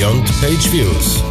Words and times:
Beyond 0.00 0.24
Page 0.40 0.72
Views. 0.72 1.22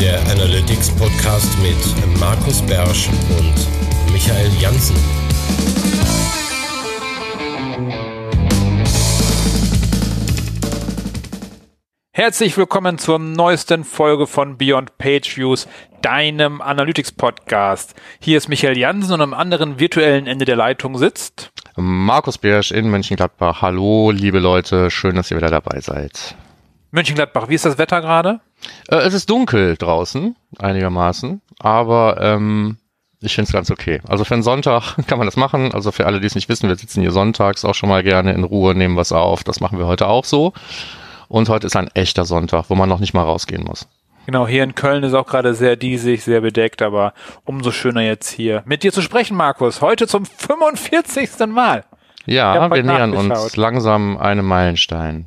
Der 0.00 0.20
Analytics 0.28 0.90
Podcast 0.90 1.56
mit 1.62 2.18
Markus 2.18 2.60
Bersch 2.62 3.08
und 3.38 4.12
Michael 4.12 4.50
Janssen. 4.60 4.96
Herzlich 12.10 12.56
willkommen 12.56 12.98
zur 12.98 13.20
neuesten 13.20 13.84
Folge 13.84 14.26
von 14.26 14.58
Beyond 14.58 14.98
Page 14.98 15.36
Views, 15.36 15.68
deinem 16.04 16.60
Analytics 16.60 17.12
Podcast. 17.12 17.94
Hier 18.20 18.36
ist 18.36 18.50
Michael 18.50 18.76
Jansen 18.76 19.14
und 19.14 19.22
am 19.22 19.32
anderen 19.32 19.80
virtuellen 19.80 20.26
Ende 20.26 20.44
der 20.44 20.56
Leitung 20.56 20.98
sitzt 20.98 21.50
Markus 21.76 22.36
Biersch 22.36 22.72
in 22.72 22.90
Mönchengladbach. 22.90 23.62
Hallo, 23.62 24.10
liebe 24.10 24.38
Leute, 24.38 24.90
schön, 24.90 25.16
dass 25.16 25.30
ihr 25.30 25.38
wieder 25.38 25.48
dabei 25.48 25.80
seid. 25.80 26.36
Mönchengladbach, 26.90 27.48
wie 27.48 27.54
ist 27.54 27.64
das 27.64 27.78
Wetter 27.78 28.02
gerade? 28.02 28.40
Äh, 28.88 28.96
es 28.96 29.14
ist 29.14 29.30
dunkel 29.30 29.76
draußen, 29.78 30.36
einigermaßen, 30.58 31.40
aber 31.58 32.18
ähm, 32.20 32.76
ich 33.20 33.34
finde 33.34 33.48
es 33.48 33.52
ganz 33.54 33.70
okay. 33.70 34.02
Also 34.06 34.24
für 34.24 34.34
einen 34.34 34.42
Sonntag 34.42 34.96
kann 35.06 35.16
man 35.16 35.26
das 35.26 35.38
machen. 35.38 35.72
Also 35.72 35.90
für 35.90 36.04
alle, 36.04 36.20
die 36.20 36.26
es 36.26 36.34
nicht 36.34 36.50
wissen, 36.50 36.68
wir 36.68 36.76
sitzen 36.76 37.00
hier 37.00 37.12
sonntags 37.12 37.64
auch 37.64 37.74
schon 37.74 37.88
mal 37.88 38.02
gerne 38.02 38.34
in 38.34 38.44
Ruhe, 38.44 38.74
nehmen 38.74 38.96
was 38.96 39.10
auf. 39.10 39.42
Das 39.42 39.60
machen 39.60 39.78
wir 39.78 39.86
heute 39.86 40.06
auch 40.06 40.26
so. 40.26 40.52
Und 41.28 41.48
heute 41.48 41.66
ist 41.66 41.76
ein 41.76 41.88
echter 41.94 42.26
Sonntag, 42.26 42.66
wo 42.68 42.74
man 42.74 42.90
noch 42.90 43.00
nicht 43.00 43.14
mal 43.14 43.22
rausgehen 43.22 43.64
muss. 43.64 43.88
Genau, 44.26 44.46
hier 44.46 44.64
in 44.64 44.74
Köln 44.74 45.02
ist 45.04 45.14
auch 45.14 45.26
gerade 45.26 45.54
sehr 45.54 45.76
diesig, 45.76 46.24
sehr 46.24 46.40
bedeckt, 46.40 46.82
aber 46.82 47.12
umso 47.44 47.70
schöner 47.70 48.00
jetzt 48.02 48.30
hier 48.30 48.62
mit 48.64 48.82
dir 48.82 48.92
zu 48.92 49.02
sprechen, 49.02 49.36
Markus. 49.36 49.80
Heute 49.80 50.06
zum 50.06 50.24
45. 50.24 51.30
Mal. 51.48 51.84
Ja, 52.26 52.70
wir 52.70 52.82
nähern 52.82 53.12
uns 53.12 53.56
langsam 53.56 54.16
einem 54.16 54.46
Meilenstein. 54.46 55.26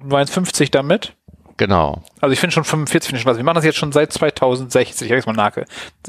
Du 0.00 0.08
meinst 0.08 0.32
50 0.32 0.70
damit? 0.70 1.14
Genau. 1.56 2.02
Also 2.20 2.32
ich 2.32 2.40
finde 2.40 2.54
schon 2.54 2.64
45 2.64 3.08
finde 3.08 3.18
ich 3.18 3.22
schon 3.22 3.30
was. 3.30 3.36
Wir 3.36 3.44
machen 3.44 3.56
das 3.56 3.64
jetzt 3.64 3.78
schon 3.78 3.92
seit 3.92 4.12
2060. 4.12 5.06
Ich 5.06 5.10
habe 5.10 5.16
jetzt 5.16 5.26
mal 5.26 5.32
nach, 5.32 5.52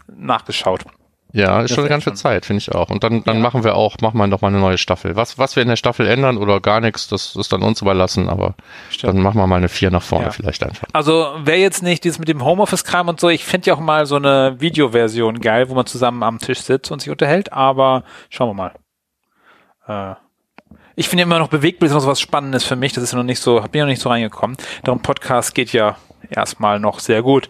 nachgeschaut. 0.08 0.86
Ja, 1.34 1.62
ist 1.62 1.72
schon 1.72 1.80
eine 1.80 1.90
ganze 1.90 2.10
schon. 2.10 2.16
Zeit, 2.16 2.46
finde 2.46 2.60
ich 2.60 2.74
auch. 2.74 2.90
Und 2.90 3.04
dann, 3.04 3.24
dann 3.24 3.38
ja. 3.38 3.42
machen 3.42 3.64
wir 3.64 3.76
auch, 3.76 3.98
machen 4.02 4.18
wir 4.18 4.28
noch 4.28 4.42
mal 4.42 4.50
eine 4.50 4.60
neue 4.60 4.78
Staffel. 4.78 5.16
Was, 5.16 5.38
was 5.38 5.56
wir 5.56 5.64
in 5.64 5.70
der 5.70 5.78
Staffel 5.78 6.08
ändern 6.08 6.38
oder 6.38 6.60
gar 6.60 6.82
nichts, 6.82 7.08
das 7.08 7.36
ist 7.36 7.54
dann 7.54 7.62
uns 7.62 7.82
überlassen, 7.82 8.28
aber 8.28 8.56
Stimmt. 8.90 9.14
dann 9.14 9.22
machen 9.22 9.38
wir 9.38 9.48
mal 9.48 9.56
eine 9.56 9.70
vier 9.70 9.92
nach 9.92 10.02
vorne 10.02 10.26
ja. 10.26 10.32
vielleicht 10.32 10.64
einfach. 10.64 10.88
Also 10.94 11.34
wer 11.44 11.58
jetzt 11.58 11.84
nicht 11.84 12.04
dieses 12.04 12.20
mit 12.20 12.28
dem 12.28 12.44
Homeoffice-Kram 12.44 13.08
und 13.08 13.20
so, 13.20 13.30
ich 13.30 13.46
finde 13.46 13.68
ja 13.68 13.76
auch 13.76 13.80
mal 13.80 14.06
so 14.06 14.18
eine 14.18 14.60
Videoversion 14.60 15.40
geil, 15.40 15.70
wo 15.70 15.76
man 15.76 15.86
zusammen 15.86 16.24
am 16.24 16.40
Tisch 16.40 16.60
sitzt 16.60 16.92
und 16.92 17.02
sich 17.02 17.10
unterhält, 17.10 17.54
aber 17.54 18.04
schauen 18.30 18.50
wir 18.50 18.54
mal. 19.88 20.12
Äh, 20.12 20.16
ich 20.96 21.08
finde 21.08 21.24
immer 21.24 21.40
noch 21.40 21.48
Bewegtbild 21.48 21.90
ist 21.90 21.94
noch 21.96 22.02
so 22.02 22.10
was 22.10 22.20
Spannendes 22.20 22.66
für 22.66 22.76
mich, 22.76 22.92
das 22.92 23.04
ist 23.04 23.14
ja 23.14 23.18
noch 23.18 23.24
nicht 23.24 23.40
so, 23.40 23.62
bin 23.72 23.80
ja 23.80 23.86
noch 23.86 23.92
nicht 23.92 24.02
so 24.02 24.10
reingekommen. 24.10 24.58
Darum 24.84 25.02
Podcast 25.02 25.56
geht 25.56 25.72
ja 25.72 25.96
erstmal 26.30 26.80
noch 26.80 27.00
sehr 27.00 27.22
gut. 27.22 27.50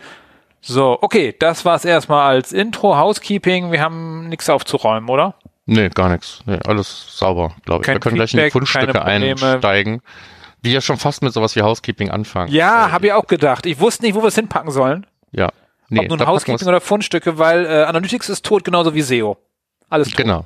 So, 0.62 0.98
okay, 1.02 1.36
das 1.38 1.66
war's 1.66 1.86
erstmal 1.86 2.32
als 2.32 2.54
Intro, 2.54 2.96
Housekeeping. 2.96 3.72
Wir 3.72 3.82
haben 3.82 4.30
nichts 4.30 4.50
aufzuräumen, 4.50 5.10
oder? 5.10 5.36
Nee, 5.66 5.90
gar 5.90 6.10
nichts. 6.10 6.42
Nee, 6.46 6.60
alles 6.66 7.18
sauber, 7.18 7.56
glaube 7.66 7.82
ich. 7.82 7.86
Kein 7.86 7.96
Wir 7.96 8.00
können 8.00 8.16
Feedback, 8.16 8.32
gleich 8.32 8.34
in 8.34 8.46
die 8.46 8.52
Fundstücke 8.52 9.04
einsteigen, 9.04 10.02
die 10.64 10.72
ja 10.72 10.82
schon 10.82 10.98
fast 10.98 11.24
mit 11.24 11.34
sowas 11.34 11.56
wie 11.56 11.62
Housekeeping 11.62 12.12
anfangen. 12.12 12.52
Ja, 12.52 12.88
äh, 12.88 12.92
habe 12.92 13.08
ich 13.08 13.14
auch 13.14 13.26
gedacht. 13.26 13.66
Ich 13.66 13.80
wusste 13.80 14.04
nicht, 14.04 14.14
wo 14.16 14.22
wir 14.22 14.28
es 14.28 14.36
hinpacken 14.36 14.72
sollen. 14.72 15.08
Ja. 15.32 15.50
Nee, 15.90 16.00
Ob 16.02 16.10
nun 16.10 16.26
Housekeeping 16.26 16.68
oder 16.68 16.80
Fundstücke, 16.80 17.38
weil 17.38 17.66
äh, 17.66 17.84
Analytics 17.84 18.30
ist 18.30 18.46
tot, 18.46 18.64
genauso 18.64 18.94
wie 18.94 19.02
SEO. 19.02 19.38
Alles 19.90 20.10
tot. 20.10 20.18
Genau. 20.18 20.46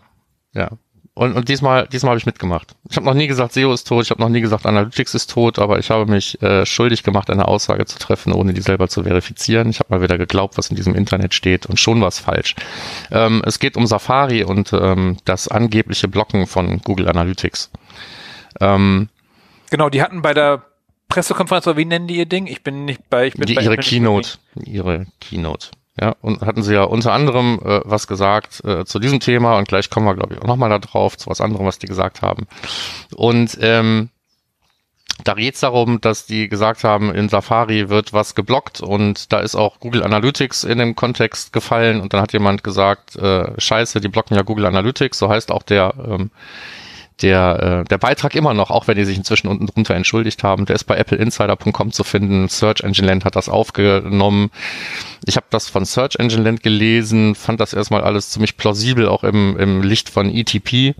Ja. 0.53 0.69
Und, 1.15 1.33
und 1.33 1.47
diesmal, 1.47 1.87
diesmal 1.87 2.09
habe 2.11 2.19
ich 2.19 2.25
mitgemacht. 2.25 2.75
Ich 2.89 2.97
habe 2.97 3.05
noch 3.05 3.13
nie 3.13 3.27
gesagt, 3.27 3.53
SEO 3.53 3.71
ist 3.71 3.87
tot, 3.87 4.03
ich 4.03 4.11
habe 4.11 4.21
noch 4.21 4.27
nie 4.27 4.41
gesagt, 4.41 4.65
Analytics 4.65 5.15
ist 5.15 5.31
tot, 5.31 5.59
aber 5.59 5.79
ich 5.79 5.89
habe 5.89 6.05
mich 6.05 6.41
äh, 6.41 6.65
schuldig 6.65 7.03
gemacht, 7.03 7.29
eine 7.29 7.47
Aussage 7.47 7.85
zu 7.85 7.97
treffen, 7.97 8.33
ohne 8.33 8.53
die 8.53 8.59
selber 8.59 8.89
zu 8.89 9.03
verifizieren. 9.03 9.69
Ich 9.69 9.79
habe 9.79 9.95
mal 9.95 10.01
wieder 10.01 10.17
geglaubt, 10.17 10.57
was 10.57 10.69
in 10.69 10.75
diesem 10.75 10.93
Internet 10.93 11.33
steht 11.33 11.67
und 11.67 11.79
schon 11.79 12.01
war 12.01 12.09
es 12.09 12.19
falsch. 12.19 12.55
Ähm, 13.11 13.41
es 13.45 13.59
geht 13.59 13.77
um 13.77 13.87
Safari 13.87 14.43
und 14.43 14.73
ähm, 14.73 15.15
das 15.23 15.47
angebliche 15.47 16.09
Blocken 16.09 16.47
von 16.47 16.81
Google 16.81 17.07
Analytics. 17.07 17.71
Ähm, 18.59 19.07
genau, 19.69 19.89
die 19.89 20.01
hatten 20.01 20.21
bei 20.21 20.33
der 20.33 20.63
Pressekonferenz, 21.07 21.65
oder 21.65 21.77
wie 21.77 21.85
nennen 21.85 22.07
die 22.07 22.17
ihr 22.17 22.25
Ding? 22.25 22.45
Ich 22.45 22.61
bin 22.61 22.83
nicht 22.83 23.09
bei, 23.09 23.27
ich 23.27 23.35
bin 23.35 23.45
die, 23.45 23.53
bei 23.53 23.61
ihre 23.61 23.77
Keynote, 23.77 24.31
ihre 24.65 25.05
Keynote. 25.21 25.69
Ja, 25.99 26.13
und 26.21 26.41
hatten 26.41 26.61
sie 26.61 26.73
ja 26.73 26.83
unter 26.83 27.13
anderem 27.13 27.59
äh, 27.63 27.79
was 27.85 28.07
gesagt 28.07 28.61
äh, 28.65 28.83
zu 28.83 28.99
diesem 28.99 29.21
Thema 29.21 29.57
und 29.57 29.67
gleich 29.67 29.89
kommen 29.89 30.05
wir, 30.05 30.15
glaube 30.15 30.33
ich, 30.33 30.41
auch 30.41 30.47
nochmal 30.47 30.69
da 30.69 30.79
drauf, 30.79 31.17
zu 31.17 31.29
was 31.29 31.39
anderem, 31.39 31.65
was 31.65 31.79
die 31.79 31.87
gesagt 31.87 32.21
haben. 32.21 32.47
Und 33.15 33.57
ähm, 33.61 34.09
da 35.23 35.33
geht 35.33 35.55
es 35.55 35.61
darum, 35.61 36.01
dass 36.01 36.25
die 36.25 36.49
gesagt 36.49 36.83
haben, 36.83 37.13
in 37.13 37.29
Safari 37.29 37.89
wird 37.89 38.11
was 38.11 38.35
geblockt 38.35 38.81
und 38.81 39.31
da 39.31 39.39
ist 39.39 39.55
auch 39.55 39.79
Google 39.79 40.03
Analytics 40.03 40.65
in 40.65 40.77
dem 40.77 40.95
Kontext 40.95 41.53
gefallen 41.53 42.01
und 42.01 42.13
dann 42.13 42.21
hat 42.21 42.33
jemand 42.33 42.63
gesagt, 42.63 43.15
äh, 43.15 43.53
scheiße, 43.57 44.01
die 44.01 44.09
blocken 44.09 44.35
ja 44.35 44.43
Google 44.43 44.65
Analytics, 44.65 45.17
so 45.17 45.29
heißt 45.29 45.51
auch 45.51 45.63
der 45.63 45.93
ähm, 46.05 46.31
der, 47.21 47.83
äh, 47.83 47.87
der 47.87 47.97
Beitrag 47.97 48.35
immer 48.35 48.53
noch, 48.53 48.71
auch 48.71 48.87
wenn 48.87 48.97
die 48.97 49.05
sich 49.05 49.17
inzwischen 49.17 49.47
unten 49.47 49.67
drunter 49.67 49.95
entschuldigt 49.95 50.43
haben, 50.43 50.65
der 50.65 50.75
ist 50.75 50.83
bei 50.83 50.99
appleinsider.com 50.99 51.91
zu 51.91 52.03
finden. 52.03 52.49
Search 52.49 52.81
Engine 52.81 53.07
Land 53.07 53.25
hat 53.25 53.35
das 53.35 53.47
aufgenommen. 53.47 54.51
Ich 55.25 55.37
habe 55.37 55.45
das 55.49 55.69
von 55.69 55.85
Search 55.85 56.15
Engine 56.17 56.43
Land 56.43 56.63
gelesen, 56.63 57.35
fand 57.35 57.59
das 57.59 57.73
erstmal 57.73 58.01
alles 58.01 58.31
ziemlich 58.31 58.57
plausibel, 58.57 59.07
auch 59.07 59.23
im, 59.23 59.57
im 59.57 59.81
Licht 59.81 60.09
von 60.09 60.29
ETP 60.29 60.95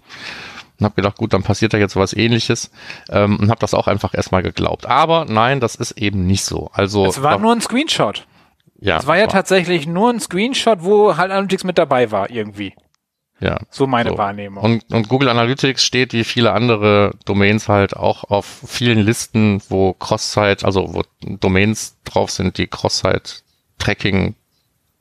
und 0.80 0.86
habe 0.86 0.96
gedacht, 0.96 1.18
gut, 1.18 1.34
dann 1.34 1.44
passiert 1.44 1.74
da 1.74 1.78
jetzt 1.78 1.96
was 1.96 2.14
ähnliches 2.14 2.72
ähm, 3.10 3.38
und 3.40 3.50
habe 3.50 3.60
das 3.60 3.74
auch 3.74 3.88
einfach 3.88 4.14
erstmal 4.14 4.44
geglaubt. 4.44 4.86
Aber 4.86 5.26
nein, 5.26 5.60
das 5.60 5.76
ist 5.76 5.92
eben 5.92 6.26
nicht 6.28 6.44
so. 6.44 6.70
Also 6.74 7.06
es 7.06 7.22
war 7.22 7.40
nur 7.40 7.54
ein 7.54 7.62
Screenshot. 7.62 8.26
Ja, 8.80 8.98
es 8.98 9.08
war 9.08 9.18
ja 9.18 9.24
war. 9.24 9.30
tatsächlich 9.30 9.88
nur 9.88 10.10
ein 10.10 10.20
Screenshot, 10.20 10.84
wo 10.84 11.16
halt 11.16 11.32
Analytics 11.32 11.64
mit 11.64 11.78
dabei 11.78 12.12
war 12.12 12.30
irgendwie. 12.30 12.74
Ja. 13.40 13.60
So 13.70 13.86
meine 13.86 14.12
so. 14.12 14.18
Wahrnehmung. 14.18 14.64
Und, 14.64 14.94
und 14.94 15.10
Google 15.10 15.30
Analytics 15.30 15.84
steht 15.84 16.14
wie 16.14 16.24
viele 16.24 16.54
andere 16.54 17.12
Domains 17.26 17.68
halt 17.68 17.96
auch 17.96 18.24
auf 18.24 18.46
vielen 18.66 19.00
Listen, 19.00 19.62
wo 19.70 19.94
Cross-Site, 19.94 20.66
also 20.66 20.94
wo 20.94 21.04
Domains 21.22 21.98
drauf 22.06 22.32
sind, 22.32 22.58
die 22.58 22.68
Cross-Site-Tracking 22.68 24.36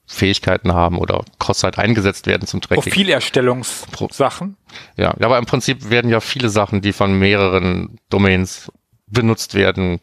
Fähigkeiten 0.06 0.74
haben 0.74 0.98
oder 0.98 1.24
Cross-Site 1.38 1.78
eingesetzt 1.78 2.26
werden 2.26 2.46
zum 2.46 2.60
Tracking. 2.60 2.82
Profilerstellungssachen. 2.82 4.56
Ja, 4.96 5.14
aber 5.20 5.38
im 5.38 5.46
Prinzip 5.46 5.88
werden 5.88 6.10
ja 6.10 6.20
viele 6.20 6.50
Sachen, 6.50 6.82
die 6.82 6.92
von 6.92 7.18
mehreren 7.18 7.98
Domains 8.10 8.70
benutzt 9.06 9.54
werden, 9.54 10.00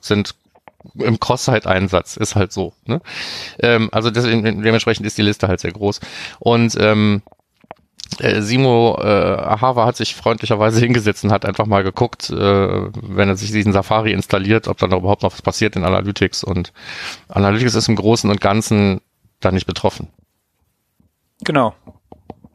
sind 0.00 0.34
im 0.94 1.20
Cross-Site-Einsatz, 1.20 2.16
ist 2.16 2.34
halt 2.34 2.52
so. 2.52 2.72
Ne? 2.86 3.00
Ähm, 3.60 3.88
also 3.92 4.10
deswegen, 4.10 4.62
dementsprechend 4.62 5.06
ist 5.06 5.16
die 5.16 5.22
Liste 5.22 5.46
halt 5.46 5.60
sehr 5.60 5.72
groß. 5.72 6.00
Und 6.40 6.76
ähm, 6.80 7.22
äh, 7.24 7.41
Simo 8.20 8.98
äh, 9.00 9.06
Ahava 9.06 9.86
hat 9.86 9.96
sich 9.96 10.14
freundlicherweise 10.14 10.80
hingesetzt 10.84 11.24
und 11.24 11.32
hat 11.32 11.44
einfach 11.44 11.66
mal 11.66 11.82
geguckt, 11.82 12.30
äh, 12.30 12.34
wenn 12.36 13.28
er 13.28 13.36
sich 13.36 13.52
diesen 13.52 13.72
Safari 13.72 14.12
installiert, 14.12 14.68
ob 14.68 14.78
dann 14.78 14.92
überhaupt 14.92 15.22
noch 15.22 15.32
was 15.32 15.42
passiert 15.42 15.76
in 15.76 15.84
Analytics. 15.84 16.44
Und 16.44 16.72
Analytics 17.28 17.74
ist 17.74 17.88
im 17.88 17.96
Großen 17.96 18.30
und 18.30 18.40
Ganzen 18.40 19.00
da 19.40 19.50
nicht 19.50 19.66
betroffen. 19.66 20.08
Genau. 21.44 21.74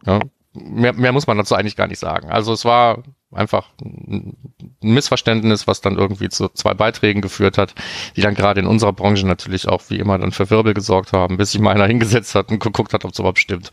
Ja, 0.06 0.20
mehr, 0.66 0.94
mehr 0.94 1.12
muss 1.12 1.28
man 1.28 1.38
dazu 1.38 1.56
eigentlich 1.56 1.76
gar 1.76 1.88
nicht 1.88 2.00
sagen. 2.00 2.30
Also 2.30 2.54
es 2.54 2.66
war 2.66 3.04
einfach 3.32 3.68
ein 3.82 4.38
Missverständnis, 4.82 5.68
was 5.68 5.82
dann 5.82 5.98
irgendwie 5.98 6.30
zu 6.30 6.50
zwei 6.50 6.74
Beiträgen 6.74 7.22
geführt 7.22 7.58
hat, 7.58 7.76
die 8.16 8.22
dann 8.22 8.36
gerade 8.36 8.60
in 8.60 8.68
unserer 8.68 8.94
Branche 8.94 9.28
natürlich 9.28 9.68
auch 9.68 9.84
wie 9.90 9.98
immer 9.98 10.18
dann 10.18 10.32
für 10.32 10.50
Wirbel 10.50 10.74
gesorgt 10.74 11.14
haben, 11.14 11.38
bis 11.38 11.52
sich 11.52 11.62
mal 11.62 11.72
einer 11.72 11.86
hingesetzt 11.88 12.36
hat 12.36 12.50
und 12.50 12.60
geguckt 12.60 12.94
hat, 12.94 13.06
ob 13.06 13.12
es 13.12 13.20
überhaupt 13.20 13.40
stimmt. 13.40 13.72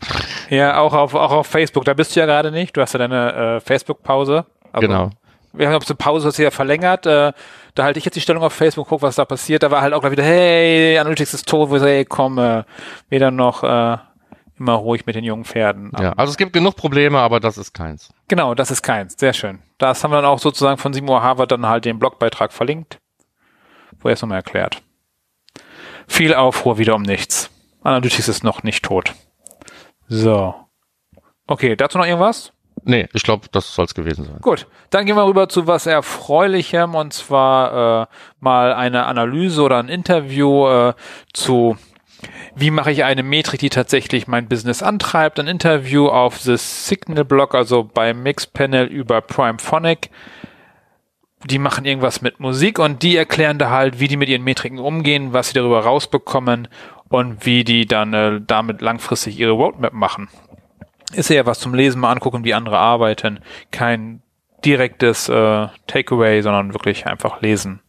Ja, 0.49 0.79
auch 0.79 0.93
auf, 0.93 1.13
auch 1.13 1.31
auf 1.31 1.47
Facebook. 1.47 1.85
Da 1.85 1.93
bist 1.93 2.15
du 2.15 2.19
ja 2.19 2.25
gerade 2.25 2.51
nicht. 2.51 2.75
Du 2.75 2.81
hast 2.81 2.93
ja 2.93 2.99
deine 2.99 3.33
äh, 3.33 3.59
Facebook-Pause. 3.59 4.45
Genau. 4.79 5.11
Wir 5.53 5.69
haben 5.69 5.81
eine 5.85 5.95
Pause 5.95 6.27
hast 6.27 6.37
du 6.37 6.43
ja 6.43 6.51
verlängert. 6.51 7.05
Äh, 7.05 7.31
da 7.75 7.83
halte 7.83 7.99
ich 7.99 8.05
jetzt 8.05 8.15
die 8.15 8.21
Stellung 8.21 8.43
auf 8.43 8.53
Facebook, 8.53 8.87
guck, 8.89 9.01
was 9.01 9.15
da 9.15 9.25
passiert. 9.25 9.63
Da 9.63 9.71
war 9.71 9.81
halt 9.81 9.93
auch 9.93 10.01
gleich 10.01 10.11
wieder, 10.11 10.23
hey, 10.23 10.97
Analytics 10.97 11.33
ist 11.33 11.47
tot, 11.47 11.69
wo 11.69 11.75
ich 11.75 11.81
sage, 11.81 11.93
hey, 11.93 12.05
komm, 12.05 12.37
äh, 12.37 12.63
weder 13.09 13.31
noch 13.31 13.63
äh, 13.63 13.97
immer 14.57 14.73
ruhig 14.73 15.05
mit 15.05 15.15
den 15.15 15.23
jungen 15.23 15.45
Pferden. 15.45 15.91
Ja, 15.99 16.13
also 16.13 16.31
es 16.31 16.37
gibt 16.37 16.53
genug 16.53 16.75
Probleme, 16.75 17.19
aber 17.19 17.39
das 17.39 17.57
ist 17.57 17.73
keins. 17.73 18.09
Genau, 18.27 18.55
das 18.55 18.71
ist 18.71 18.81
keins. 18.81 19.15
Sehr 19.17 19.33
schön. 19.33 19.59
Das 19.77 20.03
haben 20.03 20.11
wir 20.11 20.17
dann 20.17 20.25
auch 20.25 20.39
sozusagen 20.39 20.77
von 20.77 20.93
Seymour 20.93 21.21
Harvard 21.21 21.51
dann 21.51 21.65
halt 21.65 21.85
den 21.85 21.99
Blogbeitrag 21.99 22.53
verlinkt, 22.53 22.99
wo 23.99 24.07
er 24.07 24.13
es 24.13 24.21
nochmal 24.21 24.37
erklärt. 24.37 24.81
Viel 26.07 26.33
Aufruhr 26.33 26.77
wieder 26.77 26.95
um 26.95 27.01
nichts. 27.01 27.49
Analytics 27.83 28.27
ist 28.27 28.43
noch 28.43 28.63
nicht 28.63 28.83
tot. 28.83 29.13
So. 30.07 30.55
Okay, 31.47 31.75
dazu 31.75 31.97
noch 31.97 32.05
irgendwas? 32.05 32.51
Nee, 32.83 33.07
ich 33.13 33.23
glaube, 33.23 33.47
das 33.51 33.73
soll 33.73 33.85
es 33.85 33.95
gewesen 33.95 34.25
sein. 34.25 34.37
Gut, 34.41 34.67
dann 34.91 35.05
gehen 35.05 35.15
wir 35.15 35.25
rüber 35.25 35.49
zu 35.49 35.65
was 35.65 35.87
Erfreulichem 35.87 36.93
und 36.93 37.13
zwar 37.13 38.03
äh, 38.03 38.07
mal 38.39 38.73
eine 38.73 39.05
Analyse 39.05 39.63
oder 39.63 39.79
ein 39.79 39.89
Interview 39.89 40.67
äh, 40.67 40.93
zu 41.33 41.77
wie 42.55 42.71
mache 42.71 42.91
ich 42.91 43.03
eine 43.03 43.23
Metrik, 43.23 43.59
die 43.59 43.69
tatsächlich 43.69 44.27
mein 44.27 44.47
Business 44.47 44.83
antreibt? 44.83 45.39
Ein 45.39 45.47
Interview 45.47 46.07
auf 46.07 46.37
The 46.39 46.57
Signal 46.57 47.25
Blog, 47.25 47.55
also 47.55 47.83
bei 47.83 48.13
Mixpanel 48.13 48.87
über 48.87 49.21
Primephonic. 49.21 50.09
die 51.45 51.59
machen 51.59 51.85
irgendwas 51.85 52.21
mit 52.21 52.39
Musik 52.39 52.79
und 52.79 53.03
die 53.03 53.15
erklären 53.15 53.59
da 53.59 53.69
halt, 53.69 53.99
wie 53.99 54.07
die 54.07 54.17
mit 54.17 54.29
ihren 54.29 54.43
Metriken 54.43 54.79
umgehen, 54.79 55.31
was 55.31 55.49
sie 55.49 55.53
darüber 55.53 55.81
rausbekommen 55.81 56.67
und 57.09 57.45
wie 57.45 57.63
die 57.63 57.85
dann 57.85 58.13
äh, 58.13 58.41
damit 58.45 58.81
langfristig 58.81 59.39
ihre 59.39 59.51
Roadmap 59.51 59.93
machen. 59.93 60.27
Ist 61.13 61.29
ja 61.29 61.45
was 61.45 61.59
zum 61.59 61.73
Lesen, 61.73 62.01
mal 62.01 62.11
angucken, 62.11 62.43
wie 62.43 62.53
andere 62.53 62.77
arbeiten. 62.77 63.39
Kein 63.71 64.21
direktes 64.65 65.29
äh, 65.29 65.67
Takeaway, 65.87 66.41
sondern 66.41 66.73
wirklich 66.73 67.05
einfach 67.05 67.41
lesen. 67.41 67.81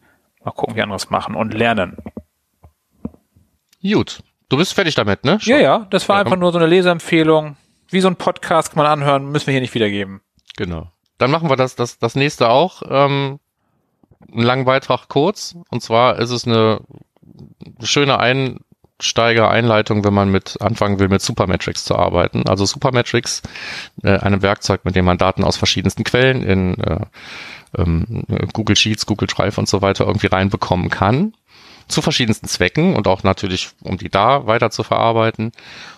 Mal 0.44 0.53
gucken, 0.53 0.77
wie 0.77 0.83
andere 0.83 0.97
es 0.97 1.11
machen 1.11 1.35
und 1.35 1.55
lernen. 1.55 1.97
Gut. 3.93 4.23
Du 4.49 4.56
bist 4.56 4.75
fertig 4.75 4.94
damit, 4.94 5.25
ne? 5.25 5.41
Schon. 5.41 5.53
Ja, 5.53 5.59
ja, 5.59 5.87
das 5.91 6.09
war 6.09 6.17
ja, 6.17 6.23
einfach 6.23 6.37
nur 6.37 6.53
so 6.53 6.59
eine 6.59 6.67
Leseempfehlung. 6.67 7.56
Wie 7.88 8.00
so 8.00 8.09
ein 8.09 8.17
Podcast 8.17 8.73
kann 8.73 8.83
man 8.83 8.87
anhören, 8.87 9.27
müssen 9.27 9.47
wir 9.47 9.53
hier 9.53 9.61
nicht 9.61 9.75
wiedergeben. 9.75 10.21
Genau. 10.56 10.91
Dann 11.19 11.31
machen 11.31 11.49
wir 11.49 11.56
das, 11.56 11.77
das, 11.77 11.99
das 11.99 12.15
nächste 12.15 12.49
auch. 12.49 12.83
Ähm, 12.88 13.41
einen 14.33 14.43
langen 14.43 14.65
Beitrag 14.65 15.09
kurz. 15.09 15.56
Und 15.71 15.83
zwar 15.83 16.19
ist 16.19 16.31
es 16.31 16.47
eine 16.47 16.81
schöne 17.83 18.19
Einsteiger-Einleitung, 18.19 20.05
wenn 20.05 20.15
man 20.15 20.31
mit 20.31 20.61
anfangen 20.61 20.99
will, 20.99 21.09
mit 21.09 21.23
Supermetrics 21.23 21.85
zu 21.85 21.97
arbeiten. 21.97 22.49
Also 22.49 22.65
Supermetrics, 22.67 23.43
äh, 24.03 24.19
einem 24.19 24.43
Werkzeug, 24.43 24.85
mit 24.85 24.94
dem 24.97 25.05
man 25.05 25.19
Daten 25.19 25.44
aus 25.44 25.56
verschiedensten 25.56 26.05
Quellen 26.05 26.43
in 26.43 26.79
äh, 26.79 27.00
ähm, 27.79 28.25
Google 28.53 28.77
Sheets, 28.77 29.06
Google 29.06 29.29
Drive 29.29 29.59
und 29.59 29.69
so 29.69 29.83
weiter 29.83 30.06
irgendwie 30.06 30.29
reinbekommen 30.29 30.91
kann 30.91 31.33
zu 31.88 32.03
verschiedensten 32.03 32.49
Zwecken 32.49 32.97
und 32.97 33.06
auch 33.06 33.23
natürlich, 33.23 33.71
um 33.83 33.99
die 33.99 34.09
da 34.09 34.47
weiter 34.47 34.71
zu 34.71 34.83
verarbeiten. 34.83 35.53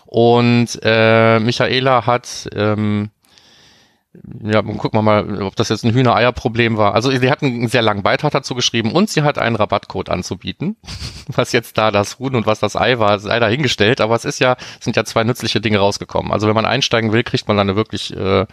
Und 0.07 0.79
äh, 0.83 1.39
Michaela 1.39 2.07
hat 2.07 2.49
ähm, 2.55 3.11
ja, 4.43 4.63
gucken 4.63 4.99
wir 4.99 5.03
mal, 5.03 5.43
ob 5.43 5.57
das 5.57 5.69
jetzt 5.69 5.85
ein 5.85 5.93
Hühner-Eier-Problem 5.93 6.77
war. 6.77 6.95
Also 6.95 7.11
sie 7.11 7.31
hat 7.31 7.43
einen 7.43 7.69
sehr 7.69 7.83
langen 7.83 8.03
Beitrag 8.03 8.33
dazu 8.33 8.55
geschrieben 8.55 8.93
und 8.93 9.11
sie 9.11 9.23
hat 9.23 9.39
einen 9.39 9.57
Rabattcode 9.57 10.09
anzubieten. 10.09 10.77
Was 11.29 11.53
jetzt 11.53 11.79
da 11.79 11.91
das 11.91 12.19
Huhn 12.19 12.35
und 12.35 12.47
was 12.47 12.59
das 12.59 12.75
Ei 12.75 12.99
war, 12.99 13.19
sei 13.19 13.39
dahingestellt, 13.39 14.01
aber 14.01 14.15
es 14.15 14.25
ist 14.25 14.39
ja, 14.39 14.57
sind 14.81 14.97
ja 14.97 15.05
zwei 15.05 15.25
nützliche 15.25 15.61
Dinge 15.61 15.77
rausgekommen. 15.77 16.33
Also 16.33 16.49
wenn 16.49 16.55
man 16.55 16.65
einsteigen 16.65 17.13
will, 17.13 17.23
kriegt 17.23 17.49
man 17.49 17.59
dann 17.59 17.69
eine 17.69 17.77
wirklich 17.77 18.17
äh, 18.17 18.47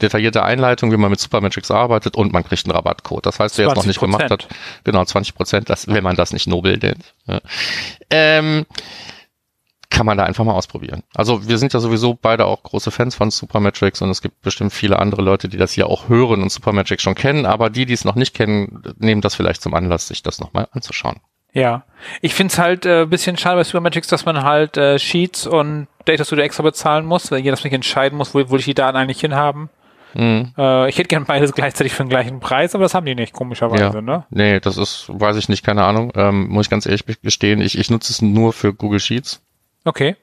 detaillierte 0.00 0.42
Einleitung, 0.42 0.90
wie 0.90 0.96
man 0.96 1.10
mit 1.10 1.20
Supermetrics 1.20 1.70
arbeitet 1.70 2.16
und 2.16 2.32
man 2.32 2.42
kriegt 2.42 2.64
einen 2.64 2.74
Rabattcode. 2.74 3.26
Das 3.26 3.40
heißt, 3.40 3.58
wer 3.58 3.68
es 3.68 3.74
noch 3.74 3.84
nicht 3.84 4.00
gemacht 4.00 4.30
hat, 4.30 4.48
genau, 4.84 5.04
20 5.04 5.34
Prozent, 5.34 5.68
wenn 5.86 6.02
man 6.02 6.16
das 6.16 6.32
nicht 6.32 6.46
nobel 6.46 6.78
nennt. 6.78 7.14
Ja. 7.26 7.40
Ähm, 8.08 8.64
kann 9.94 10.06
man 10.06 10.18
da 10.18 10.24
einfach 10.24 10.44
mal 10.44 10.52
ausprobieren. 10.52 11.04
Also 11.14 11.48
wir 11.48 11.56
sind 11.56 11.72
ja 11.72 11.80
sowieso 11.80 12.18
beide 12.20 12.46
auch 12.46 12.62
große 12.62 12.90
Fans 12.90 13.14
von 13.14 13.30
Supermetrics 13.30 14.02
und 14.02 14.10
es 14.10 14.20
gibt 14.20 14.42
bestimmt 14.42 14.72
viele 14.72 14.98
andere 14.98 15.22
Leute, 15.22 15.48
die 15.48 15.56
das 15.56 15.72
hier 15.72 15.86
auch 15.86 16.08
hören 16.08 16.42
und 16.42 16.50
Supermetrics 16.50 17.02
schon 17.02 17.14
kennen, 17.14 17.46
aber 17.46 17.70
die, 17.70 17.86
die 17.86 17.92
es 17.92 18.04
noch 18.04 18.16
nicht 18.16 18.34
kennen, 18.34 18.82
nehmen 18.98 19.20
das 19.20 19.36
vielleicht 19.36 19.62
zum 19.62 19.72
Anlass, 19.72 20.08
sich 20.08 20.22
das 20.22 20.40
nochmal 20.40 20.66
anzuschauen. 20.72 21.20
Ja, 21.52 21.84
ich 22.20 22.34
finde 22.34 22.50
es 22.50 22.58
halt 22.58 22.84
äh, 22.84 23.06
bisschen 23.06 23.36
schade 23.36 23.56
bei 23.56 23.62
Supermetrics, 23.62 24.08
dass 24.08 24.24
man 24.24 24.42
halt 24.42 24.76
äh, 24.76 24.98
Sheets 24.98 25.46
und 25.46 25.86
Data 26.04 26.24
Studio 26.24 26.44
extra 26.44 26.64
bezahlen 26.64 27.06
muss, 27.06 27.30
weil 27.30 27.38
jeder 27.38 27.52
das 27.52 27.62
nicht 27.62 27.72
entscheiden 27.72 28.18
muss, 28.18 28.34
wo, 28.34 28.50
wo 28.50 28.56
ich 28.56 28.64
die 28.64 28.74
Daten 28.74 28.96
eigentlich 28.96 29.20
hinhaben. 29.20 29.70
Mhm. 30.14 30.52
Äh, 30.58 30.88
ich 30.88 30.98
hätte 30.98 31.08
gern 31.08 31.24
beides 31.24 31.52
gleichzeitig 31.52 31.92
für 31.92 32.02
den 32.02 32.08
gleichen 32.08 32.40
Preis, 32.40 32.74
aber 32.74 32.82
das 32.84 32.94
haben 32.94 33.06
die 33.06 33.14
nicht, 33.14 33.32
komischerweise, 33.32 33.98
ja. 33.98 34.00
ne? 34.00 34.24
Nee, 34.30 34.58
das 34.58 34.76
ist, 34.76 35.06
weiß 35.08 35.36
ich 35.36 35.48
nicht, 35.48 35.64
keine 35.64 35.84
Ahnung. 35.84 36.12
Ähm, 36.16 36.48
muss 36.48 36.66
ich 36.66 36.70
ganz 36.70 36.86
ehrlich 36.86 37.04
gestehen, 37.22 37.60
ich, 37.60 37.78
ich 37.78 37.88
nutze 37.88 38.12
es 38.12 38.20
nur 38.20 38.52
für 38.52 38.74
Google 38.74 39.00
Sheets. 39.00 39.40
Okay. 39.84 40.16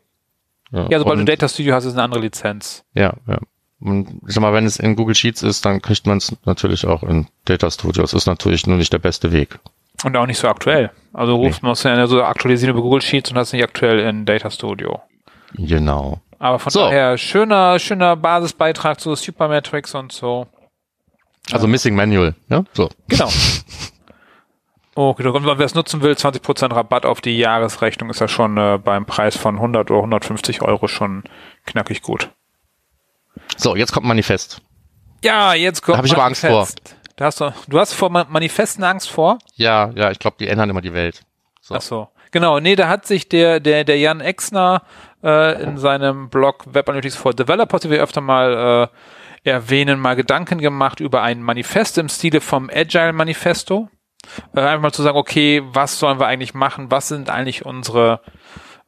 Ja, 0.71 0.87
ja 0.89 0.99
sobald 0.99 1.19
du 1.19 1.25
Data 1.25 1.47
Studio 1.47 1.75
hast, 1.75 1.85
ist 1.85 1.93
eine 1.93 2.03
andere 2.03 2.21
Lizenz. 2.21 2.83
Ja, 2.93 3.13
ja. 3.27 3.39
Und 3.79 4.21
ich 4.27 4.35
sag 4.35 4.41
mal, 4.41 4.53
wenn 4.53 4.65
es 4.65 4.77
in 4.77 4.95
Google 4.95 5.15
Sheets 5.15 5.41
ist, 5.41 5.65
dann 5.65 5.81
kriegt 5.81 6.05
man 6.05 6.19
es 6.19 6.35
natürlich 6.45 6.85
auch 6.85 7.01
in 7.03 7.27
Data 7.45 7.69
Studio. 7.71 8.03
Das 8.03 8.13
ist 8.13 8.27
natürlich 8.27 8.67
nur 8.67 8.77
nicht 8.77 8.93
der 8.93 8.99
beste 8.99 9.31
Weg. 9.31 9.57
Und 10.03 10.15
auch 10.15 10.27
nicht 10.27 10.37
so 10.37 10.47
aktuell. 10.47 10.91
Also 11.13 11.35
rufst 11.35 11.61
nee. 11.61 11.67
man 11.67 11.73
es 11.73 11.83
ja 11.83 12.07
so 12.07 12.23
aktualisieren 12.23 12.73
über 12.73 12.81
Google 12.83 13.01
Sheets 13.01 13.31
und 13.31 13.35
das 13.35 13.51
nicht 13.53 13.63
aktuell 13.63 13.99
in 13.99 14.25
Data 14.25 14.49
Studio. 14.51 15.01
Genau. 15.53 16.21
Aber 16.39 16.59
von 16.59 16.71
so. 16.71 16.79
daher 16.79 17.17
schöner, 17.17 17.77
schöner 17.79 18.15
Basisbeitrag 18.15 18.99
zu 18.99 19.15
Supermetrics 19.15 19.93
und 19.95 20.11
so. 20.11 20.47
Also. 21.51 21.67
Missing 21.67 21.95
Manual, 21.95 22.35
ja? 22.49 22.63
So. 22.73 22.89
Genau. 23.07 23.29
Okay, 25.09 25.25
und 25.25 25.45
wer 25.45 25.59
es 25.59 25.73
nutzen 25.73 26.03
will, 26.03 26.13
20% 26.13 26.75
Rabatt 26.75 27.07
auf 27.07 27.21
die 27.21 27.35
Jahresrechnung 27.35 28.11
ist 28.11 28.19
ja 28.19 28.27
schon 28.27 28.57
äh, 28.57 28.77
beim 28.77 29.07
Preis 29.07 29.35
von 29.35 29.55
100 29.55 29.89
oder 29.89 29.99
150 29.99 30.61
Euro 30.61 30.87
schon 30.87 31.23
knackig 31.65 32.03
gut. 32.03 32.29
So, 33.57 33.75
jetzt 33.75 33.93
kommt 33.93 34.05
Manifest. 34.05 34.61
Ja, 35.23 35.55
jetzt 35.55 35.81
kommt 35.81 35.95
da 35.95 35.97
hab 35.99 36.05
ich 36.05 36.13
aber 36.13 36.25
Angst 36.25 36.45
vor. 36.45 36.67
Da 37.15 37.25
hast 37.25 37.41
du, 37.41 37.51
du 37.67 37.79
hast 37.79 37.93
vor 37.93 38.11
Manifesten 38.11 38.83
Angst 38.83 39.09
vor? 39.09 39.39
Ja, 39.55 39.89
ja, 39.95 40.11
ich 40.11 40.19
glaube, 40.19 40.37
die 40.39 40.47
ändern 40.47 40.69
immer 40.69 40.81
die 40.81 40.93
Welt. 40.93 41.23
So. 41.61 41.75
Ach 41.75 41.81
so. 41.81 42.07
Genau, 42.29 42.59
nee, 42.59 42.75
da 42.75 42.87
hat 42.87 43.07
sich 43.07 43.27
der, 43.27 43.59
der, 43.59 43.83
der 43.83 43.97
Jan 43.97 44.21
Exner 44.21 44.83
äh, 45.23 45.63
in 45.63 45.79
seinem 45.79 46.29
Blog 46.29 46.65
Web 46.73 46.87
Analytics 46.89 47.15
for 47.15 47.33
Developers, 47.33 47.81
die 47.81 47.89
wir 47.89 48.03
öfter 48.03 48.21
mal 48.21 48.89
äh, 49.43 49.49
erwähnen, 49.49 49.99
mal 49.99 50.15
Gedanken 50.15 50.59
gemacht 50.59 50.99
über 50.99 51.23
ein 51.23 51.41
Manifest 51.41 51.97
im 51.97 52.07
Stile 52.07 52.39
vom 52.39 52.69
Agile 52.71 53.13
Manifesto. 53.13 53.89
Äh, 54.55 54.61
einfach 54.61 54.81
mal 54.81 54.91
zu 54.91 55.03
sagen, 55.03 55.17
okay, 55.17 55.61
was 55.73 55.99
sollen 55.99 56.19
wir 56.19 56.27
eigentlich 56.27 56.53
machen? 56.53 56.91
Was 56.91 57.07
sind 57.07 57.29
eigentlich 57.29 57.65
unsere 57.65 58.21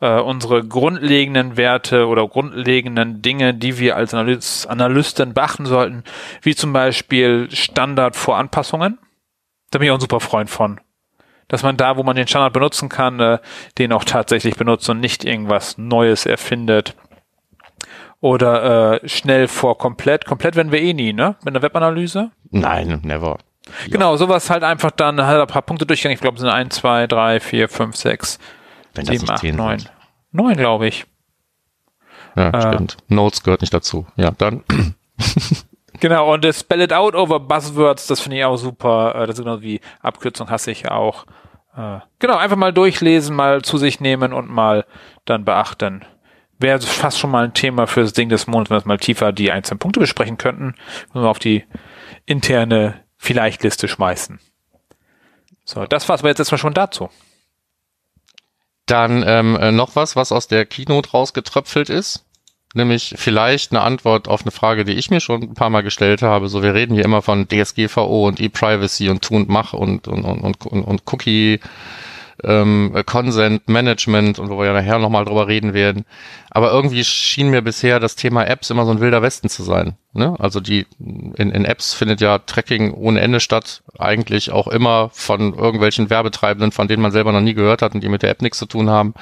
äh, 0.03 0.19
unsere 0.19 0.65
grundlegenden 0.65 1.55
Werte 1.55 2.07
oder 2.07 2.27
grundlegenden 2.27 3.21
Dinge, 3.21 3.53
die 3.53 3.79
wir 3.79 3.95
als 3.95 4.13
Analyst, 4.13 4.69
Analysten 4.69 5.33
beachten 5.33 5.65
sollten, 5.65 6.03
wie 6.41 6.55
zum 6.55 6.73
Beispiel 6.73 7.47
Standard 7.51 8.17
vor 8.17 8.37
Anpassungen. 8.37 8.99
Da 9.71 9.79
bin 9.79 9.85
ich 9.85 9.91
auch 9.91 9.97
ein 9.97 10.01
super 10.01 10.19
Freund 10.19 10.49
von. 10.49 10.81
Dass 11.47 11.63
man 11.63 11.77
da, 11.77 11.95
wo 11.95 12.03
man 12.03 12.17
den 12.17 12.27
Standard 12.27 12.51
benutzen 12.51 12.89
kann, 12.89 13.19
äh, 13.21 13.39
den 13.77 13.93
auch 13.93 14.03
tatsächlich 14.03 14.55
benutzt 14.55 14.89
und 14.89 14.99
nicht 14.99 15.23
irgendwas 15.23 15.77
Neues 15.77 16.25
erfindet. 16.25 16.95
Oder 18.19 19.03
äh, 19.03 19.07
schnell 19.07 19.47
vor 19.47 19.77
komplett. 19.77 20.25
Komplett 20.25 20.55
werden 20.57 20.71
wir 20.73 20.81
eh 20.81 20.93
nie, 20.93 21.13
ne? 21.13 21.35
Mit 21.45 21.55
einer 21.55 21.61
Webanalyse? 21.61 22.31
Nein, 22.51 22.99
never. 23.03 23.37
Genau, 23.89 24.15
sowas 24.17 24.49
halt 24.49 24.63
einfach 24.63 24.91
dann 24.91 25.21
halt 25.21 25.41
ein 25.41 25.47
paar 25.47 25.61
Punkte 25.61 25.85
durchgegangen. 25.85 26.15
Ich 26.15 26.21
glaube, 26.21 26.35
es 26.35 26.41
sind 26.41 26.49
1, 26.49 26.75
2, 26.75 27.07
3, 27.07 27.39
4, 27.39 27.69
5, 27.69 27.95
6, 27.95 28.39
Wenn 28.93 29.05
7, 29.05 29.29
8, 29.29 29.43
9. 29.43 29.89
9, 30.31 30.57
glaube 30.57 30.87
ich. 30.87 31.05
Ja, 32.35 32.49
äh, 32.49 32.73
stimmt. 32.73 32.97
Notes 33.07 33.43
gehört 33.43 33.61
nicht 33.61 33.73
dazu. 33.73 34.07
Ja, 34.15 34.31
dann. 34.31 34.63
genau, 35.99 36.33
und 36.33 36.43
das 36.43 36.61
Spell 36.61 36.81
it 36.81 36.93
out 36.93 37.15
over 37.15 37.39
Buzzwords, 37.39 38.07
das 38.07 38.19
finde 38.19 38.37
ich 38.37 38.45
auch 38.45 38.57
super. 38.57 39.15
Äh, 39.15 39.27
das 39.27 39.37
ist 39.37 39.45
genau 39.45 39.61
wie 39.61 39.79
Abkürzung 40.01 40.49
hasse 40.49 40.71
ich 40.71 40.89
auch. 40.89 41.25
Äh, 41.75 41.99
genau, 42.19 42.37
einfach 42.37 42.57
mal 42.57 42.73
durchlesen, 42.73 43.35
mal 43.35 43.61
zu 43.61 43.77
sich 43.77 43.99
nehmen 43.99 44.33
und 44.33 44.49
mal 44.49 44.85
dann 45.25 45.45
beachten. 45.45 46.03
Wäre 46.59 46.79
fast 46.81 47.19
schon 47.19 47.31
mal 47.31 47.45
ein 47.45 47.53
Thema 47.53 47.87
für 47.87 48.01
das 48.01 48.13
Ding 48.13 48.29
des 48.29 48.47
Monats, 48.47 48.69
wenn 48.69 48.81
wir 48.81 48.87
mal 48.87 48.97
tiefer 48.97 49.31
die 49.31 49.51
einzelnen 49.51 49.79
Punkte 49.79 49.99
besprechen 49.99 50.37
könnten. 50.37 50.75
Wenn 51.11 51.23
wir 51.23 51.29
auf 51.29 51.39
die 51.39 51.65
interne 52.25 53.03
vielleicht 53.23 53.63
Liste 53.63 53.87
schmeißen. 53.87 54.39
So, 55.65 55.85
das 55.85 56.07
war's 56.09 56.19
aber 56.21 56.29
jetzt 56.29 56.39
erstmal 56.39 56.59
schon 56.59 56.73
dazu. 56.73 57.09
Dann 58.85 59.23
ähm, 59.25 59.55
äh, 59.55 59.71
noch 59.71 59.95
was, 59.95 60.17
was 60.17 60.33
aus 60.33 60.47
der 60.47 60.65
Keynote 60.65 61.11
rausgetröpfelt 61.11 61.89
ist. 61.89 62.25
Nämlich 62.75 63.13
vielleicht 63.17 63.71
eine 63.71 63.81
Antwort 63.81 64.27
auf 64.27 64.41
eine 64.41 64.51
Frage, 64.51 64.83
die 64.83 64.93
ich 64.93 65.09
mir 65.09 65.21
schon 65.21 65.43
ein 65.43 65.53
paar 65.53 65.69
Mal 65.69 65.83
gestellt 65.83 66.21
habe. 66.21 66.49
So, 66.49 66.63
wir 66.63 66.73
reden 66.73 66.95
hier 66.95 67.05
immer 67.05 67.21
von 67.21 67.47
DSGVO 67.47 68.27
und 68.27 68.39
E-Privacy 68.39 69.09
und 69.09 69.21
Tu 69.21 69.35
und 69.35 69.47
Mach 69.47 69.73
und, 69.73 70.07
und, 70.07 70.25
und, 70.25 70.65
und, 70.65 70.83
und 70.83 71.03
Cookie 71.05 71.59
ähm, 72.43 72.93
Consent 73.05 73.67
Management 73.67 74.39
und 74.39 74.49
wo 74.49 74.57
wir 74.57 74.65
ja 74.65 74.73
nachher 74.73 74.99
nochmal 74.99 75.25
drüber 75.25 75.47
reden 75.47 75.73
werden. 75.73 76.05
Aber 76.49 76.71
irgendwie 76.71 77.03
schien 77.03 77.49
mir 77.49 77.61
bisher 77.61 77.99
das 77.99 78.15
Thema 78.15 78.45
Apps 78.45 78.69
immer 78.69 78.85
so 78.85 78.91
ein 78.91 78.99
wilder 78.99 79.21
Westen 79.21 79.49
zu 79.49 79.63
sein. 79.63 79.97
Ne? 80.13 80.35
Also 80.37 80.59
die 80.59 80.85
in, 80.99 81.49
in 81.49 81.65
Apps 81.65 81.95
findet 81.95 82.21
ja 82.21 82.37
Tracking 82.37 82.93
ohne 82.93 83.19
Ende 83.21 83.39
statt, 83.39 83.81
eigentlich 83.97 84.51
auch 84.51 84.67
immer 84.67 85.09
von 85.11 85.55
irgendwelchen 85.55 86.11
Werbetreibenden, 86.11 86.71
von 86.71 86.87
denen 86.87 87.01
man 87.01 87.11
selber 87.11 87.31
noch 87.31 87.41
nie 87.41 87.55
gehört 87.55 87.81
hat 87.81 87.95
und 87.95 88.03
die 88.03 88.09
mit 88.09 88.21
der 88.21 88.29
App 88.29 88.43
nichts 88.43 88.59
zu 88.59 88.67
tun 88.67 88.89
haben. 88.89 89.15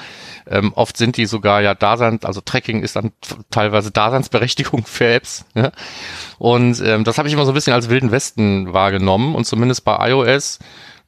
Ähm, 0.50 0.74
oft 0.76 0.98
sind 0.98 1.16
die 1.16 1.26
sogar 1.26 1.62
ja 1.62 1.74
Dasein, 1.74 2.20
also 2.24 2.42
Tracking 2.42 2.82
ist 2.82 2.98
dann 2.98 3.14
teilweise 3.50 3.92
Daseinsberechtigung 3.92 4.84
für 4.86 5.08
Apps. 5.08 5.46
Ja? 5.56 5.72
Und 6.38 6.82
ähm, 6.82 7.06
das 7.06 7.18
habe 7.18 7.30
ich 7.30 7.34
immer 7.34 7.46
so 7.46 7.52
ein 7.52 7.56
bisschen 7.56 7.74
als 7.74 7.90
wilden 7.90 8.12
Westen 8.12 8.74
wahrgenommen 8.74 9.36
und 9.36 9.46
zumindest 9.46 9.86
bei 9.86 10.10
iOS 10.10 10.60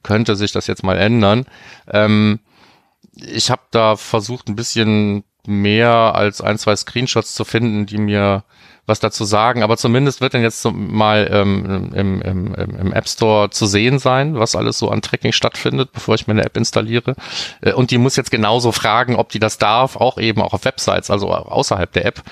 könnte 0.04 0.36
sich 0.36 0.52
das 0.52 0.68
jetzt 0.68 0.84
mal 0.84 0.96
ändern. 0.96 1.46
Ähm, 1.90 2.38
ich 3.16 3.50
habe 3.50 3.62
da 3.72 3.96
versucht, 3.96 4.48
ein 4.48 4.56
bisschen 4.56 5.24
mehr 5.46 6.14
als 6.14 6.40
ein, 6.40 6.58
zwei 6.58 6.76
Screenshots 6.76 7.34
zu 7.34 7.44
finden, 7.44 7.86
die 7.86 7.98
mir 7.98 8.44
was 8.86 9.00
dazu 9.00 9.24
sagen, 9.24 9.62
aber 9.62 9.76
zumindest 9.76 10.20
wird 10.20 10.34
dann 10.34 10.42
jetzt 10.42 10.64
mal 10.64 11.28
ähm, 11.30 11.90
im, 11.94 12.20
im, 12.20 12.54
im 12.54 12.92
App 12.92 13.08
Store 13.08 13.48
zu 13.48 13.64
sehen 13.66 13.98
sein, 13.98 14.38
was 14.38 14.54
alles 14.54 14.78
so 14.78 14.90
an 14.90 15.00
Tracking 15.00 15.32
stattfindet, 15.32 15.92
bevor 15.92 16.14
ich 16.14 16.26
mir 16.26 16.32
eine 16.32 16.44
App 16.44 16.56
installiere. 16.56 17.14
Äh, 17.62 17.72
und 17.72 17.90
die 17.90 17.98
muss 17.98 18.16
jetzt 18.16 18.30
genauso 18.30 18.72
fragen, 18.72 19.16
ob 19.16 19.30
die 19.30 19.38
das 19.38 19.56
darf, 19.56 19.96
auch 19.96 20.18
eben 20.18 20.42
auch 20.42 20.52
auf 20.52 20.64
Websites, 20.66 21.10
also 21.10 21.30
außerhalb 21.30 21.90
der 21.92 22.04
App, 22.04 22.22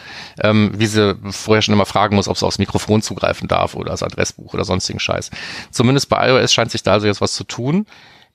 ähm, 0.43 0.73
wie 0.77 0.87
sie 0.87 1.17
vorher 1.31 1.63
schon 1.63 1.75
immer 1.75 1.87
fragen 1.87 2.17
muss, 2.17 2.29
ob 2.29 2.37
sie 2.37 2.47
aufs 2.47 2.59
Mikrofon 2.59 3.01
zugreifen 3.01 3.49
darf 3.49 3.75
oder 3.75 3.91
das 3.91 4.03
Adressbuch 4.03 4.53
oder 4.53 4.65
sonstigen 4.65 5.01
Scheiß. 5.01 5.31
Zumindest 5.71 6.11
bei 6.11 6.29
iOS 6.29 6.53
scheint 6.53 6.71
sich 6.71 6.83
da 6.83 6.93
also 6.93 7.07
jetzt 7.07 7.23
was 7.23 7.33
zu 7.33 7.45
tun. 7.45 7.87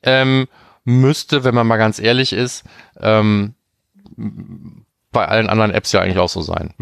Ähm, 0.02 0.48
müsste, 0.86 1.44
wenn 1.44 1.54
man 1.54 1.68
mal 1.68 1.78
ganz 1.78 2.00
ehrlich 2.00 2.34
ist, 2.34 2.64
ähm, 3.00 3.54
bei 5.12 5.28
allen 5.28 5.50
anderen 5.50 5.72
Apps 5.72 5.92
ja 5.92 6.02
eigentlich 6.02 6.18
auch 6.18 6.30
so 6.30 6.42
sein 6.42 6.74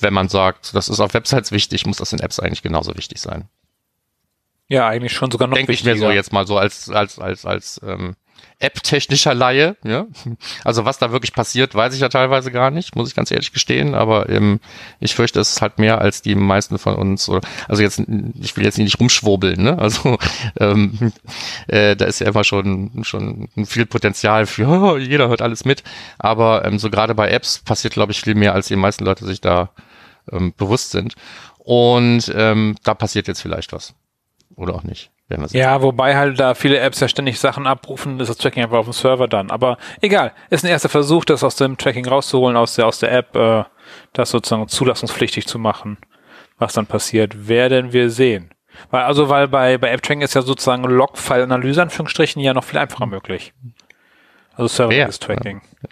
wenn 0.00 0.14
man 0.14 0.28
sagt, 0.28 0.74
das 0.74 0.88
ist 0.88 1.00
auf 1.00 1.14
Websites 1.14 1.52
wichtig, 1.52 1.86
muss 1.86 1.98
das 1.98 2.12
in 2.12 2.20
Apps 2.20 2.40
eigentlich 2.40 2.62
genauso 2.62 2.96
wichtig 2.96 3.20
sein. 3.20 3.48
Ja, 4.68 4.86
eigentlich 4.86 5.12
schon 5.12 5.30
sogar 5.30 5.48
noch 5.48 5.56
Denke 5.56 5.72
ich 5.72 5.84
mir 5.84 5.96
so 5.96 6.10
jetzt 6.10 6.32
mal 6.32 6.46
so 6.46 6.58
als, 6.58 6.90
als, 6.90 7.18
als, 7.18 7.46
als 7.46 7.80
ähm, 7.84 8.16
App-technischer 8.60 9.34
Laie. 9.34 9.76
Ja? 9.84 10.06
Also 10.64 10.84
was 10.84 10.98
da 10.98 11.12
wirklich 11.12 11.32
passiert, 11.32 11.74
weiß 11.74 11.94
ich 11.94 12.00
ja 12.00 12.08
teilweise 12.08 12.50
gar 12.50 12.70
nicht, 12.70 12.96
muss 12.96 13.08
ich 13.08 13.14
ganz 13.14 13.30
ehrlich 13.30 13.52
gestehen. 13.52 13.94
Aber 13.94 14.28
ähm, 14.28 14.60
ich 15.00 15.14
fürchte, 15.14 15.40
es 15.40 15.52
ist 15.52 15.62
halt 15.62 15.78
mehr 15.78 16.00
als 16.00 16.22
die 16.22 16.34
meisten 16.34 16.78
von 16.78 16.96
uns. 16.96 17.28
Oder, 17.28 17.40
also 17.68 17.82
jetzt, 17.82 18.02
ich 18.40 18.56
will 18.56 18.64
jetzt 18.64 18.78
nicht 18.78 18.98
rumschwurbeln. 18.98 19.62
Ne? 19.62 19.78
Also 19.78 20.18
ähm, 20.60 21.12
äh, 21.68 21.94
da 21.94 22.06
ist 22.06 22.20
ja 22.20 22.28
immer 22.28 22.44
schon 22.44 23.04
schon 23.04 23.48
viel 23.64 23.86
Potenzial 23.86 24.46
für 24.46 24.66
oh, 24.68 24.96
jeder 24.96 25.28
hört 25.28 25.42
alles 25.42 25.64
mit. 25.64 25.84
Aber 26.18 26.64
ähm, 26.64 26.78
so 26.78 26.90
gerade 26.90 27.14
bei 27.14 27.28
Apps 27.30 27.60
passiert, 27.60 27.94
glaube 27.94 28.12
ich, 28.12 28.20
viel 28.20 28.34
mehr, 28.34 28.54
als 28.54 28.68
die 28.68 28.76
meisten 28.76 29.04
Leute 29.04 29.24
sich 29.24 29.40
da 29.40 29.70
ähm, 30.32 30.52
bewusst 30.56 30.90
sind. 30.90 31.14
Und 31.58 32.32
ähm, 32.34 32.76
da 32.82 32.94
passiert 32.94 33.28
jetzt 33.28 33.42
vielleicht 33.42 33.72
was 33.72 33.94
oder 34.56 34.74
auch 34.74 34.82
nicht. 34.82 35.10
Ja, 35.28 35.82
wobei 35.82 36.16
halt 36.16 36.40
da 36.40 36.54
viele 36.54 36.78
Apps 36.78 37.00
ja 37.00 37.08
ständig 37.08 37.38
Sachen 37.38 37.66
abrufen, 37.66 38.18
ist 38.18 38.28
das 38.28 38.38
Tracking 38.38 38.62
einfach 38.62 38.78
auf 38.78 38.86
dem 38.86 38.94
Server 38.94 39.28
dann. 39.28 39.50
Aber 39.50 39.76
egal, 40.00 40.32
ist 40.48 40.64
ein 40.64 40.70
erster 40.70 40.88
Versuch, 40.88 41.26
das 41.26 41.44
aus 41.44 41.56
dem 41.56 41.76
Tracking 41.76 42.06
rauszuholen, 42.06 42.56
aus 42.56 42.76
der, 42.76 42.86
aus 42.86 42.98
der 42.98 43.12
App, 43.12 43.36
äh, 43.36 43.64
das 44.14 44.30
sozusagen 44.30 44.66
zulassungspflichtig 44.68 45.46
zu 45.46 45.58
machen. 45.58 45.98
Was 46.56 46.72
dann 46.72 46.86
passiert, 46.86 47.46
werden 47.46 47.92
wir 47.92 48.10
sehen. 48.10 48.54
Weil, 48.90 49.02
also, 49.02 49.28
weil 49.28 49.48
bei, 49.48 49.76
bei 49.76 49.90
App-Tracking 49.90 50.22
ist 50.22 50.34
ja 50.34 50.42
sozusagen 50.42 50.84
Log-File-Analyse, 50.84 51.82
Anführungsstrichen, 51.82 52.40
ja 52.40 52.54
noch 52.54 52.64
viel 52.64 52.78
einfacher 52.78 53.06
möglich. 53.06 53.52
Also 54.54 54.68
Server-Tracking. 54.68 55.60
Ja. 55.82 55.88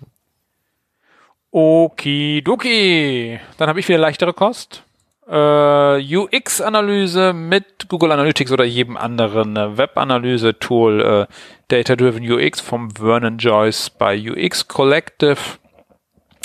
Okidoki. 1.50 3.38
Dann 3.58 3.68
habe 3.68 3.80
ich 3.80 3.88
wieder 3.88 3.98
leichtere 3.98 4.32
Kost 4.32 4.85
äh, 5.28 6.16
UX-Analyse 6.16 7.32
mit 7.32 7.88
Google 7.88 8.12
Analytics 8.12 8.52
oder 8.52 8.64
jedem 8.64 8.96
anderen 8.96 9.56
äh, 9.56 9.76
Web-Analyse-Tool, 9.76 11.26
äh, 11.28 11.32
Data-Driven 11.68 12.30
UX 12.30 12.60
vom 12.60 12.90
Vernon 12.90 13.38
Joyce 13.38 13.90
bei 13.90 14.18
UX 14.18 14.68
Collective. 14.68 15.38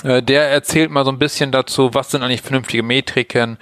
Äh, 0.04 0.24
der 0.24 0.50
erzählt 0.50 0.90
mal 0.90 1.06
so 1.06 1.12
ein 1.12 1.20
bisschen 1.20 1.52
dazu, 1.52 1.94
was 1.94 2.10
sind 2.12 2.24
eigentlich 2.24 2.42
vernünftige 2.42 2.82
Metriken, 2.82 3.58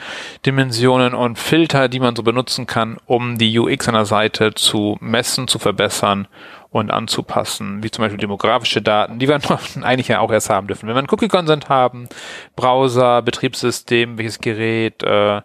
Dimensionen 0.46 1.14
und 1.14 1.38
Filter, 1.38 1.90
die 1.90 2.00
man 2.00 2.16
so 2.16 2.24
benutzen 2.24 2.66
kann, 2.66 2.98
um 3.06 3.38
die 3.38 3.60
UX 3.60 3.90
einer 3.90 4.06
Seite 4.06 4.54
zu 4.54 4.98
messen, 5.02 5.48
zu 5.48 5.60
verbessern 5.60 6.28
und 6.72 6.92
anzupassen, 6.92 7.84
wie 7.84 7.90
zum 7.90 8.04
Beispiel 8.04 8.20
demografische 8.20 8.82
Daten, 8.82 9.20
die 9.20 9.28
wir 9.28 9.40
eigentlich 9.82 10.08
ja 10.08 10.20
auch 10.20 10.32
erst 10.32 10.50
haben 10.50 10.68
dürfen. 10.68 10.88
Wenn 10.88 10.96
wir 10.96 11.00
einen 11.00 11.10
Cookie-Consent 11.10 11.70
haben, 11.70 12.08
Browser, 12.56 13.22
Betriebssystem, 13.22 14.18
welches 14.18 14.40
Gerät, 14.40 15.02
äh, 15.04 15.42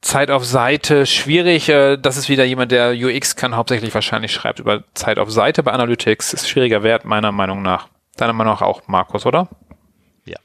Zeit 0.00 0.30
auf 0.30 0.44
Seite, 0.44 1.04
schwierig. 1.04 1.68
Äh, 1.68 1.96
das 1.98 2.16
ist 2.16 2.28
wieder 2.28 2.44
jemand, 2.44 2.72
der 2.72 2.94
UX 2.94 3.36
kann, 3.36 3.56
hauptsächlich 3.56 3.94
wahrscheinlich 3.94 4.32
schreibt 4.32 4.58
über 4.58 4.84
Zeit 4.94 5.18
auf 5.18 5.30
Seite 5.30 5.62
bei 5.62 5.72
Analytics. 5.72 6.32
Ist 6.32 6.48
schwieriger 6.48 6.82
Wert, 6.82 7.04
meiner 7.04 7.32
Meinung 7.32 7.62
nach. 7.62 7.88
Deiner 8.16 8.32
Meinung 8.32 8.54
nach 8.54 8.62
auch, 8.62 8.82
Markus, 8.86 9.26
oder? 9.26 9.48
Ja. 10.24 10.38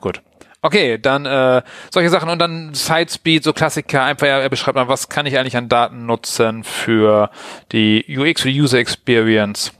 Gut. 0.00 0.22
Okay, 0.64 0.96
dann 0.96 1.26
äh, 1.26 1.62
solche 1.90 2.08
Sachen 2.08 2.28
und 2.28 2.38
dann 2.38 2.72
Sidespeed, 2.72 3.42
so 3.42 3.52
Klassiker, 3.52 4.04
einfach 4.04 4.28
er, 4.28 4.42
er 4.42 4.48
beschreibt 4.48 4.76
mal, 4.76 4.86
was 4.86 5.08
kann 5.08 5.26
ich 5.26 5.36
eigentlich 5.36 5.56
an 5.56 5.68
Daten 5.68 6.06
nutzen 6.06 6.62
für 6.62 7.30
die 7.72 8.04
UX, 8.08 8.42
für 8.42 8.52
die 8.52 8.60
User 8.60 8.78
Experience. 8.78 9.72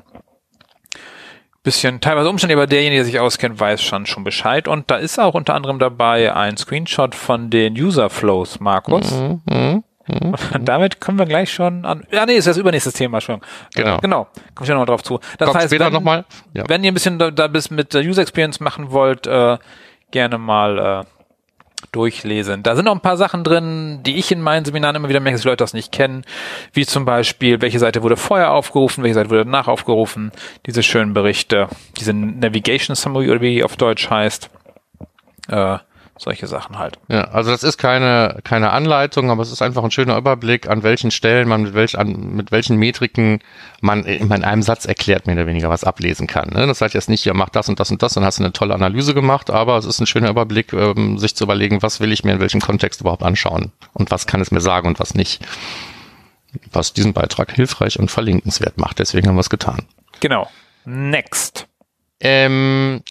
Bisschen 1.63 2.01
teilweise 2.01 2.29
umständlich, 2.29 2.57
aber 2.57 2.67
derjenige, 2.67 2.97
der 2.97 3.05
sich 3.05 3.21
auskennt, 3.21 3.61
weiß 3.61 3.81
schon 3.81 4.07
schon 4.07 4.25
Bescheid. 4.25 4.67
Und 4.67 4.91
da 4.91 4.97
ist 4.97 5.21
auch 5.21 5.35
unter 5.35 5.55
anderem 5.55 5.79
dabei 5.79 6.35
ein 6.35 6.57
Screenshot 6.57 7.15
von 7.15 7.51
den 7.51 7.75
User 7.75 8.11
Flows, 8.11 8.59
Markus. 8.59 9.13
Mhm, 9.13 9.43
mh. 9.49 9.83
Mhm. 10.09 10.35
Und 10.55 10.65
damit 10.69 11.01
kommen 11.01 11.19
wir 11.19 11.27
gleich 11.27 11.53
schon 11.53 11.85
an. 11.85 12.05
Ja, 12.11 12.27
nee, 12.27 12.35
ist 12.35 12.49
das 12.49 12.57
übernächstes 12.57 12.95
Thema 12.95 13.21
schon. 13.21 13.41
Genau. 13.75 13.99
Genau. 13.99 14.27
Kommen 14.57 14.67
wir 14.67 14.75
nochmal 14.75 14.87
drauf 14.87 15.05
zu. 15.05 15.21
Das 15.39 15.47
Kommt 15.47 15.61
heißt, 15.61 15.69
später 15.69 15.87
wenn, 15.87 15.93
noch 15.93 16.01
mal? 16.01 16.25
Ja. 16.55 16.65
wenn 16.67 16.83
ihr 16.83 16.91
ein 16.91 16.95
bisschen 16.95 17.21
da, 17.21 17.31
da 17.31 17.47
bis 17.47 17.71
mit 17.71 17.95
der 17.95 18.03
User 18.03 18.23
Experience 18.23 18.59
machen 18.59 18.91
wollt, 18.91 19.29
äh, 19.29 19.59
gerne 20.13 20.39
mal 20.39 20.79
äh, 20.79 21.05
durchlesen. 21.91 22.63
Da 22.63 22.77
sind 22.77 22.85
noch 22.85 22.95
ein 22.95 23.01
paar 23.01 23.17
Sachen 23.17 23.43
drin, 23.45 24.01
die 24.05 24.17
ich 24.17 24.31
in 24.31 24.41
meinen 24.41 24.65
Seminaren 24.65 24.97
immer 24.97 25.09
wieder 25.09 25.21
merke, 25.21 25.35
dass 25.35 25.43
die 25.43 25.49
Leute 25.49 25.65
das 25.65 25.75
nicht 25.75 25.93
kennen, 25.93 26.25
wie 26.73 26.87
zum 26.87 27.05
Beispiel, 27.05 27.61
welche 27.61 27.79
Seite 27.79 28.03
wurde 28.03 28.17
vorher 28.17 28.53
aufgerufen, 28.53 29.03
welche 29.03 29.15
Seite 29.15 29.31
wurde 29.31 29.45
danach 29.45 29.69
aufgerufen, 29.69 30.33
diese 30.67 30.83
schönen 30.83 31.13
Berichte, 31.13 31.69
diese 31.99 32.15
Navigation 32.15 32.95
Summary 32.95 33.31
oder 33.31 33.41
wie 33.41 33.65
auf 33.65 33.77
Deutsch 33.77 34.09
heißt. 34.09 34.49
Äh, 35.49 35.79
solche 36.23 36.47
Sachen 36.47 36.79
halt. 36.79 36.99
Ja, 37.09 37.25
also 37.25 37.51
das 37.51 37.63
ist 37.63 37.79
keine, 37.79 38.41
keine 38.45 38.71
Anleitung, 38.71 39.31
aber 39.31 39.43
es 39.43 39.53
ist 39.53 39.63
einfach 39.63 39.85
ein 39.85 39.91
schöner 39.91 40.17
Überblick, 40.17 40.69
an 40.69 40.83
welchen 40.83 41.11
Stellen 41.11 41.49
man 41.49 41.63
mit, 41.63 41.75
welch, 41.75 41.99
an, 41.99 42.35
mit 42.35 42.53
welchen 42.53 42.77
Metriken 42.77 43.41
man 43.81 44.05
in 44.05 44.31
einem 44.33 44.63
Satz 44.63 44.85
erklärt, 44.85 45.27
mehr 45.27 45.37
oder 45.37 45.47
weniger 45.47 45.69
was 45.69 45.85
ablesen 45.85 46.27
kann. 46.27 46.51
Ne? 46.51 46.67
Das 46.67 46.81
heißt 46.81 46.95
jetzt 46.95 47.09
nicht, 47.09 47.25
ja, 47.25 47.35
mach 47.35 47.49
das 47.51 47.69
und 47.69 47.81
das 47.81 47.91
und 47.91 48.03
das, 48.03 48.15
dann 48.15 48.25
hast 48.25 48.39
du 48.39 48.45
eine 48.45 48.53
tolle 48.53 48.75
Analyse 48.75 49.15
gemacht, 49.15 49.51
aber 49.51 49.77
es 49.77 49.85
ist 49.85 50.01
ein 50.01 50.07
schöner 50.07 50.31
Überblick, 50.31 50.73
ähm, 50.73 51.19
sich 51.19 51.35
zu 51.35 51.45
überlegen, 51.45 51.83
was 51.83 52.01
will 52.01 52.13
ich 52.13 52.25
mir 52.25 52.33
in 52.33 52.41
welchem 52.41 52.61
Kontext 52.61 53.01
überhaupt 53.01 53.23
anschauen 53.23 53.73
und 53.93 54.11
was 54.11 54.27
kann 54.27 54.41
es 54.41 54.51
mir 54.51 54.61
sagen 54.61 54.89
und 54.89 55.01
was 55.01 55.15
nicht. 55.15 55.45
Was 56.71 56.93
diesen 56.93 57.15
Beitrag 57.15 57.51
hilfreich 57.53 57.99
und 57.99 58.11
verlinkenswert 58.11 58.79
macht. 58.79 58.99
Deswegen 58.99 59.27
haben 59.27 59.37
wir 59.37 59.41
es 59.41 59.51
getan. 59.51 59.87
Genau. 60.21 60.49
Next. 60.85 61.67
Ähm, 62.21 63.03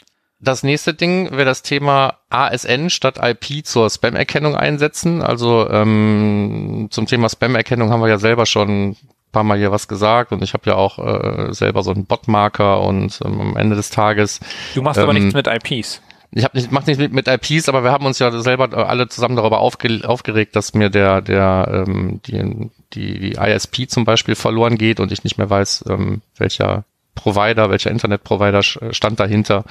das 0.41 0.63
nächste 0.63 0.93
Ding 0.93 1.31
wäre 1.31 1.45
das 1.45 1.61
Thema 1.61 2.15
ASN 2.29 2.89
statt 2.89 3.19
IP 3.21 3.65
zur 3.65 3.89
Spam-Erkennung 3.89 4.55
einsetzen. 4.55 5.21
Also 5.21 5.69
ähm, 5.69 6.87
zum 6.89 7.05
Thema 7.05 7.29
Spam-Erkennung 7.29 7.91
haben 7.91 8.01
wir 8.01 8.09
ja 8.09 8.17
selber 8.17 8.47
schon 8.47 8.89
ein 8.89 8.97
paar 9.31 9.43
Mal 9.43 9.59
hier 9.59 9.71
was 9.71 9.87
gesagt 9.87 10.31
und 10.31 10.43
ich 10.43 10.53
habe 10.53 10.69
ja 10.69 10.75
auch 10.75 10.97
äh, 10.97 11.53
selber 11.53 11.83
so 11.83 11.91
einen 11.91 12.05
Bot-Marker 12.05 12.81
und 12.81 13.19
ähm, 13.23 13.39
am 13.39 13.55
Ende 13.55 13.75
des 13.75 13.91
Tages. 13.91 14.39
Du 14.73 14.81
machst 14.81 14.97
ähm, 14.97 15.03
aber 15.03 15.13
nichts 15.13 15.33
mit 15.33 15.47
IPs. 15.47 16.01
Ich 16.33 16.43
habe 16.45 16.57
nicht, 16.57 16.71
mach 16.71 16.85
nicht 16.85 16.97
mit, 16.97 17.11
mit 17.11 17.27
IPs, 17.27 17.67
aber 17.67 17.83
wir 17.83 17.91
haben 17.91 18.05
uns 18.05 18.17
ja 18.17 18.31
selber 18.31 18.73
alle 18.87 19.09
zusammen 19.09 19.35
darüber 19.35 19.59
aufge, 19.59 20.01
aufgeregt, 20.05 20.55
dass 20.55 20.73
mir 20.73 20.89
der 20.89 21.21
der 21.21 21.85
ähm, 21.87 22.21
die, 22.25 22.69
die 22.93 23.19
die 23.19 23.31
ISP 23.33 23.87
zum 23.87 24.05
Beispiel 24.05 24.35
verloren 24.35 24.77
geht 24.77 24.99
und 25.01 25.11
ich 25.11 25.23
nicht 25.23 25.37
mehr 25.37 25.49
weiß, 25.49 25.85
ähm, 25.89 26.21
welcher 26.37 26.85
Provider, 27.21 27.69
welcher 27.69 27.91
Internetprovider 27.91 28.63
stand 28.63 29.19
dahinter, 29.19 29.63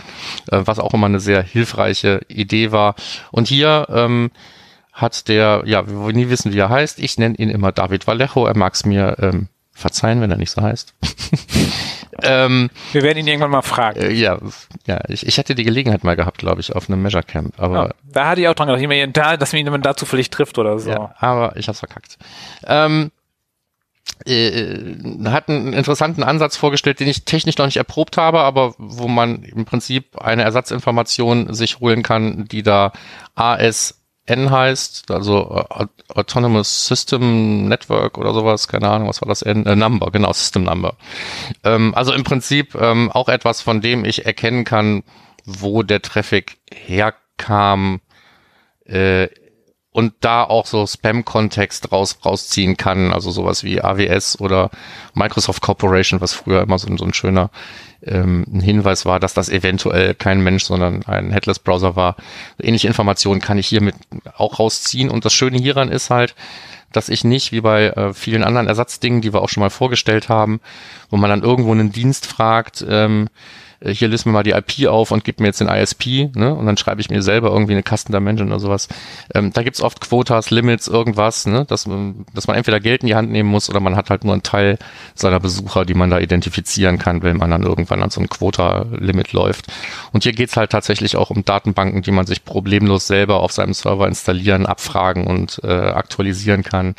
äh, 0.51 0.61
was 0.65 0.79
auch 0.79 0.95
immer 0.95 1.07
eine 1.07 1.21
sehr 1.21 1.43
hilfreiche 1.43 2.21
Idee 2.29 2.71
war. 2.71 2.95
Und 3.33 3.49
hier 3.49 3.87
ähm, 3.91 4.31
hat 4.93 5.27
der, 5.29 5.63
ja, 5.67 5.87
wir 5.89 5.97
wollen 5.97 6.17
nie 6.17 6.31
wissen, 6.31 6.53
wie 6.53 6.59
er 6.59 6.69
heißt. 6.69 7.01
Ich 7.01 7.19
nenne 7.19 7.35
ihn 7.37 7.51
immer 7.51 7.73
David 7.73 8.07
Vallejo. 8.07 8.47
Er 8.47 8.57
mag 8.57 8.75
es 8.75 8.85
mir 8.85 9.17
ähm, 9.21 9.49
verzeihen, 9.73 10.21
wenn 10.21 10.31
er 10.31 10.37
nicht 10.37 10.51
so 10.51 10.63
heißt. 10.63 10.95
ähm, 12.23 12.71
wir 12.93 13.03
werden 13.03 13.19
ihn 13.19 13.27
irgendwann 13.27 13.51
mal 13.51 13.63
fragen. 13.63 14.01
Äh, 14.01 14.13
ja, 14.13 14.39
ja 14.87 15.01
ich, 15.09 15.27
ich 15.27 15.39
hatte 15.39 15.57
die 15.57 15.65
Gelegenheit 15.65 16.05
mal 16.05 16.17
gehabt, 16.17 16.39
glaube 16.39 16.61
ich, 16.61 16.77
auf 16.77 16.89
einem 16.89 17.03
Measure 17.03 17.25
Camp. 17.25 17.55
Aber 17.59 17.87
ja, 17.87 17.91
da 18.13 18.29
hatte 18.29 18.43
ich 18.43 18.49
auch 18.49 18.55
dran 18.55 18.69
gedacht, 18.79 19.43
dass 19.43 19.53
man 19.53 19.67
ihn 19.67 19.83
dazu 19.83 20.07
vielleicht 20.07 20.33
trifft 20.33 20.59
oder 20.59 20.79
so. 20.79 20.91
Ja, 20.91 21.15
aber 21.19 21.57
ich 21.57 21.67
habe 21.67 21.77
verkackt. 21.77 22.17
Ähm, 22.65 23.11
äh, 24.27 24.85
hat 25.27 25.49
einen 25.49 25.73
interessanten 25.73 26.23
Ansatz 26.23 26.57
vorgestellt, 26.57 27.01
den 27.01 27.09
ich 27.09 27.25
technisch 27.25 27.57
noch 27.57 27.67
nicht 27.67 27.77
erprobt 27.77 28.17
habe, 28.17 28.41
aber 28.41 28.75
wo 28.79 29.09
man 29.09 29.43
im 29.43 29.65
Prinzip 29.65 30.19
eine 30.19 30.43
Ersatzinformation 30.43 31.55
sich 31.55 31.81
holen 31.81 32.03
kann, 32.03 32.45
die 32.47 32.63
da 32.63 32.93
ASN 33.35 34.51
heißt, 34.51 35.11
also 35.11 35.65
Autonomous 36.09 36.87
System 36.87 37.69
Network 37.69 38.19
oder 38.19 38.35
sowas, 38.35 38.69
keine 38.69 38.89
Ahnung, 38.91 39.09
was 39.09 39.23
war 39.23 39.29
das? 39.29 39.43
N, 39.43 39.65
äh, 39.67 39.77
Number, 39.77 40.11
genau, 40.11 40.33
System 40.33 40.65
Number. 40.65 40.97
Ähm, 41.65 41.95
also 41.95 42.13
im 42.13 42.25
Prinzip 42.25 42.75
ähm, 42.75 43.11
auch 43.11 43.29
etwas, 43.29 43.63
von 43.63 43.81
dem 43.81 44.05
ich 44.05 44.27
erkennen 44.27 44.65
kann, 44.65 45.03
wo 45.45 45.83
der 45.83 46.03
Traffic 46.03 46.59
herkam, 46.73 48.01
äh, 48.85 49.29
und 49.93 50.15
da 50.21 50.45
auch 50.45 50.67
so 50.67 50.87
Spam-Kontext 50.87 51.91
raus, 51.91 52.19
rausziehen 52.25 52.77
kann, 52.77 53.13
also 53.13 53.31
sowas 53.31 53.65
wie 53.65 53.81
AWS 53.81 54.41
oder 54.41 54.71
Microsoft 55.15 55.63
Corporation, 55.63 56.21
was 56.21 56.33
früher 56.33 56.63
immer 56.63 56.79
so, 56.79 56.97
so 56.97 57.05
ein 57.05 57.15
schöner 57.15 57.51
ähm, 58.03 58.45
Hinweis 58.63 59.05
war, 59.05 59.19
dass 59.19 59.35
das 59.35 59.49
eventuell 59.49 60.15
kein 60.15 60.43
Mensch, 60.43 60.65
sondern 60.65 61.03
ein 61.05 61.33
Headless-Browser 61.33 61.97
war. 61.97 62.17
Ähnliche 62.61 62.87
Informationen 62.87 63.41
kann 63.41 63.59
ich 63.59 63.67
hiermit 63.67 63.97
auch 64.37 64.59
rausziehen. 64.59 65.11
Und 65.11 65.25
das 65.25 65.33
Schöne 65.33 65.59
hieran 65.59 65.91
ist 65.91 66.09
halt, 66.11 66.35
dass 66.93 67.09
ich 67.09 67.25
nicht, 67.25 67.53
wie 67.53 67.61
bei 67.61 67.89
äh, 67.89 68.15
vielen 68.15 68.45
anderen 68.45 68.69
Ersatzdingen, 68.69 69.21
die 69.21 69.33
wir 69.33 69.43
auch 69.43 69.49
schon 69.49 69.61
mal 69.61 69.71
vorgestellt 69.71 70.29
haben, 70.29 70.61
wo 71.11 71.17
man 71.17 71.31
dann 71.31 71.43
irgendwo 71.43 71.73
einen 71.73 71.93
Dienst 71.93 72.27
fragt, 72.27 72.85
ähm, 72.89 73.27
äh, 73.27 73.37
hier 73.83 74.09
list 74.09 74.27
mir 74.27 74.33
mal 74.33 74.43
die 74.43 74.51
IP 74.51 74.89
auf 74.89 75.11
und 75.11 75.25
gib 75.25 75.41
mir 75.41 75.47
jetzt 75.47 75.61
den 75.61 75.69
ISP, 75.69 76.31
ne? 76.35 76.55
Und 76.55 76.67
dann 76.67 76.77
schreibe 76.77 77.01
ich 77.01 77.09
mir 77.09 77.23
selber 77.23 77.51
irgendwie 77.51 77.73
eine 77.73 77.83
Custom 77.83 78.13
Dimension 78.13 78.49
oder 78.49 78.61
sowas. 78.61 78.89
Ähm, 79.35 79.53
da 79.53 79.63
gibt's 79.63 79.81
oft 79.81 80.01
Quotas, 80.03 80.51
Limits, 80.51 80.87
irgendwas, 80.87 81.47
ne? 81.47 81.65
Dass, 81.65 81.89
dass 82.35 82.47
man 82.47 82.57
entweder 82.57 82.79
Geld 82.79 83.03
in 83.03 83.07
die 83.07 83.15
Hand 83.15 83.31
nehmen 83.31 83.49
muss 83.49 83.71
oder 83.71 83.81
man 83.81 83.97
hat 83.97 84.11
halt 84.11 84.25
nur 84.25 84.35
einen 84.35 84.43
Teil 84.43 84.79
seiner 85.15 85.41
Besucher, 85.41 85.87
die 85.87 85.95
man 85.95 86.11
da 86.11 86.19
identifizieren 86.19 86.99
kann, 86.99 87.23
wenn 87.23 87.39
man 87.39 87.51
dann 87.51 87.63
irgendwann 87.63 88.03
an 88.03 88.11
so 88.11 88.21
ein 88.21 88.29
Quota-Limit 88.29 89.33
läuft. 89.33 89.67
Und 90.13 90.25
hier 90.25 90.33
geht's 90.33 90.59
halt 90.59 90.71
tatsächlich 90.71 91.17
auch 91.17 91.31
um 91.31 91.45
Datenbanken, 91.45 92.03
die 92.03 92.11
man 92.11 92.27
sich 92.27 92.45
problemlos 92.45 93.07
selber 93.07 93.41
auf 93.41 93.53
seinem 93.53 93.73
Server 93.73 94.07
installieren, 94.07 94.67
abfragen 94.67 95.27
und 95.27 95.61
äh, 95.65 95.69
aktualisieren 95.69 96.63
kann 96.63 96.95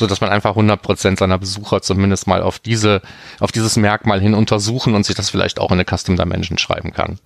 so 0.00 0.08
dass 0.08 0.20
man 0.20 0.30
einfach 0.30 0.56
100% 0.56 1.18
seiner 1.18 1.38
Besucher 1.38 1.82
zumindest 1.82 2.26
mal 2.26 2.42
auf 2.42 2.58
diese, 2.58 3.02
auf 3.38 3.52
dieses 3.52 3.76
Merkmal 3.76 4.20
hin 4.20 4.34
untersuchen 4.34 4.94
und 4.94 5.06
sich 5.06 5.14
das 5.14 5.30
vielleicht 5.30 5.60
auch 5.60 5.70
in 5.70 5.78
eine 5.78 5.84
Custom 5.84 6.16
Dimension 6.16 6.58
schreiben 6.58 6.92
kann. 6.92 7.20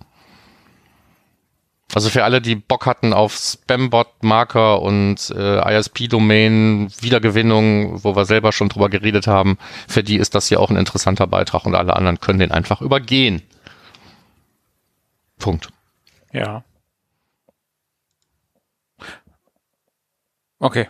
Also 1.93 2.09
für 2.09 2.23
alle, 2.25 2.41
die 2.41 2.55
Bock 2.55 2.85
hatten 2.85 3.13
auf 3.13 3.35
Spambot-Marker 3.35 4.81
und 4.81 5.29
äh, 5.29 5.77
ISP-Domain, 5.77 6.91
Wiedergewinnung, 6.99 8.03
wo 8.03 8.15
wir 8.15 8.25
selber 8.25 8.51
schon 8.51 8.69
drüber 8.69 8.89
geredet 8.89 9.27
haben, 9.27 9.57
für 9.87 10.03
die 10.03 10.17
ist 10.17 10.35
das 10.35 10.47
hier 10.47 10.59
auch 10.59 10.69
ein 10.69 10.77
interessanter 10.77 11.27
Beitrag 11.27 11.65
und 11.65 11.75
alle 11.75 11.95
anderen 11.95 12.19
können 12.19 12.39
den 12.39 12.51
einfach 12.51 12.81
übergehen. 12.81 13.41
Punkt. 15.39 15.69
Ja. 16.33 16.65
Okay. 20.59 20.87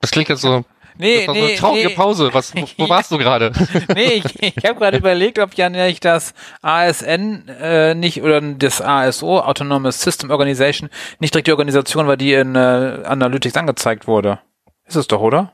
Das 0.00 0.10
klingt 0.10 0.28
jetzt 0.28 0.42
so. 0.42 0.64
Nee, 1.00 1.18
das 1.18 1.28
war 1.28 1.34
nee, 1.34 1.40
so 1.40 1.46
eine 1.46 1.56
traurige 1.56 1.88
nee. 1.88 1.94
Pause. 1.94 2.30
Was, 2.32 2.54
wo, 2.54 2.66
wo 2.76 2.88
warst 2.88 3.10
du 3.10 3.18
gerade? 3.18 3.52
nee, 3.94 4.22
ich, 4.24 4.42
ich 4.42 4.64
habe 4.64 4.78
gerade 4.78 4.98
überlegt, 4.98 5.38
ob 5.38 5.54
ja 5.54 5.68
nicht 5.68 6.04
das 6.04 6.34
ASN 6.60 7.48
äh, 7.60 7.94
nicht 7.94 8.22
oder 8.22 8.40
das 8.40 8.82
ASO, 8.82 9.38
Autonomous 9.38 10.00
System 10.00 10.30
Organization, 10.30 10.90
nicht 11.20 11.34
direkt 11.34 11.46
die 11.46 11.52
Organisation 11.52 12.08
war, 12.08 12.16
die 12.16 12.32
in 12.32 12.56
äh, 12.56 12.58
Analytics 13.04 13.56
angezeigt 13.56 14.06
wurde. 14.08 14.40
Ist 14.86 14.96
es 14.96 15.06
doch, 15.06 15.20
oder? 15.20 15.52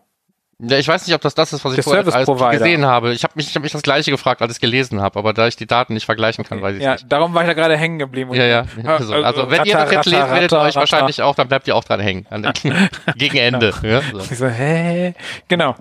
Ja, 0.61 0.79
ich 0.79 0.87
weiß 0.87 1.07
nicht, 1.07 1.15
ob 1.15 1.21
das 1.21 1.35
das 1.35 1.53
ist, 1.53 1.65
was 1.65 1.73
ich 1.73 1.77
Der 1.77 1.85
vorher 1.85 2.07
als 2.15 2.59
gesehen 2.59 2.87
habe. 2.87 3.13
Ich 3.13 3.25
habe 3.25 3.33
mich, 3.37 3.49
ich 3.49 3.55
hab 3.57 3.63
mich 3.63 3.73
das 3.73 3.83
gleiche 3.83 4.11
gefragt, 4.11 4.41
als 4.41 4.53
ich 4.55 4.61
gelesen 4.61 5.01
habe, 5.01 5.19
aber 5.19 5.33
da 5.33 5.49
ich 5.49 5.57
die 5.57 5.67
Daten 5.67 5.95
nicht 5.95 6.07
vergleichen 6.07 6.45
kann, 6.45 6.63
weiß 6.63 6.77
ich 6.77 6.83
Ja, 6.83 6.93
nicht. 6.93 7.11
darum 7.11 7.35
war 7.35 7.43
ich 7.43 7.49
da 7.49 7.55
gerade 7.55 7.77
hängen 7.77 7.99
geblieben. 7.99 8.33
Ja, 8.35 8.45
ja. 8.45 8.65
Also, 8.85 9.15
also 9.15 9.51
wenn 9.51 9.65
ihr 9.65 9.75
das 9.75 9.91
jetzt 9.91 10.07
lest, 10.07 10.31
werdet 10.31 10.53
ihr 10.53 10.61
euch 10.61 10.77
wahrscheinlich 10.77 11.23
auch, 11.23 11.35
dann 11.35 11.49
bleibt 11.49 11.67
ihr 11.67 11.75
auch 11.75 11.85
dran 11.85 12.01
hängen. 12.01 12.27
Gegen 13.17 13.37
Ende. 13.39 13.75
Ja, 13.83 14.01
so. 14.01 14.19
Ich 14.19 14.39
so, 14.39 14.47
hä? 14.49 15.15
Genau. 15.49 15.75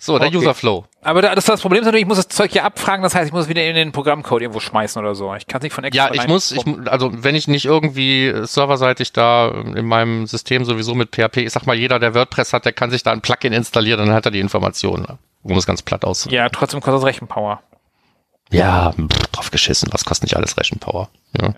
so, 0.00 0.18
der 0.18 0.28
Okay. 0.28 0.36
Userflow. 0.38 0.84
Aber 1.04 1.22
da, 1.22 1.34
das, 1.34 1.44
das 1.44 1.60
Problem 1.60 1.80
ist 1.82 1.86
natürlich, 1.86 2.02
ich 2.02 2.08
muss 2.08 2.16
das 2.16 2.28
Zeug 2.28 2.52
hier 2.52 2.64
abfragen, 2.64 3.02
das 3.02 3.14
heißt, 3.14 3.26
ich 3.26 3.32
muss 3.32 3.44
es 3.44 3.48
wieder 3.48 3.64
in 3.64 3.74
den 3.74 3.92
Programmcode 3.92 4.42
irgendwo 4.42 4.60
schmeißen 4.60 5.00
oder 5.00 5.14
so. 5.14 5.34
Ich 5.34 5.46
kann 5.46 5.58
es 5.60 5.64
nicht 5.64 5.72
von 5.74 5.84
extra 5.84 6.06
Ja, 6.06 6.14
ich 6.14 6.26
muss, 6.26 6.50
ich, 6.50 6.64
also 6.86 7.10
wenn 7.12 7.34
ich 7.34 7.46
nicht 7.46 7.66
irgendwie 7.66 8.26
äh, 8.26 8.46
serverseitig 8.46 9.12
da 9.12 9.48
äh, 9.48 9.78
in 9.78 9.86
meinem 9.86 10.26
System 10.26 10.64
sowieso 10.64 10.94
mit 10.94 11.14
PHP, 11.14 11.38
ich 11.38 11.52
sag 11.52 11.66
mal, 11.66 11.76
jeder, 11.76 11.98
der 11.98 12.14
WordPress 12.14 12.52
hat, 12.52 12.64
der 12.64 12.72
kann 12.72 12.90
sich 12.90 13.02
da 13.02 13.12
ein 13.12 13.20
Plugin 13.20 13.52
installieren, 13.52 13.98
dann 14.06 14.14
hat 14.14 14.24
er 14.24 14.30
die 14.30 14.40
Informationen, 14.40 15.18
um 15.42 15.56
es 15.56 15.66
ganz 15.66 15.82
platt 15.82 16.04
auszudrücken. 16.04 16.36
Ja, 16.42 16.48
trotzdem 16.48 16.80
kostet 16.80 17.00
es 17.00 17.06
Rechenpower. 17.06 17.60
Ja, 18.50 18.92
pff, 18.92 19.26
drauf 19.32 19.50
geschissen, 19.50 19.88
was 19.92 20.04
kostet 20.04 20.24
nicht 20.24 20.36
alles 20.36 20.56
Rechenpower? 20.56 21.10
Ja. 21.40 21.54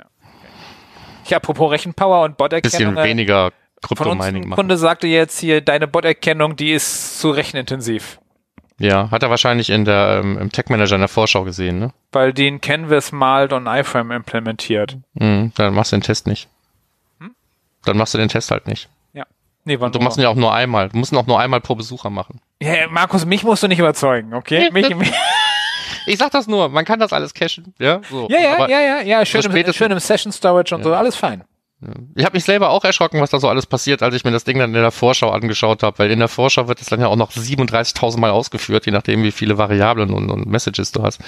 Ich 1.24 1.34
apropos 1.34 1.70
Rechenpower 1.70 2.22
und 2.24 2.36
Bisschen 2.36 2.60
Bot-Erkennung. 2.62 2.96
äh, 2.96 3.04
weniger 3.04 3.52
Kryptomining 3.82 4.48
machen. 4.48 4.56
Kunde 4.56 4.76
sagte 4.76 5.06
jetzt 5.06 5.38
hier, 5.38 5.60
deine 5.60 5.86
Bot-Erkennung, 5.86 6.56
die 6.56 6.72
ist 6.72 7.20
zu 7.20 7.30
rechenintensiv. 7.30 8.18
Ja, 8.78 9.10
hat 9.10 9.22
er 9.22 9.30
wahrscheinlich 9.30 9.70
in 9.70 9.84
der, 9.86 10.20
ähm, 10.22 10.36
im 10.38 10.52
Tech 10.52 10.66
Manager 10.68 10.96
in 10.96 11.00
der 11.00 11.08
Vorschau 11.08 11.44
gesehen, 11.44 11.78
ne? 11.78 11.92
Weil 12.12 12.32
die 12.34 12.46
in 12.46 12.60
Canvas 12.60 13.10
malt 13.10 13.52
und 13.52 13.66
iFrame 13.66 14.10
implementiert. 14.12 14.98
Mhm, 15.14 15.52
dann 15.54 15.74
machst 15.74 15.92
du 15.92 15.96
den 15.96 16.02
Test 16.02 16.26
nicht. 16.26 16.48
Dann 17.84 17.96
machst 17.96 18.12
du 18.14 18.18
den 18.18 18.28
Test 18.28 18.50
halt 18.50 18.66
nicht. 18.66 18.88
Ja. 19.12 19.24
Nee, 19.64 19.78
wann 19.80 19.92
Du 19.92 20.00
machst 20.00 20.18
ihn 20.18 20.22
ja 20.22 20.28
auch 20.28 20.34
nur 20.34 20.52
einmal. 20.52 20.88
Du 20.88 20.98
musst 20.98 21.12
ihn 21.12 21.16
auch 21.18 21.26
nur 21.26 21.40
einmal 21.40 21.60
pro 21.60 21.74
Besucher 21.76 22.10
machen. 22.10 22.40
ja, 22.60 22.88
Markus, 22.90 23.24
mich 23.24 23.44
musst 23.44 23.62
du 23.62 23.68
nicht 23.68 23.78
überzeugen, 23.78 24.34
okay? 24.34 24.70
Mich, 24.72 24.94
mich, 24.94 25.12
Ich 26.06 26.18
sag 26.18 26.30
das 26.32 26.46
nur, 26.46 26.68
man 26.68 26.84
kann 26.84 26.98
das 27.00 27.12
alles 27.12 27.32
cachen, 27.32 27.74
ja? 27.78 28.00
So. 28.10 28.28
ja, 28.28 28.40
ja, 28.40 28.54
Aber 28.54 28.68
ja, 28.70 28.80
ja, 28.80 29.00
ja, 29.02 29.24
schön, 29.24 29.42
im, 29.42 29.72
schön 29.72 29.90
im 29.90 29.98
Session 30.00 30.32
Storage 30.32 30.74
und 30.74 30.82
so, 30.82 30.92
alles 30.94 31.16
fein. 31.16 31.44
Ich 32.14 32.24
habe 32.24 32.36
mich 32.36 32.44
selber 32.44 32.70
auch 32.70 32.84
erschrocken, 32.84 33.20
was 33.20 33.30
da 33.30 33.38
so 33.38 33.48
alles 33.50 33.66
passiert, 33.66 34.02
als 34.02 34.14
ich 34.14 34.24
mir 34.24 34.30
das 34.30 34.44
Ding 34.44 34.58
dann 34.58 34.74
in 34.74 34.80
der 34.80 34.90
Vorschau 34.90 35.30
angeschaut 35.30 35.82
habe, 35.82 35.98
weil 35.98 36.10
in 36.10 36.18
der 36.18 36.28
Vorschau 36.28 36.68
wird 36.68 36.80
es 36.80 36.86
dann 36.86 37.00
ja 37.00 37.06
auch 37.08 37.16
noch 37.16 37.30
37.000 37.32 38.18
Mal 38.18 38.30
ausgeführt, 38.30 38.86
je 38.86 38.92
nachdem, 38.92 39.22
wie 39.22 39.30
viele 39.30 39.58
Variablen 39.58 40.10
und, 40.10 40.30
und 40.30 40.46
Messages 40.46 40.92
du 40.92 41.02
hast. 41.02 41.20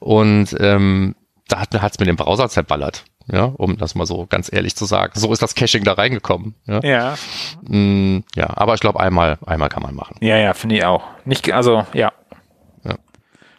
Und 0.00 0.48
ähm, 0.58 1.14
da 1.48 1.60
hat 1.60 1.92
es 1.92 1.98
mir 2.00 2.06
den 2.06 2.16
Browser 2.16 2.48
zerballert, 2.48 3.04
ja, 3.30 3.44
um 3.44 3.76
das 3.76 3.94
mal 3.94 4.04
so 4.06 4.26
ganz 4.26 4.52
ehrlich 4.52 4.74
zu 4.74 4.84
sagen. 4.84 5.12
So 5.14 5.32
ist 5.32 5.42
das 5.42 5.54
Caching 5.54 5.84
da 5.84 5.92
reingekommen. 5.92 6.54
Ja, 6.66 6.80
Ja, 6.82 7.14
Mm, 7.62 8.24
ja 8.34 8.48
aber 8.56 8.74
ich 8.74 8.80
glaube, 8.80 8.98
einmal, 8.98 9.38
einmal 9.46 9.68
kann 9.68 9.82
man 9.84 9.94
machen. 9.94 10.16
ja, 10.20 10.36
ja, 10.38 10.54
finde 10.54 10.76
ich 10.76 10.84
auch. 10.84 11.04
Nicht, 11.24 11.50
also, 11.52 11.86
ja, 11.92 12.12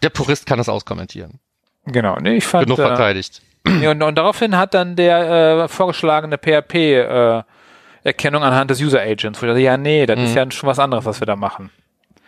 Der 0.04 0.10
Purist 0.10 0.46
kann 0.46 0.58
das 0.58 0.70
auskommentieren. 0.70 1.40
genau. 1.86 2.18
Nee, 2.20 2.36
ich 2.36 2.46
fand, 2.46 2.66
Genug 2.66 2.80
äh, 2.80 2.88
verteidigt. 2.88 3.42
Ja, 3.82 3.92
und, 3.92 4.02
und 4.04 4.16
daraufhin 4.18 4.58
hat 4.58 4.74
dann 4.74 4.96
der 4.96 5.64
äh, 5.64 5.68
vorgeschlagene 5.68 6.38
PHP-Erkennung 6.38 8.44
anhand 8.44 8.72
des 8.72 8.82
User 8.82 9.02
Agents, 9.02 9.42
wo 9.42 9.46
ich 9.46 9.50
dachte, 9.52 9.62
ja, 9.62 9.78
nee, 9.78 10.06
das 10.06 10.20
ist 10.20 10.36
ja 10.36 10.50
schon 10.52 10.68
was 10.70 10.80
anderes, 10.80 11.06
was 11.06 11.20
wir 11.20 11.26
da 11.28 11.36
machen. 11.36 11.72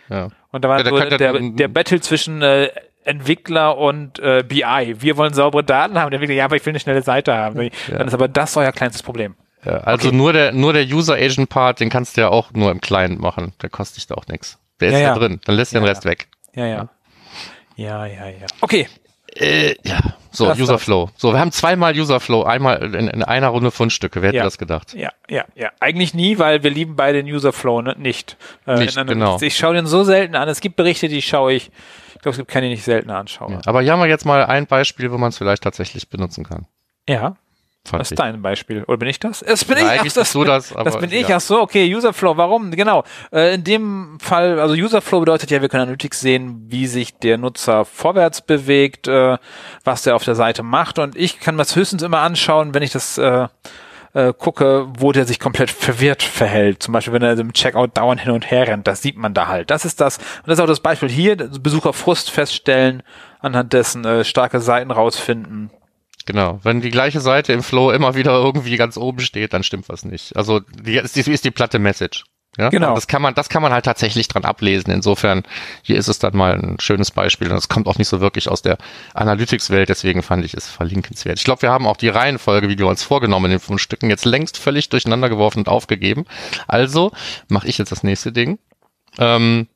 Ja. 0.08 0.28
Und 0.50 0.64
da 0.64 0.68
war 0.68 0.78
Ja, 0.84 0.88
so 0.88 0.98
der, 1.16 1.32
dann- 1.32 1.56
der 1.56 1.68
Battle 1.68 2.00
zwischen 2.00 2.42
äh, 2.42 2.68
Entwickler 3.04 3.76
und 3.78 4.18
äh, 4.18 4.42
BI. 4.46 4.96
Wir 4.98 5.16
wollen 5.16 5.32
saubere 5.34 5.64
Daten 5.64 5.98
haben, 5.98 6.10
der 6.10 6.18
Entwickler, 6.18 6.34
ja, 6.36 6.44
aber 6.46 6.56
ich 6.56 6.66
will 6.66 6.72
eine 6.72 6.80
schnelle 6.80 7.02
Seite 7.02 7.34
haben. 7.34 7.70
Dann 7.88 8.08
ist 8.08 8.14
aber 8.14 8.28
das 8.28 8.56
euer 8.56 8.72
kleinstes 8.72 9.02
Problem. 9.02 9.34
Ja, 9.64 9.78
also 9.78 10.10
nur 10.10 10.32
der 10.32 10.52
nur 10.52 10.72
der 10.72 10.84
User 10.84 11.14
Agent 11.14 11.48
Part, 11.48 11.80
den 11.80 11.90
kannst 11.90 12.16
du 12.16 12.20
ja 12.22 12.28
auch 12.28 12.52
nur 12.52 12.70
im 12.70 12.80
Client 12.80 13.20
machen. 13.20 13.52
Der 13.60 13.68
kostet 13.70 13.98
dich 13.98 14.06
da 14.06 14.14
auch 14.14 14.26
nichts. 14.28 14.58
Der 14.80 14.88
ist 14.88 14.94
Ja, 14.94 15.00
ja, 15.00 15.08
ja. 15.08 15.14
drin. 15.14 15.40
Dann 15.44 15.56
lässt 15.56 15.72
du 15.72 15.78
den 15.78 15.84
Ja, 15.84 15.90
Rest 15.90 16.04
weg. 16.04 16.28
Ja, 16.54 16.66
ja. 16.66 16.88
Ja, 17.76 18.06
ja, 18.06 18.26
ja. 18.28 18.46
Okay. 18.60 18.88
Äh, 19.36 19.74
ja, 19.84 19.98
so, 20.30 20.46
Das 20.46 20.58
User 20.58 20.74
war's. 20.74 20.82
Flow. 20.84 21.10
So, 21.16 21.32
wir 21.32 21.40
haben 21.40 21.52
zweimal 21.52 21.96
User 21.98 22.20
Flow, 22.20 22.42
einmal 22.44 22.82
in, 22.94 23.08
in 23.08 23.22
einer 23.22 23.48
Runde 23.48 23.70
Fundstücke. 23.70 24.22
Wer 24.22 24.28
hätte 24.28 24.38
Ja. 24.38 24.44
das 24.44 24.58
gedacht? 24.58 24.94
Ja, 24.94 25.10
ja, 25.28 25.44
ja. 25.54 25.70
Eigentlich 25.80 26.14
nie, 26.14 26.38
weil 26.38 26.62
wir 26.62 26.70
lieben 26.70 26.96
beide 26.96 27.22
den 27.22 27.32
User 27.32 27.52
Flow 27.52 27.82
ne? 27.82 27.94
nicht. 27.98 28.36
Äh, 28.66 28.78
Nicht, 28.78 28.96
genau. 29.06 29.38
Ich 29.40 29.56
schaue 29.56 29.74
den 29.74 29.86
so 29.86 30.04
selten 30.04 30.34
an. 30.36 30.48
Es 30.48 30.60
gibt 30.60 30.76
Berichte, 30.76 31.08
die 31.08 31.22
schaue 31.22 31.52
ich. 31.54 31.70
Ich 32.14 32.22
glaube, 32.22 32.30
es 32.30 32.36
gibt 32.38 32.50
keine, 32.50 32.68
die 32.68 32.74
ich 32.74 32.82
selten 32.82 33.10
anschaue. 33.10 33.60
Aber 33.66 33.80
hier 33.82 33.92
haben 33.92 34.00
wir 34.00 34.06
jetzt 34.08 34.24
mal 34.26 34.44
ein 34.44 34.66
Beispiel, 34.66 35.12
wo 35.12 35.18
man 35.18 35.28
es 35.28 35.38
vielleicht 35.38 35.62
tatsächlich 35.62 36.08
benutzen 36.08 36.44
kann. 36.44 36.66
Ja. 37.08 37.36
Das 37.90 38.10
ist 38.10 38.18
dein 38.18 38.42
Beispiel. 38.42 38.84
Oder 38.84 38.98
bin 38.98 39.08
ich 39.08 39.18
das? 39.18 39.40
Es 39.40 39.64
bin 39.64 39.78
Ja, 39.78 39.84
ich. 39.84 39.90
eigentlich 40.00 40.12
Ach, 40.12 40.16
das, 40.20 40.32
du 40.32 40.44
das, 40.44 40.74
aber 40.74 40.84
das 40.84 40.98
bin 40.98 41.10
ich. 41.10 41.26
ja. 41.26 41.36
Ach 41.36 41.40
so, 41.40 41.60
okay. 41.62 41.94
Userflow. 41.94 42.36
Warum? 42.36 42.70
Genau. 42.72 43.02
Äh, 43.32 43.54
in 43.54 43.64
dem 43.64 44.18
Fall, 44.20 44.60
also 44.60 44.74
Userflow 44.74 45.20
bedeutet 45.20 45.50
ja, 45.50 45.62
wir 45.62 45.70
können 45.70 45.84
Analytics 45.84 46.20
sehen, 46.20 46.64
wie 46.68 46.86
sich 46.86 47.16
der 47.16 47.38
Nutzer 47.38 47.86
vorwärts 47.86 48.42
bewegt, 48.42 49.08
äh, 49.08 49.38
was 49.84 50.02
der 50.02 50.16
auf 50.16 50.24
der 50.24 50.34
Seite 50.34 50.62
macht. 50.62 50.98
Und 50.98 51.16
ich 51.16 51.40
kann 51.40 51.56
das 51.56 51.76
höchstens 51.76 52.02
immer 52.02 52.18
anschauen, 52.18 52.74
wenn 52.74 52.82
ich 52.82 52.90
das 52.92 53.16
äh, 53.16 53.48
äh, 54.12 54.34
gucke, 54.36 54.86
wo 54.98 55.12
der 55.12 55.24
sich 55.24 55.40
komplett 55.40 55.70
verwirrt 55.70 56.22
verhält. 56.22 56.82
Zum 56.82 56.92
Beispiel, 56.92 57.14
wenn 57.14 57.22
er 57.22 57.38
im 57.38 57.54
Checkout 57.54 57.96
dauernd 57.96 58.20
hin 58.20 58.32
und 58.32 58.50
her 58.50 58.66
rennt. 58.68 58.86
Das 58.86 59.00
sieht 59.00 59.16
man 59.16 59.32
da 59.32 59.46
halt. 59.48 59.70
Das 59.70 59.86
ist 59.86 59.98
das. 60.00 60.18
Und 60.18 60.48
das 60.48 60.58
ist 60.58 60.62
auch 60.62 60.66
das 60.66 60.80
Beispiel 60.80 61.08
hier. 61.08 61.36
Besucherfrust 61.36 62.30
feststellen, 62.30 63.02
anhand 63.40 63.72
dessen 63.72 64.04
äh, 64.04 64.24
starke 64.24 64.60
Seiten 64.60 64.90
rausfinden. 64.90 65.70
Genau. 66.28 66.60
Wenn 66.62 66.82
die 66.82 66.90
gleiche 66.90 67.22
Seite 67.22 67.54
im 67.54 67.62
Flow 67.62 67.90
immer 67.90 68.14
wieder 68.14 68.32
irgendwie 68.32 68.76
ganz 68.76 68.98
oben 68.98 69.20
steht, 69.20 69.54
dann 69.54 69.62
stimmt 69.62 69.88
was 69.88 70.04
nicht. 70.04 70.36
Also, 70.36 70.60
die 70.60 70.98
ist 70.98 71.16
die, 71.16 71.20
ist 71.32 71.46
die 71.46 71.50
platte 71.50 71.78
Message. 71.78 72.24
Ja? 72.58 72.68
Genau. 72.68 72.94
Das 72.94 73.06
kann 73.06 73.22
man, 73.22 73.32
das 73.32 73.48
kann 73.48 73.62
man 73.62 73.72
halt 73.72 73.86
tatsächlich 73.86 74.28
dran 74.28 74.44
ablesen. 74.44 74.92
Insofern, 74.92 75.44
hier 75.80 75.96
ist 75.96 76.08
es 76.08 76.18
dann 76.18 76.36
mal 76.36 76.52
ein 76.52 76.76
schönes 76.80 77.12
Beispiel 77.12 77.50
und 77.50 77.56
es 77.56 77.70
kommt 77.70 77.86
auch 77.86 77.96
nicht 77.96 78.08
so 78.08 78.20
wirklich 78.20 78.50
aus 78.50 78.60
der 78.60 78.76
Analytics-Welt, 79.14 79.88
deswegen 79.88 80.22
fand 80.22 80.44
ich 80.44 80.52
es 80.52 80.68
verlinkenswert. 80.68 81.38
Ich 81.38 81.44
glaube, 81.44 81.62
wir 81.62 81.70
haben 81.70 81.86
auch 81.86 81.96
die 81.96 82.10
Reihenfolge, 82.10 82.68
wie 82.68 82.78
wir 82.78 82.88
uns 82.88 83.02
vorgenommen 83.02 83.46
in 83.46 83.52
den 83.52 83.60
fünf 83.60 83.80
Stücken, 83.80 84.10
jetzt 84.10 84.26
längst 84.26 84.58
völlig 84.58 84.90
durcheinander 84.90 85.30
geworfen 85.30 85.60
und 85.60 85.68
aufgegeben. 85.68 86.26
Also 86.66 87.10
mache 87.48 87.68
ich 87.68 87.78
jetzt 87.78 87.90
das 87.90 88.02
nächste 88.02 88.32
Ding. 88.32 88.58
Ähm, 89.16 89.66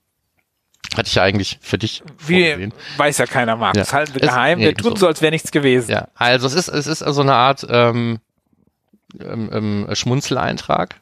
hatte 0.97 1.09
ich 1.09 1.15
ja 1.15 1.23
eigentlich 1.23 1.59
für 1.63 1.79
dich 1.79 2.03
Wie 2.27 2.45
vorgesehen. 2.45 2.75
weiß 2.97 3.19
ja 3.19 3.27
keiner, 3.27 3.57
Marc. 3.57 3.77
Ja. 3.77 3.83
Das 3.83 3.93
halten 3.93 4.15
wir 4.15 4.21
geheim. 4.21 4.59
nee, 4.59 4.67
wir 4.67 4.75
tun 4.75 4.93
so. 4.93 5.03
so, 5.03 5.07
als 5.07 5.23
wäre 5.23 5.33
nichts 5.33 5.51
gewesen. 5.51 5.91
Ja, 5.91 6.09
also 6.15 6.47
es 6.47 6.55
ist, 6.55 6.69
es 6.69 6.87
ist 6.87 7.03
also 7.03 7.23
eine 7.23 7.35
Art 7.35 7.67
ähm, 7.69 8.19
ähm, 9.21 9.51
ähm, 9.53 9.89
Schmunzeleintrag. 9.95 11.01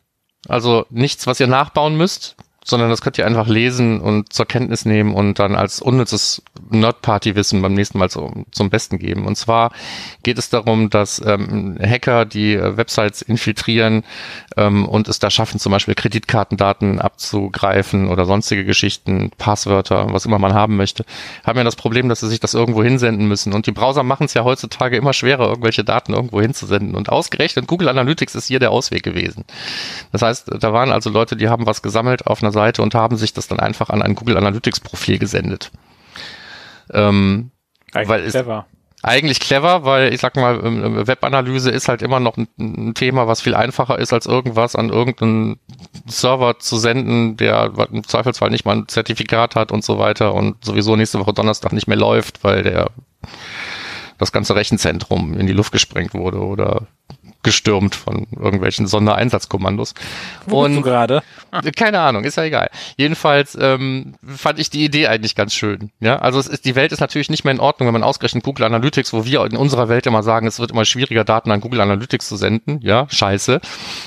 Also 0.49 0.87
nichts, 0.91 1.27
was 1.27 1.39
ihr 1.41 1.47
nachbauen 1.47 1.97
müsst, 1.97 2.37
sondern 2.65 2.91
das 2.91 3.01
könnt 3.01 3.17
ihr 3.17 3.27
einfach 3.27 3.49
lesen 3.49 4.01
und 4.01 4.33
zur 4.33 4.47
Kenntnis 4.47 4.85
nehmen 4.85 5.15
und 5.15 5.39
dann 5.39 5.55
als 5.55 5.81
unnützes 5.81 6.43
Nerd-Party-Wissen 6.69 7.63
beim 7.63 7.73
nächsten 7.73 7.99
Mal 7.99 8.11
so, 8.11 8.33
zum 8.51 8.69
Besten 8.69 8.99
geben. 8.99 9.27
Und 9.27 9.37
zwar 9.37 9.73
geht 10.23 10.39
es 10.39 10.51
darum, 10.51 10.91
dass 10.91 11.23
ähm, 11.25 11.79
Hacker 11.81 12.27
die 12.27 12.55
äh, 12.55 12.77
Websites 12.77 13.23
infiltrieren 13.23 14.05
ähm, 14.59 14.87
und 14.87 15.09
es 15.09 15.19
da 15.19 15.31
schaffen, 15.31 15.59
zum 15.59 15.73
Beispiel 15.73 15.95
Kreditkartendaten 15.95 17.01
abzugreifen 17.01 18.09
oder 18.09 18.27
sonstige 18.27 18.67
Geschichten, 18.67 19.31
Passwörter, 19.39 20.13
was 20.13 20.27
immer 20.27 20.39
man 20.39 20.53
haben 20.53 20.77
möchte, 20.77 21.05
haben 21.45 21.57
ja 21.57 21.65
das 21.65 21.77
Problem, 21.77 22.11
dass 22.11 22.21
sie 22.21 22.29
sich 22.29 22.41
das 22.41 22.53
irgendwo 22.53 22.83
hinsenden 22.83 23.27
müssen. 23.27 23.55
Und 23.55 23.67
die 23.67 23.73
Browser 23.73 24.03
machen 24.03 24.27
es 24.27 24.35
ja 24.35 24.45
heutzutage 24.45 24.99
immer 24.99 25.15
schwerer, 25.15 25.49
irgendwelche 25.49 25.83
Daten 25.83 26.13
irgendwo 26.13 26.43
hinzusenden. 26.43 26.95
Und 26.95 27.09
ausgerechnet 27.09 27.67
Google 27.67 27.89
Analytics 27.89 28.35
ist 28.35 28.49
hier 28.49 28.59
der 28.59 28.71
Ausweg 28.71 29.03
gewesen. 29.03 29.45
Das 30.13 30.21
heißt, 30.21 30.51
da 30.61 30.73
waren 30.75 30.93
also 30.93 31.09
Leute, 31.09 31.37
die 31.37 31.49
haben 31.49 31.65
was 31.65 31.81
gesammelt 31.81 32.27
auf 32.27 32.43
einer 32.43 32.50
Seite 32.53 32.83
und 32.83 32.95
haben 32.95 33.17
sich 33.17 33.33
das 33.33 33.49
dann 33.49 33.61
einfach 33.61 33.91
an 33.91 34.03
ein 34.03 34.15
Google 34.15 34.37
Analytics 34.37 34.81
Profil 34.81 35.19
gesendet. 35.19 35.71
Ähm, 36.93 37.51
Eigentlich 37.93 38.09
weil 38.09 38.25
es, 38.25 38.33
clever. 38.33 38.67
eigentlich 39.03 39.41
clever, 39.41 39.85
weil 39.85 40.13
ich 40.13 40.21
sag 40.21 40.37
mal, 40.37 40.61
ähm, 40.65 41.07
Webanalyse 41.07 41.71
ist 41.71 41.89
halt 41.89 42.03
immer 42.03 42.21
noch 42.21 42.37
ein, 42.37 42.49
ein 42.59 42.95
Thema, 42.95 43.27
was 43.27 43.41
viel 43.41 43.55
einfacher 43.55 43.99
ist, 43.99 44.13
als 44.13 44.27
irgendwas 44.27 44.77
an 44.77 44.91
irgendeinen 44.91 45.59
Server 46.07 46.59
zu 46.59 46.77
senden, 46.77 47.37
der 47.37 47.73
im 47.93 48.07
Zweifelsfall 48.07 48.51
nicht 48.51 48.65
mal 48.65 48.77
ein 48.77 48.89
Zertifikat 48.89 49.57
hat 49.57 49.73
und 49.73 49.85
so 49.85 49.99
weiter 49.99 50.35
und 50.35 50.65
sowieso 50.65 50.97
nächste 50.97 51.19
Woche 51.19 51.33
Donnerstag 51.33 51.73
nicht 51.73 51.89
mehr 51.89 51.97
läuft, 51.97 52.45
weil 52.45 52.63
der 52.63 52.91
das 54.19 54.33
ganze 54.33 54.55
Rechenzentrum 54.55 55.35
in 55.35 55.47
die 55.47 55.55
Luft 55.55 55.73
gesprengt 55.73 56.15
wurde 56.15 56.39
oder 56.39 56.87
gestürmt 57.43 57.95
von 57.95 58.27
irgendwelchen 58.37 58.87
Sondereinsatzkommandos. 58.87 59.95
Wo 60.47 60.63
bist 60.63 60.75
du 60.75 60.79
Und 60.79 60.83
gerade? 60.83 61.23
keine 61.77 62.01
Ahnung, 62.01 62.25
ist 62.25 62.37
ja 62.37 62.45
egal. 62.45 62.71
Jedenfalls 62.97 63.57
ähm, 63.61 64.15
fand 64.27 64.59
ich 64.59 64.71
die 64.71 64.85
Idee 64.85 65.07
eigentlich 65.07 65.35
ganz 65.35 65.55
schön. 65.55 65.91
Ja, 66.01 66.19
also 66.19 66.39
es 66.39 66.47
ist 66.47 66.65
die 66.65 66.75
Welt 66.75 66.93
ist 66.93 67.01
natürlich 67.01 67.31
nicht 67.31 67.45
mehr 67.45 67.55
in 67.55 67.61
Ordnung, 67.61 67.87
wenn 67.87 67.95
man 67.95 68.03
ausgerechnet 68.03 68.45
Google 68.45 68.67
Analytics, 68.67 69.13
wo 69.13 69.25
wir 69.25 69.45
in 69.47 69.57
unserer 69.57 69.89
Welt 69.89 70.07
immer 70.07 70.23
sagen, 70.23 70.47
es 70.47 70.61
wird 70.61 70.71
immer 70.71 70.85
schwieriger, 70.85 71.25
Daten 71.25 71.51
an 71.51 71.61
Google 71.61 71.81
Analytics 71.81 72.29
zu 72.29 72.37
senden. 72.37 72.81
Ja, 72.83 73.07
scheiße. 73.09 73.61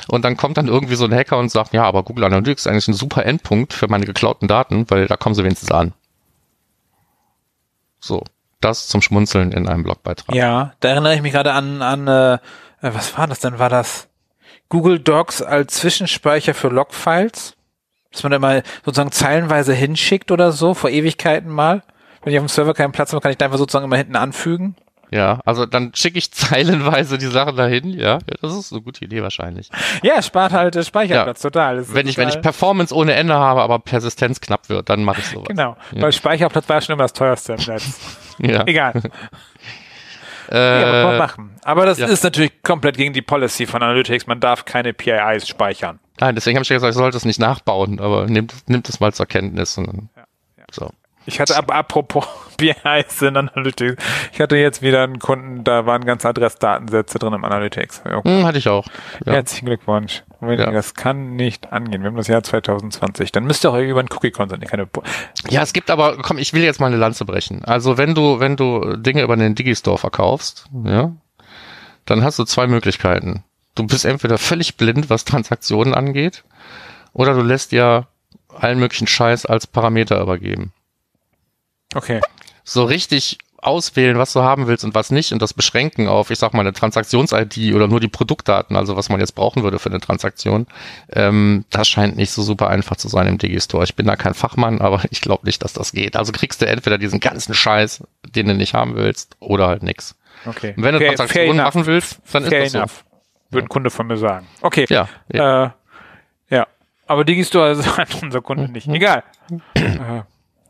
Und 0.07 0.23
dann 0.25 0.37
kommt 0.37 0.57
dann 0.57 0.67
irgendwie 0.67 0.95
so 0.95 1.05
ein 1.05 1.13
Hacker 1.13 1.37
und 1.37 1.49
sagt, 1.49 1.73
ja, 1.73 1.83
aber 1.83 2.03
Google 2.03 2.25
Analytics 2.25 2.63
ist 2.63 2.67
eigentlich 2.67 2.87
ein 2.87 2.93
super 2.93 3.25
Endpunkt 3.25 3.73
für 3.73 3.87
meine 3.87 4.05
geklauten 4.05 4.47
Daten, 4.47 4.85
weil 4.89 5.07
da 5.07 5.17
kommen 5.17 5.33
sie 5.35 5.43
wenigstens 5.43 5.71
an. 5.71 5.93
So, 7.99 8.23
das 8.61 8.87
zum 8.87 9.01
Schmunzeln 9.01 9.51
in 9.51 9.67
einem 9.67 9.83
Blogbeitrag. 9.83 10.35
Ja, 10.35 10.73
da 10.79 10.89
erinnere 10.89 11.15
ich 11.15 11.21
mich 11.21 11.33
gerade 11.33 11.53
an, 11.53 11.81
an 11.81 12.07
äh, 12.07 12.37
was 12.93 13.17
war 13.17 13.27
das 13.27 13.39
denn? 13.39 13.59
War 13.59 13.69
das 13.69 14.07
Google 14.69 14.99
Docs 14.99 15.41
als 15.41 15.75
Zwischenspeicher 15.75 16.53
für 16.53 16.69
Logfiles? 16.69 17.55
Dass 18.11 18.23
man 18.23 18.31
da 18.31 18.39
mal 18.39 18.63
sozusagen 18.85 19.11
zeilenweise 19.11 19.73
hinschickt 19.73 20.31
oder 20.31 20.51
so, 20.51 20.73
vor 20.73 20.89
Ewigkeiten 20.89 21.49
mal. 21.51 21.81
Wenn 22.23 22.31
ich 22.33 22.39
auf 22.39 22.45
dem 22.45 22.49
Server 22.49 22.73
keinen 22.73 22.91
Platz 22.91 23.11
habe, 23.11 23.21
kann 23.21 23.31
ich 23.31 23.37
da 23.37 23.45
einfach 23.45 23.57
sozusagen 23.57 23.85
immer 23.85 23.97
hinten 23.97 24.15
anfügen. 24.15 24.75
Ja, 25.11 25.41
also 25.45 25.65
dann 25.67 25.91
schicke 25.93 26.17
ich 26.17 26.31
zeilenweise 26.31 27.17
die 27.17 27.27
Sachen 27.27 27.55
dahin. 27.55 27.89
Ja, 27.91 28.13
ja, 28.13 28.19
das 28.41 28.53
ist 28.55 28.71
eine 28.71 28.81
gute 28.81 29.03
Idee 29.05 29.21
wahrscheinlich. 29.21 29.69
Ja, 30.01 30.21
spart 30.21 30.53
halt 30.53 30.75
äh, 30.75 30.83
Speicherplatz 30.83 31.41
total. 31.41 31.77
Das 31.77 31.89
ist 31.89 31.93
Wenn 31.95 32.07
ich, 32.07 32.17
wenn 32.17 32.25
total- 32.27 32.39
ich 32.39 32.43
Performance 32.43 32.95
ohne 32.95 33.13
Ende 33.13 33.33
habe, 33.35 33.61
aber 33.61 33.79
Persistenz 33.79 34.41
knapp 34.41 34.69
wird, 34.69 34.89
dann 34.89 35.03
mache 35.03 35.19
ich 35.21 35.27
sowas. 35.27 35.47
Genau, 35.47 35.75
Ja. 35.91 36.01
weil 36.01 36.11
Speicherplatz 36.13 36.67
war 36.69 36.81
schon 36.81 36.93
immer 36.93 37.03
das 37.03 37.13
teuerste 37.13 37.53
im 37.53 37.63
Netz. 37.65 37.99
Ja. 38.39 38.63
Egal. 38.65 38.99
Äh, 40.51 40.81
Ja, 40.81 40.87
aber 40.87 40.91
kann 41.01 41.07
man 41.09 41.17
machen. 41.17 41.55
Aber 41.63 41.85
das 41.85 41.97
ja. 41.99 42.07
ist 42.07 42.23
natürlich 42.23 42.61
komplett 42.63 42.97
gegen 42.97 43.13
die 43.13 43.21
Policy 43.21 43.65
von 43.65 43.81
Analytics. 43.83 44.27
Man 44.27 44.39
darf 44.39 44.65
keine 44.65 44.93
PIIs 44.93 45.47
speichern. 45.47 45.99
nein, 46.19 46.35
deswegen 46.35 46.57
habe 46.57 46.63
ich 46.63 46.69
ja 46.69 46.75
gesagt, 46.75 46.91
ich 46.91 46.97
sollte 46.97 47.17
es 47.17 47.25
nicht 47.25 47.39
nachbauen, 47.39 47.99
aber 47.99 48.25
nimmt, 48.27 48.53
nimmt 48.67 48.87
es 48.89 48.99
mal 48.99 49.13
zur 49.13 49.25
Kenntnis. 49.25 49.77
Und, 49.77 49.87
dann- 49.87 50.09
So. 50.71 50.89
Ich 51.25 51.39
hatte 51.39 51.55
aber 51.57 51.75
apropos 51.75 52.25
PIs 52.57 53.21
in 53.21 53.37
Analytics. 53.37 54.01
Ich 54.33 54.39
hatte 54.41 54.57
jetzt 54.57 54.81
wieder 54.81 55.03
einen 55.03 55.19
Kunden, 55.19 55.63
da 55.63 55.85
waren 55.85 56.03
ganze 56.05 56.27
Adressdatensätze 56.29 57.17
drin 57.19 57.33
im 57.33 57.43
Analytics. 57.45 58.01
Ja. 58.05 58.23
Hm, 58.23 58.45
hatte 58.45 58.57
ich 58.57 58.67
auch. 58.69 58.85
Ja. 59.25 59.33
Herzlichen 59.33 59.65
Glückwunsch. 59.67 60.23
Ja. 60.41 60.71
Das 60.71 60.93
kann 60.93 61.35
nicht 61.35 61.71
angehen. 61.71 62.01
Wir 62.01 62.09
haben 62.09 62.17
das 62.17 62.27
Jahr 62.27 62.43
2020. 62.43 63.31
Dann 63.31 63.45
müsst 63.45 63.63
ihr 63.65 63.71
auch 63.71 63.77
über 63.77 63.99
einen 63.99 64.09
Cookie-Consent, 64.11 64.65
keine 64.67 64.85
Bo- 64.85 65.03
ja, 65.49 65.61
es 65.61 65.71
gibt 65.73 65.89
aber, 65.89 66.17
komm, 66.17 66.37
ich 66.37 66.53
will 66.53 66.63
jetzt 66.63 66.79
mal 66.81 66.87
eine 66.87 66.97
Lanze 66.97 67.23
brechen. 67.25 67.63
Also 67.63 67.97
wenn 67.97 68.13
du, 68.15 68.39
wenn 68.41 68.55
du 68.57 68.97
Dinge 68.97 69.21
über 69.23 69.35
den 69.37 69.55
Digistore 69.55 69.97
verkaufst, 69.97 70.65
ja, 70.83 71.13
dann 72.05 72.23
hast 72.23 72.37
du 72.39 72.43
zwei 72.43 72.67
Möglichkeiten. 72.67 73.43
Du 73.75 73.87
bist 73.87 74.03
entweder 74.05 74.37
völlig 74.37 74.75
blind, 74.77 75.09
was 75.09 75.23
Transaktionen 75.25 75.93
angeht, 75.93 76.43
oder 77.13 77.33
du 77.33 77.41
lässt 77.41 77.71
dir 77.71 78.07
allen 78.53 78.79
möglichen 78.79 79.07
Scheiß 79.07 79.45
als 79.45 79.65
Parameter 79.65 80.21
übergeben. 80.21 80.73
Okay. 81.93 82.21
so 82.63 82.83
richtig 82.83 83.37
auswählen, 83.63 84.17
was 84.17 84.33
du 84.33 84.41
haben 84.41 84.67
willst 84.67 84.83
und 84.83 84.93
was 84.93 85.09
nicht 85.09 85.31
und 85.31 85.41
das 85.41 85.53
beschränken 85.53 86.07
auf, 86.07 86.29
ich 86.29 86.39
sag 86.39 86.53
mal, 86.53 86.61
eine 86.61 86.73
Transaktions-ID 86.73 87.73
oder 87.73 87.87
nur 87.87 87.99
die 87.99 88.07
Produktdaten, 88.07 88.75
also 88.75 88.95
was 88.95 89.09
man 89.09 89.19
jetzt 89.19 89.33
brauchen 89.33 89.63
würde 89.63 89.79
für 89.79 89.89
eine 89.89 89.99
Transaktion, 89.99 90.67
ähm, 91.11 91.65
das 91.69 91.87
scheint 91.87 92.15
nicht 92.15 92.31
so 92.31 92.41
super 92.41 92.67
einfach 92.67 92.97
zu 92.97 93.07
sein 93.07 93.27
im 93.27 93.37
Digistore. 93.37 93.83
Ich 93.85 93.95
bin 93.95 94.05
da 94.05 94.15
kein 94.15 94.33
Fachmann, 94.33 94.81
aber 94.81 95.01
ich 95.09 95.21
glaube 95.21 95.45
nicht, 95.45 95.63
dass 95.63 95.73
das 95.73 95.93
geht. 95.93 96.15
Also 96.15 96.31
kriegst 96.31 96.61
du 96.61 96.67
entweder 96.67 96.97
diesen 96.97 97.19
ganzen 97.19 97.53
Scheiß, 97.53 98.03
den 98.27 98.47
du 98.47 98.53
nicht 98.53 98.73
haben 98.73 98.95
willst, 98.95 99.37
oder 99.39 99.67
halt 99.67 99.83
nix. 99.83 100.15
Okay. 100.45 100.73
Und 100.75 100.83
wenn 100.83 100.91
du 100.91 100.97
okay, 100.97 101.07
Transaktionen 101.07 101.55
fair 101.55 101.61
enough. 101.61 101.75
machen 101.75 101.85
willst, 101.85 102.19
dann 102.33 102.43
Fair 102.45 102.63
ist 102.63 102.75
das 102.75 102.81
enough. 102.81 103.05
Würde 103.49 103.65
ein 103.65 103.69
Kunde 103.69 103.89
von 103.89 104.07
mir 104.07 104.17
sagen. 104.17 104.47
Okay. 104.61 104.85
so. 104.87 104.95
Ja, 104.95 105.09
ja. 105.31 105.65
Äh, 105.65 105.69
ja. 106.49 106.67
Aber 107.07 107.23
Digistore 107.23 107.71
ist 107.71 107.97
halt 107.97 108.21
unser 108.21 108.41
Kunde 108.41 108.69
nicht. 108.71 108.87
Egal. 108.87 109.23
Äh, 109.75 110.23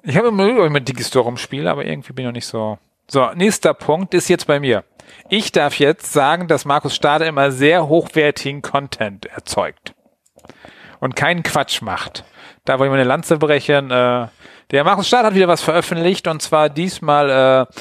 ich 0.03 0.17
habe 0.17 0.27
immer 0.27 0.65
ich 0.65 0.71
mit 0.71 0.87
Digistore 0.87 1.25
rumspiele, 1.25 1.69
aber 1.69 1.85
irgendwie 1.85 2.13
bin 2.13 2.23
ich 2.23 2.27
noch 2.27 2.33
nicht 2.33 2.45
so. 2.45 2.77
So, 3.07 3.31
nächster 3.33 3.73
Punkt 3.73 4.13
ist 4.13 4.29
jetzt 4.29 4.47
bei 4.47 4.59
mir. 4.59 4.83
Ich 5.29 5.51
darf 5.51 5.79
jetzt 5.79 6.13
sagen, 6.13 6.47
dass 6.47 6.65
Markus 6.65 6.95
Stade 6.95 7.25
immer 7.25 7.51
sehr 7.51 7.87
hochwertigen 7.87 8.61
Content 8.61 9.25
erzeugt. 9.25 9.93
Und 10.99 11.15
keinen 11.15 11.43
Quatsch 11.43 11.81
macht. 11.81 12.23
Da 12.65 12.79
wollte 12.79 12.85
ich 12.85 12.91
mal 12.91 12.99
eine 12.99 13.07
Lanze 13.07 13.37
brechen. 13.37 13.91
Äh, 13.91 14.27
der 14.71 14.83
Markus 14.83 15.07
Stade 15.07 15.27
hat 15.27 15.35
wieder 15.35 15.47
was 15.47 15.61
veröffentlicht 15.61 16.27
und 16.27 16.41
zwar 16.41 16.69
diesmal 16.69 17.67
äh, 17.71 17.79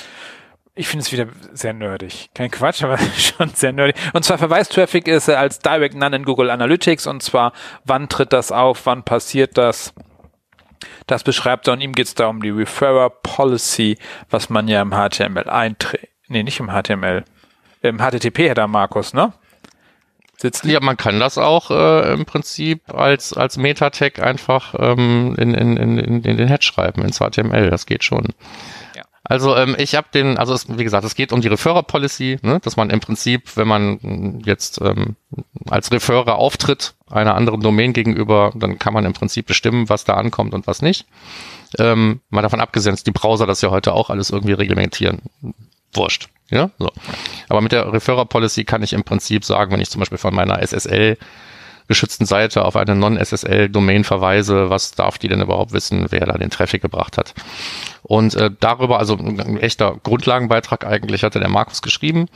ich 0.75 0.89
finde 0.89 1.05
es 1.05 1.13
wieder 1.13 1.27
sehr 1.53 1.75
nerdig. 1.75 2.31
Kein 2.35 2.51
Quatsch, 2.51 2.83
aber 2.83 2.99
schon 3.17 3.51
sehr 3.51 3.73
nerdig. 3.73 3.97
Und 4.15 4.25
zwar 4.25 4.39
Verweistraffic 4.39 5.07
ist 5.07 5.29
er 5.29 5.39
als 5.39 5.59
Direct 5.59 5.95
None 5.95 6.17
in 6.17 6.25
Google 6.25 6.51
Analytics 6.51 7.07
und 7.07 7.23
zwar, 7.23 7.53
wann 7.85 8.09
tritt 8.09 8.33
das 8.33 8.53
auf, 8.53 8.87
wann 8.87 9.03
passiert 9.05 9.59
das. 9.59 9.93
Das 11.07 11.25
beschreibt 11.25 11.67
er 11.69 11.75
und 11.75 11.81
ihm 11.81 11.93
geht 11.93 12.07
es 12.07 12.15
da 12.15 12.27
um 12.27 12.43
die 12.43 12.51
Referrer 12.51 13.11
Policy, 13.11 13.99
was 14.31 14.51
man 14.51 14.69
ja 14.69 14.83
im 14.83 14.93
HTML 14.93 15.49
einträgt. 15.49 16.09
Nee, 16.29 16.43
nicht 16.43 16.61
im 16.61 16.71
HTML. 16.71 17.25
Im 17.83 17.99
HTTP-Header, 17.99 18.69
Markus, 18.69 19.13
ne? 19.13 19.33
Sitzt 20.37 20.65
Ja, 20.65 20.81
man 20.81 20.97
kann 20.97 21.21
das 21.21 21.39
auch 21.39 21.71
äh, 21.71 22.13
im 22.13 22.25
Prinzip 22.25 22.93
als, 22.93 23.33
als 23.33 23.57
Meta-Tag 23.57 24.19
einfach 24.19 24.75
ähm, 24.79 25.37
in, 25.39 25.55
in, 25.55 25.77
in, 25.77 25.99
in, 25.99 26.23
in 26.23 26.37
den 26.37 26.49
Head 26.49 26.65
schreiben, 26.65 27.03
ins 27.03 27.19
HTML. 27.19 27.71
Das 27.71 27.87
geht 27.87 28.03
schon. 28.03 28.29
Also 29.33 29.57
ähm, 29.57 29.75
ich 29.79 29.95
habe 29.95 30.09
den, 30.13 30.37
also 30.37 30.53
es, 30.53 30.67
wie 30.69 30.85
gesagt, 30.85 31.07
es 31.07 31.15
geht 31.15 31.33
um 31.33 31.41
die 31.41 31.49
Referrer 31.49 31.83
Policy, 31.83 32.39
ne, 32.43 32.61
dass 32.61 32.77
man 32.77 32.91
im 32.91 33.01
Prinzip, 33.01 33.57
wenn 33.57 33.67
man 33.67 34.43
jetzt 34.45 34.79
ähm, 34.83 35.17
als 35.71 35.91
Referrer 35.91 36.35
auftritt 36.35 36.93
einer 37.09 37.35
anderen 37.35 37.63
Domain 37.63 37.95
gegenüber, 37.95 38.53
dann 38.55 38.79
kann 38.79 38.93
man 38.93 39.07
im 39.07 39.15
Prinzip 39.15 39.47
bestimmen, 39.47 39.89
was 39.89 40.05
da 40.05 40.17
ankommt 40.17 40.53
und 40.53 40.67
was 40.67 40.83
nicht. 40.83 41.07
Ähm, 41.79 42.21
mal 42.29 42.43
davon 42.43 42.61
abgesehen, 42.61 42.93
dass 42.93 43.05
die 43.05 43.11
Browser 43.11 43.47
das 43.47 43.63
ja 43.63 43.71
heute 43.71 43.95
auch 43.95 44.11
alles 44.11 44.29
irgendwie 44.29 44.53
reglementieren. 44.53 45.23
Wurscht. 45.95 46.29
Ja, 46.51 46.69
so. 46.79 46.91
Aber 47.49 47.63
mit 47.63 47.73
der 47.73 47.91
Referrer 47.91 48.27
Policy 48.27 48.65
kann 48.65 48.83
ich 48.83 48.93
im 48.93 49.03
Prinzip 49.03 49.47
sagen, 49.47 49.73
wenn 49.73 49.81
ich 49.81 49.89
zum 49.89 50.01
Beispiel 50.01 50.19
von 50.19 50.35
meiner 50.35 50.61
SSL 50.61 51.17
geschützten 51.89 52.27
Seite 52.27 52.65
auf 52.65 52.77
eine 52.77 52.95
Non-SSL-Domain 52.95 54.05
verweise, 54.05 54.71
was 54.71 54.93
darf 54.93 55.19
die 55.19 55.29
denn 55.29 55.41
überhaupt 55.41 55.73
wissen, 55.73 56.07
wer 56.11 56.27
da 56.27 56.39
den 56.39 56.51
Traffic 56.51 56.83
gebracht 56.83 57.19
hat. 57.19 57.35
Und 58.03 58.35
äh, 58.35 58.51
darüber, 58.59 58.99
also 58.99 59.17
ein 59.17 59.59
echter 59.59 59.97
Grundlagenbeitrag 60.03 60.85
eigentlich, 60.85 61.23
hatte 61.23 61.39
der 61.39 61.49
Markus 61.49 61.83
geschrieben, 61.83 62.27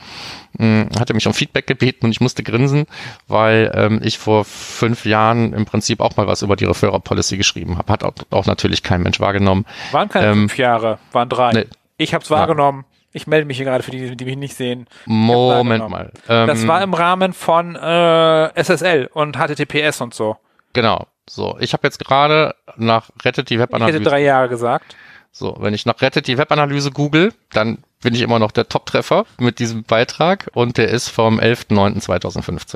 mh, 0.57 0.87
hatte 0.99 1.13
mich 1.13 1.27
um 1.27 1.33
Feedback 1.33 1.67
gebeten 1.67 2.05
und 2.05 2.11
ich 2.11 2.21
musste 2.21 2.41
grinsen, 2.43 2.85
weil 3.27 3.71
ähm, 3.75 3.99
ich 4.03 4.17
vor 4.17 4.45
fünf 4.45 5.05
Jahren 5.05 5.53
im 5.53 5.65
Prinzip 5.65 5.99
auch 5.99 6.15
mal 6.15 6.27
was 6.27 6.41
über 6.41 6.55
die 6.55 6.65
Referrer 6.65 6.99
Policy 6.99 7.37
geschrieben 7.37 7.77
habe. 7.77 7.91
Hat 7.91 8.03
auch, 8.03 8.13
auch 8.29 8.45
natürlich 8.45 8.81
kein 8.81 9.03
Mensch 9.03 9.19
wahrgenommen. 9.19 9.65
waren 9.91 10.09
keine 10.09 10.27
ähm, 10.27 10.33
fünf 10.33 10.57
Jahre, 10.57 10.99
waren 11.11 11.29
drei. 11.29 11.51
nee. 11.51 11.65
Ich 11.97 12.13
habe 12.13 12.23
es 12.23 12.29
wahrgenommen. 12.29 12.85
Ich 13.17 13.27
melde 13.27 13.45
mich 13.45 13.57
hier 13.57 13.65
gerade 13.65 13.83
für 13.83 13.91
die, 13.91 14.15
die 14.15 14.25
mich 14.25 14.37
nicht 14.37 14.55
sehen. 14.55 14.87
Moment 15.05 15.89
mal. 15.89 16.11
Ähm, 16.29 16.47
Das 16.47 16.65
war 16.67 16.81
im 16.81 16.93
Rahmen 16.93 17.33
von 17.33 17.75
äh, 17.75 18.63
SSL 18.63 19.09
und 19.13 19.35
HTTPS 19.37 19.99
und 20.01 20.13
so. 20.13 20.37
Genau. 20.73 21.07
So, 21.29 21.57
ich 21.59 21.73
habe 21.73 21.85
jetzt 21.85 21.99
gerade 21.99 22.55
nach 22.77 23.09
Rettet 23.23 23.49
die 23.49 23.55
Ich 23.55 23.59
hätte 23.59 23.73
Webanalyse. 23.73 23.99
drei 24.01 24.21
Jahre 24.21 24.47
gesagt. 24.47 24.95
So, 25.31 25.57
wenn 25.59 25.73
ich 25.73 25.85
nach 25.85 26.01
Rettet 26.01 26.27
die 26.27 26.37
Webanalyse 26.37 26.91
google, 26.91 27.33
dann 27.51 27.79
bin 28.01 28.13
ich 28.15 28.21
immer 28.21 28.39
noch 28.39 28.51
der 28.51 28.69
Top-Treffer 28.69 29.25
mit 29.39 29.59
diesem 29.59 29.83
Beitrag 29.83 30.49
und 30.53 30.77
der 30.77 30.87
ist 30.89 31.09
vom 31.09 31.39
11.09.2015. 31.39 32.75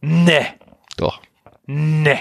Nee. 0.00 0.46
Doch. 0.96 1.20
Nee. 1.66 2.20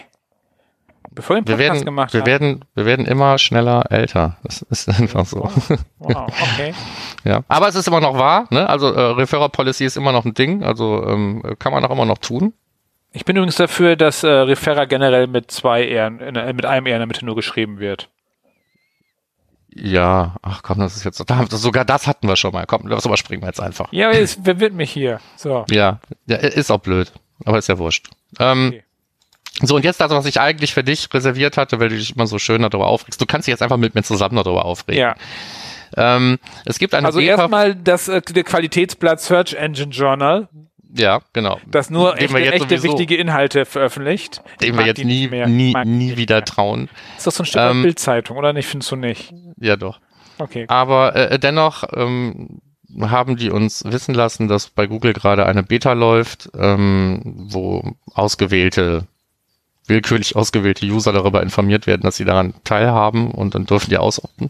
Bevor 1.15 1.38
wir 1.38 1.41
den 1.41 1.47
Wir 1.47 1.56
Podcast 1.56 1.71
werden, 1.75 1.86
gemacht 1.86 2.13
wir 2.13 2.19
haben. 2.19 2.28
werden, 2.28 2.65
wir 2.75 2.86
werden 2.86 3.06
immer 3.06 3.38
schneller 3.38 3.89
älter. 3.89 4.38
Das 4.43 4.62
ist 4.63 4.89
einfach 4.99 5.25
so. 5.25 5.49
Wow, 5.99 6.28
okay. 6.28 6.73
Ja. 7.23 7.41
Aber 7.47 7.67
es 7.67 7.73
ist 7.73 7.88
immer 7.88 8.01
noch 8.01 8.19
wahr, 8.19 8.45
ne? 8.51 8.69
Also 8.69 8.93
äh, 8.93 8.99
Referral 9.13 9.49
Policy 9.49 9.84
ist 9.86 9.97
immer 9.97 10.12
noch 10.12 10.25
ein 10.25 10.36
Ding, 10.36 10.63
also 10.63 11.04
ähm, 11.08 11.41
kann 11.58 11.73
man 11.73 11.84
auch 11.84 11.89
immer 11.89 12.06
noch 12.06 12.19
tun. 12.19 12.54
Ich 13.13 13.25
bin 13.25 13.36
übrigens 13.36 13.56
dafür, 13.56 13.95
dass 13.95 14.23
äh, 14.23 14.28
Refera 14.28 14.86
generell 14.86 15.25
mit 15.25 15.49
zwei 15.49 15.88
Ehren, 15.88 16.19
äh, 16.19 16.54
mit 16.54 16.67
einem 16.67 16.86
R 16.86 16.93
in 16.93 16.99
der 16.99 17.08
Mitte 17.08 17.25
nur 17.25 17.36
geschrieben 17.36 17.80
wird. 17.80 18.10
Ja, 19.73 20.36
ach 20.41 20.62
komm, 20.63 20.80
das 20.80 20.95
ist 20.95 21.04
jetzt 21.04 21.17
sogar 21.49 21.84
das 21.84 22.06
hatten 22.08 22.28
wir 22.28 22.36
schon 22.36 22.54
mal. 22.54 22.65
Komm, 22.67 22.88
das 22.89 23.06
überspringen 23.06 23.41
wir 23.41 23.47
jetzt 23.47 23.60
einfach. 23.60 23.91
Ja, 23.91 24.12
es 24.12 24.39
wer 24.43 24.60
wird 24.60 24.73
mich 24.73 24.91
hier. 24.91 25.19
So. 25.36 25.65
Ja, 25.69 25.99
ja, 26.28 26.38
ist 26.38 26.69
auch 26.71 26.80
blöd, 26.80 27.12
aber 27.43 27.58
ist 27.58 27.69
ja 27.69 27.78
wurscht. 27.78 28.10
Ähm, 28.39 28.67
Okay. 28.67 28.84
So, 29.62 29.76
und 29.76 29.86
jetzt 29.86 30.02
das, 30.02 30.12
was 30.12 30.26
ich 30.26 30.39
eigentlich 30.41 30.74
für 30.74 30.84
dich 30.84 31.08
reserviert 31.13 31.56
hatte, 31.58 31.80
weil 31.80 31.89
du 31.89 31.96
dich 31.98 32.15
immer 32.15 32.28
so 32.28 32.38
schön 32.39 32.62
darüber 32.62 32.88
aufregst. 32.88 33.22
Du 33.22 33.26
kannst 33.26 33.48
dich 33.48 33.52
jetzt 33.54 33.62
einfach 33.62 33.78
mit 33.78 33.96
mir 33.96 34.04
zusammen 34.04 34.36
darüber 34.36 34.65
aufregen. 34.65 35.00
Ja. 35.02 35.15
Ähm, 35.96 36.39
es 36.65 36.78
gibt 36.80 36.94
eine 36.94 37.08
Also 37.08 37.20
erstmal 37.20 37.74
das 37.76 38.08
äh, 38.10 38.22
der 38.22 38.44
Qualitätsblatt 38.44 39.22
Search 39.22 39.54
Engine 39.54 39.91
Journal, 39.91 40.50
Ja, 40.94 41.22
genau. 41.32 41.60
das 41.68 41.89
nur 41.89 42.20
echte, 42.20 42.38
echte 42.38 42.84
wichtige 42.84 43.15
Inhalte 43.15 43.63
veröffentlicht. 43.65 44.41
Ich 44.60 44.68
Dem 44.68 44.78
wir 44.78 44.86
jetzt 44.86 45.04
nie, 45.04 45.28
mehr. 45.30 45.48
nie, 45.48 45.74
nie 45.86 46.18
wieder 46.18 46.38
mehr. 46.38 46.46
trauen. 46.46 46.89
Ist 47.18 47.28
doch 47.28 47.32
so 47.32 47.44
ein 47.44 47.46
Stück 47.46 47.62
Ähm, 47.62 47.84
Bildzeitung, 47.84 48.36
oder 48.38 48.52
nicht? 48.52 48.68
Findest 48.68 48.91
du 48.91 48.98
nicht? 48.98 49.34
Ja, 49.58 49.78
doch. 49.78 50.00
Okay. 50.38 50.65
Aber 50.68 51.15
äh, 51.15 51.39
dennoch 51.39 51.86
ähm, 51.96 52.60
haben 53.00 53.38
die 53.38 53.50
uns 53.52 53.84
wissen 53.86 54.13
lassen, 54.15 54.50
dass 54.50 54.68
bei 54.70 54.88
Google 54.88 55.13
gerade 55.13 55.46
eine 55.46 55.63
Beta 55.63 55.94
läuft, 55.94 56.50
ähm, 56.60 57.22
wo 57.50 57.94
ausgewählte, 58.13 59.08
willkürlich 59.88 60.36
ausgewählte 60.36 60.86
User 60.86 61.13
darüber 61.13 61.43
informiert 61.43 61.88
werden, 61.88 62.02
dass 62.02 62.17
sie 62.17 62.26
daran 62.26 62.54
teilhaben 62.63 63.32
und 63.32 63.56
dann 63.56 63.65
dürfen 63.65 63.89
die 63.89 63.98
ausopten. 63.98 64.50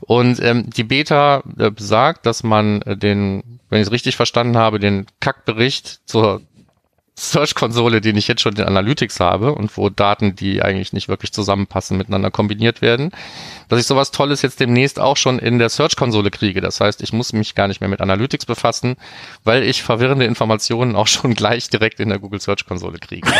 Und 0.00 0.40
ähm, 0.42 0.70
die 0.70 0.84
Beta 0.84 1.42
äh, 1.58 1.70
besagt, 1.70 2.26
dass 2.26 2.42
man 2.42 2.82
äh, 2.82 2.96
den, 2.96 3.42
wenn 3.70 3.80
ich 3.80 3.86
es 3.86 3.92
richtig 3.92 4.16
verstanden 4.16 4.56
habe, 4.56 4.78
den 4.78 5.06
Kackbericht 5.20 6.00
zur 6.06 6.42
Search-Konsole, 7.18 8.02
den 8.02 8.16
ich 8.16 8.28
jetzt 8.28 8.42
schon 8.42 8.54
in 8.56 8.64
Analytics 8.64 9.20
habe 9.20 9.54
und 9.54 9.74
wo 9.78 9.88
Daten, 9.88 10.36
die 10.36 10.60
eigentlich 10.60 10.92
nicht 10.92 11.08
wirklich 11.08 11.32
zusammenpassen, 11.32 11.96
miteinander 11.96 12.30
kombiniert 12.30 12.82
werden, 12.82 13.10
dass 13.68 13.80
ich 13.80 13.86
sowas 13.86 14.10
Tolles 14.10 14.42
jetzt 14.42 14.60
demnächst 14.60 15.00
auch 15.00 15.16
schon 15.16 15.38
in 15.38 15.58
der 15.58 15.70
Search-Konsole 15.70 16.30
kriege. 16.30 16.60
Das 16.60 16.80
heißt, 16.80 17.02
ich 17.02 17.14
muss 17.14 17.32
mich 17.32 17.54
gar 17.54 17.68
nicht 17.68 17.80
mehr 17.80 17.88
mit 17.88 18.02
Analytics 18.02 18.44
befassen, 18.44 18.96
weil 19.44 19.62
ich 19.62 19.82
verwirrende 19.82 20.26
Informationen 20.26 20.94
auch 20.94 21.06
schon 21.06 21.34
gleich 21.34 21.70
direkt 21.70 22.00
in 22.00 22.10
der 22.10 22.18
Google 22.18 22.40
Search-Konsole 22.40 22.98
kriege. 22.98 23.30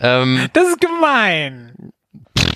Ähm, 0.00 0.48
Das 0.52 0.68
ist 0.68 0.80
gemein. 0.80 1.90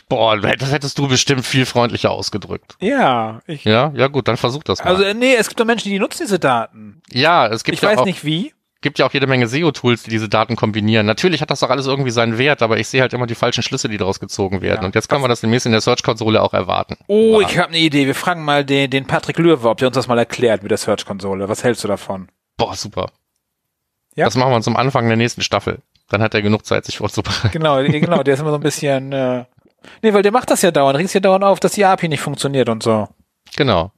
boah, 0.09 0.37
das 0.38 0.72
hättest 0.72 0.98
du 0.98 1.09
bestimmt 1.09 1.44
viel 1.46 1.66
freundlicher 1.66 2.11
ausgedrückt. 2.11 2.76
Ja, 2.81 3.40
ich, 3.46 3.64
Ja, 3.64 3.92
ja 3.94 4.09
gut, 4.09 4.28
dann 4.28 4.37
versuch 4.37 4.62
das 4.62 4.83
mal. 4.85 4.90
also 4.96 5.05
nee, 5.18 5.35
es 5.35 5.48
gibt 5.48 5.61
doch 5.61 5.64
Menschen, 5.64 5.90
die 5.90 5.98
nutzen 5.98 6.22
diese 6.24 6.38
Daten. 6.38 7.02
ja, 7.11 7.46
es 7.46 7.64
gibt 7.64 7.76
Ich 7.78 7.83
ja 7.83 7.90
weiß 7.90 7.98
auch, 7.98 8.05
nicht 8.05 8.24
wie. 8.24 8.52
gibt 8.83 8.98
ja 8.98 9.07
auch 9.07 9.12
jede 9.12 9.26
Menge 9.26 9.46
SEO-Tools, 9.46 10.02
die 10.02 10.11
diese 10.11 10.28
Daten 10.28 10.57
kombinieren. 10.57 11.07
Natürlich 11.07 11.40
hat 11.40 11.50
das 11.50 11.61
doch 11.61 11.70
alles 11.70 11.87
irgendwie 11.87 12.11
seinen 12.11 12.37
Wert, 12.37 12.62
aber 12.62 12.78
ich 12.78 12.88
sehe 12.88 13.00
halt 13.00 13.12
immer 13.12 13.26
die 13.26 13.35
falschen 13.37 13.62
Schlüsse, 13.62 13.88
die 13.88 13.96
daraus 13.96 14.18
gezogen 14.20 14.61
werden. 14.61 14.81
Ja. 14.83 14.87
Und 14.87 14.94
jetzt 14.94 15.09
können 15.09 15.22
wir 15.22 15.28
das 15.28 15.40
demnächst 15.40 15.66
in 15.66 15.72
der 15.72 15.81
Search-Konsole 15.81 16.42
auch 16.42 16.52
erwarten. 16.52 16.96
Oh, 17.07 17.40
Ja. 17.40 17.48
ich 17.48 17.59
habe 17.59 17.68
eine 17.68 17.78
Idee. 17.78 18.07
Wir 18.07 18.14
fragen 18.16 18.44
mal 18.44 18.64
den, 18.64 18.90
den 18.90 19.07
Patrick 19.07 19.38
Löwe, 19.38 19.68
ob 19.68 19.78
der 19.78 19.88
uns 19.88 19.94
das 19.94 20.09
mal 20.09 20.18
erklärt 20.18 20.62
mit 20.62 20.70
der 20.72 20.78
Search-Konsole. 20.78 21.48
Was 21.48 21.62
hältst 21.64 21.85
du 21.85 21.88
davon? 21.88 22.28
Boah, 22.57 22.74
super. 22.74 23.11
Ja. 24.16 24.24
Das 24.26 24.35
machen 24.37 24.50
wir 24.52 24.61
zum 24.61 24.76
Anfang 24.76 25.07
der 25.09 25.16
nächsten 25.16 25.42
Staffel. 25.42 25.78
Dann 26.08 26.22
hat 26.22 26.34
er 26.34 26.42
genug 26.42 26.66
Zeit, 26.66 26.84
sich 26.84 26.98
vorzubereiten. 26.98 27.50
Genau, 27.52 27.78
äh, 27.78 28.00
genau, 28.00 28.22
der 28.22 28.34
ist 28.34 28.40
immer 28.40 28.50
so 28.50 28.56
ein 28.56 28.62
bisschen. 28.62 29.12
Äh, 29.12 29.44
nee, 30.02 30.12
weil 30.12 30.22
der 30.22 30.32
macht 30.32 30.50
das 30.50 30.62
ja 30.62 30.70
dauernd, 30.70 30.98
regt 30.98 31.08
sich 31.08 31.14
ja 31.14 31.20
dauernd 31.20 31.44
auf, 31.44 31.60
dass 31.60 31.72
die 31.72 31.84
API 31.84 32.08
nicht 32.08 32.20
funktioniert 32.20 32.68
und 32.68 32.82
so. 32.82 33.08
Genau. 33.56 33.92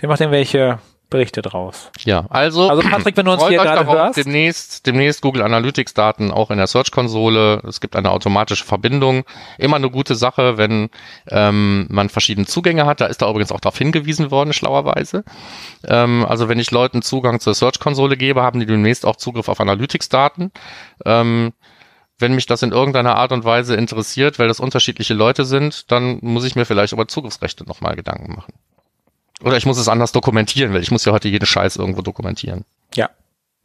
Der 0.00 0.08
macht 0.08 0.20
irgendwelche 0.20 0.78
Berichte 1.08 1.40
draus. 1.40 1.90
Ja, 2.00 2.26
also, 2.30 2.68
Also 2.68 2.82
Patrick, 2.88 3.16
wenn 3.16 3.26
du 3.26 3.32
uns 3.32 3.44
hier 3.48 3.58
gerade 3.58 3.86
hörst. 3.86 4.16
demnächst, 4.16 4.86
demnächst 4.86 5.22
Google 5.22 5.42
Analytics 5.42 5.94
Daten 5.94 6.32
auch 6.32 6.50
in 6.50 6.58
der 6.58 6.66
Search-Konsole. 6.66 7.62
Es 7.66 7.80
gibt 7.80 7.94
eine 7.94 8.10
automatische 8.10 8.64
Verbindung. 8.64 9.24
Immer 9.58 9.76
eine 9.76 9.90
gute 9.90 10.16
Sache, 10.16 10.58
wenn 10.58 10.90
ähm, 11.28 11.86
man 11.90 12.08
verschiedene 12.08 12.46
Zugänge 12.46 12.86
hat. 12.86 13.00
Da 13.00 13.06
ist 13.06 13.22
da 13.22 13.30
übrigens 13.30 13.52
auch 13.52 13.60
darauf 13.60 13.78
hingewiesen 13.78 14.30
worden, 14.32 14.52
schlauerweise. 14.52 15.24
Ähm, 15.86 16.26
also 16.28 16.48
wenn 16.48 16.58
ich 16.58 16.72
Leuten 16.72 17.02
Zugang 17.02 17.38
zur 17.38 17.54
Search-Konsole 17.54 18.16
gebe, 18.16 18.42
haben 18.42 18.58
die 18.58 18.66
demnächst 18.66 19.06
auch 19.06 19.16
Zugriff 19.16 19.48
auf 19.48 19.60
Analytics-Daten. 19.60 20.50
Ähm, 21.04 21.52
wenn 22.18 22.34
mich 22.34 22.46
das 22.46 22.62
in 22.62 22.72
irgendeiner 22.72 23.16
Art 23.16 23.32
und 23.32 23.44
Weise 23.44 23.76
interessiert, 23.76 24.38
weil 24.38 24.48
das 24.48 24.60
unterschiedliche 24.60 25.14
Leute 25.14 25.44
sind, 25.44 25.90
dann 25.92 26.18
muss 26.22 26.44
ich 26.44 26.56
mir 26.56 26.64
vielleicht 26.64 26.92
über 26.92 27.06
Zugriffsrechte 27.06 27.64
nochmal 27.64 27.94
Gedanken 27.94 28.34
machen. 28.34 28.54
Oder 29.42 29.56
ich 29.56 29.66
muss 29.66 29.78
es 29.78 29.88
anders 29.88 30.12
dokumentieren, 30.12 30.72
weil 30.72 30.82
ich 30.82 30.90
muss 30.90 31.04
ja 31.04 31.12
heute 31.12 31.28
jede 31.28 31.46
Scheiß 31.46 31.76
irgendwo 31.76 32.02
dokumentieren. 32.02 32.64
Ja. 32.94 33.10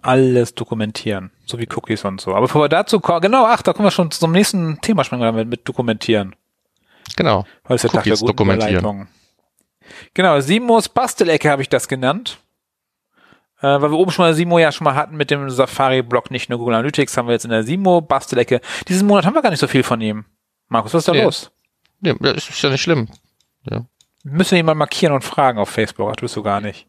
Alles 0.03 0.55
dokumentieren. 0.55 1.31
So 1.45 1.59
wie 1.59 1.67
Cookies 1.75 2.03
und 2.05 2.19
so. 2.19 2.31
Aber 2.31 2.41
bevor 2.47 2.63
wir 2.63 2.69
dazu 2.69 2.99
kommen, 2.99 3.21
genau, 3.21 3.45
ach, 3.45 3.61
da 3.61 3.71
kommen 3.71 3.85
wir 3.85 3.91
schon 3.91 4.09
zum 4.09 4.31
nächsten 4.31 4.81
Thema 4.81 5.03
springen 5.03 5.21
wir 5.21 5.27
damit 5.27 5.47
mit 5.47 5.67
dokumentieren. 5.67 6.35
Genau. 7.15 7.45
Weil 7.65 7.75
es 7.75 7.83
der 7.83 7.91
Tag 7.91 8.03
der 8.03 8.13
Cookies 8.13 8.25
dokumentieren. 8.25 8.79
Überleitung. 8.79 9.07
Genau, 10.15 10.39
Simos 10.39 10.89
Bastelecke 10.89 11.49
habe 11.51 11.61
ich 11.61 11.69
das 11.69 11.87
genannt. 11.87 12.39
Äh, 13.61 13.79
weil 13.79 13.91
wir 13.91 13.97
oben 13.99 14.09
schon 14.09 14.25
mal 14.25 14.33
Simo 14.33 14.57
ja 14.57 14.71
schon 14.71 14.85
mal 14.85 14.95
hatten 14.95 15.15
mit 15.15 15.29
dem 15.29 15.47
Safari-Blog, 15.51 16.31
nicht 16.31 16.49
nur 16.49 16.57
Google 16.57 16.73
Analytics, 16.75 17.15
haben 17.15 17.27
wir 17.27 17.33
jetzt 17.33 17.45
in 17.45 17.51
der 17.51 17.63
Simo 17.63 18.01
Bastelecke. 18.01 18.59
Diesen 18.87 19.07
Monat 19.07 19.25
haben 19.25 19.35
wir 19.35 19.43
gar 19.43 19.51
nicht 19.51 19.59
so 19.59 19.67
viel 19.67 19.83
von 19.83 20.01
ihm. 20.01 20.25
Markus, 20.67 20.95
was 20.95 21.01
ist 21.01 21.07
da 21.09 21.11
Nee. 21.11 21.23
los? 21.23 21.51
Ja, 22.01 22.15
ja, 22.19 22.31
ist 22.31 22.59
ja 22.61 22.69
nicht 22.71 22.81
schlimm. 22.81 23.07
Müssen 24.23 24.51
wir 24.51 24.59
ihn 24.59 24.65
mal 24.65 24.75
markieren 24.75 25.13
und 25.13 25.23
fragen 25.23 25.57
auf 25.59 25.69
Facebook. 25.69 26.09
Ach, 26.11 26.15
tust 26.15 26.35
du 26.35 26.43
gar 26.43 26.61
nicht. 26.61 26.87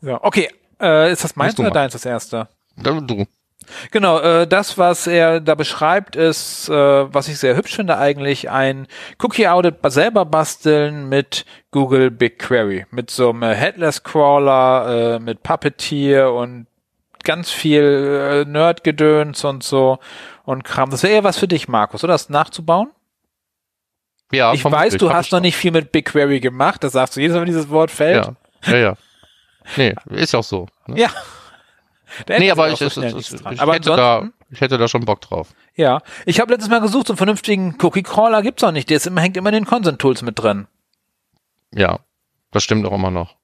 So, 0.00 0.18
okay. 0.22 0.48
Äh, 0.80 1.12
ist 1.12 1.24
das 1.24 1.36
meins 1.36 1.58
oder 1.58 1.70
deins 1.70 1.92
das 1.92 2.04
erste? 2.06 2.48
Da- 2.76 3.00
Du. 3.00 3.26
Genau, 3.92 4.18
äh, 4.18 4.46
das, 4.48 4.78
was 4.78 5.06
er 5.06 5.38
da 5.40 5.54
beschreibt, 5.54 6.16
ist, 6.16 6.68
äh, 6.70 6.72
was 7.14 7.28
ich 7.28 7.38
sehr 7.38 7.54
hübsch 7.56 7.76
finde 7.76 7.98
eigentlich, 7.98 8.50
ein 8.50 8.88
Cookie-Audit 9.22 9.76
selber 9.88 10.24
basteln 10.24 11.08
mit 11.08 11.44
Google 11.70 12.10
BigQuery. 12.10 12.86
Mit 12.90 13.10
so 13.10 13.30
einem 13.30 13.42
äh, 13.42 13.54
Headless-Crawler, 13.54 15.16
äh, 15.16 15.18
mit 15.20 15.42
Puppeteer 15.42 16.32
und 16.32 16.66
ganz 17.22 17.50
viel 17.50 18.44
äh, 18.46 18.50
Nerd-Gedöns 18.50 19.44
und 19.44 19.62
so 19.62 19.98
und 20.44 20.64
Kram. 20.64 20.90
Das 20.90 21.02
wäre 21.02 21.12
eher 21.12 21.24
was 21.24 21.38
für 21.38 21.46
dich, 21.48 21.68
Markus, 21.68 22.02
oder? 22.02 22.14
Das 22.14 22.30
nachzubauen? 22.30 22.90
Ja, 24.32 24.52
ich 24.52 24.64
weiß, 24.64 24.96
du 24.96 25.12
hast 25.12 25.26
ich 25.26 25.32
noch 25.32 25.40
nicht 25.40 25.56
viel 25.56 25.70
mit 25.72 25.92
BigQuery 25.92 26.40
gemacht. 26.40 26.84
Das 26.84 26.92
sagst 26.92 27.16
du 27.16 27.20
jedes 27.20 27.34
Mal, 27.34 27.40
wenn 27.40 27.46
dieses 27.46 27.68
Wort 27.68 27.90
fällt. 27.90 28.26
Ja, 28.26 28.72
ja, 28.72 28.76
ja. 28.76 28.94
Nee, 29.76 29.94
ist 30.10 30.32
ja 30.32 30.38
auch 30.38 30.44
so. 30.44 30.66
Ne? 30.86 31.00
Ja. 31.00 31.10
Da 32.26 32.40
nee, 32.40 32.50
aber 32.50 32.68
ich, 32.70 32.78
so 32.80 32.86
es- 32.86 32.94
dran. 32.96 33.16
ich, 33.52 33.60
Aber 33.60 33.74
hätte 33.74 33.90
da, 33.90 34.28
ich 34.50 34.60
hätte 34.60 34.78
da 34.78 34.88
schon 34.88 35.04
Bock 35.04 35.20
drauf. 35.20 35.54
ja. 35.76 36.02
Ich 36.26 36.40
habe 36.40 36.52
letztes 36.52 36.68
Mal 36.68 36.80
gesucht, 36.80 37.06
so 37.06 37.12
einen 37.12 37.18
vernünftigen 37.18 37.76
Cookie-Crawler 37.80 38.42
gibt's 38.42 38.64
auch 38.64 38.72
nicht. 38.72 38.90
Der 38.90 38.96
ist 38.96 39.06
immer, 39.06 39.20
hängt 39.20 39.36
immer 39.36 39.50
in 39.50 39.54
den 39.54 39.64
Consent-Tools 39.64 40.22
mit 40.22 40.36
drin. 40.36 40.66
Ja, 41.72 42.00
das 42.50 42.64
stimmt 42.64 42.84
auch 42.84 42.92
immer 42.92 43.12
noch. 43.12 43.36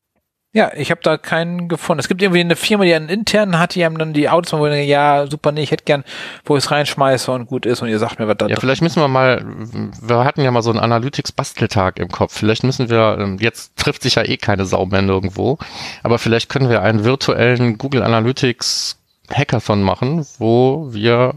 Ja, 0.57 0.73
ich 0.75 0.91
habe 0.91 1.03
da 1.03 1.19
keinen 1.19 1.69
gefunden. 1.69 2.01
Es 2.01 2.09
gibt 2.09 2.23
irgendwie 2.23 2.41
eine 2.41 2.57
Firma, 2.57 2.85
die 2.85 2.95
einen 2.95 3.11
internen 3.11 3.59
hat, 3.59 3.75
die 3.75 3.85
haben 3.85 3.99
dann 3.99 4.15
die 4.15 4.31
Audits, 4.31 4.55
wo 4.55 4.65
ich 4.65 4.73
denke, 4.73 4.91
ja, 4.91 5.27
super, 5.27 5.53
nee, 5.53 5.63
ich 5.63 5.71
hätte 5.71 5.85
gern, 5.85 6.03
wo 6.47 6.57
ich 6.57 6.65
es 6.65 6.71
reinschmeiße 6.71 7.31
und 7.31 7.45
gut 7.45 7.67
ist 7.67 7.83
und 7.83 7.89
ihr 7.89 7.99
sagt 7.99 8.19
mir, 8.19 8.27
was 8.27 8.39
da 8.39 8.47
Ja, 8.47 8.57
vielleicht 8.59 8.81
müssen 8.81 9.03
wir 9.03 9.09
mal, 9.09 9.45
wir 9.45 10.25
hatten 10.25 10.41
ja 10.41 10.51
mal 10.51 10.63
so 10.63 10.71
einen 10.71 10.79
Analytics-Basteltag 10.79 11.99
im 11.99 12.09
Kopf. 12.09 12.33
Vielleicht 12.33 12.65
müssen 12.65 12.89
wir, 12.89 13.19
ähm, 13.21 13.37
jetzt 13.39 13.77
trifft 13.77 14.03
sich 14.03 14.15
ja 14.15 14.23
eh 14.23 14.39
keine 14.39 14.65
Sau 14.65 14.87
mehr 14.87 15.03
nirgendwo, 15.03 15.59
aber 16.03 16.19
vielleicht 16.19 16.49
können 16.49 16.71
wir 16.71 16.81
einen 16.81 17.05
virtuellen 17.05 17.77
Google 17.77 18.03
Analytics 18.03 18.97
Hackathon 19.31 19.83
machen, 19.83 20.27
wo 20.39 20.89
wir 20.91 21.35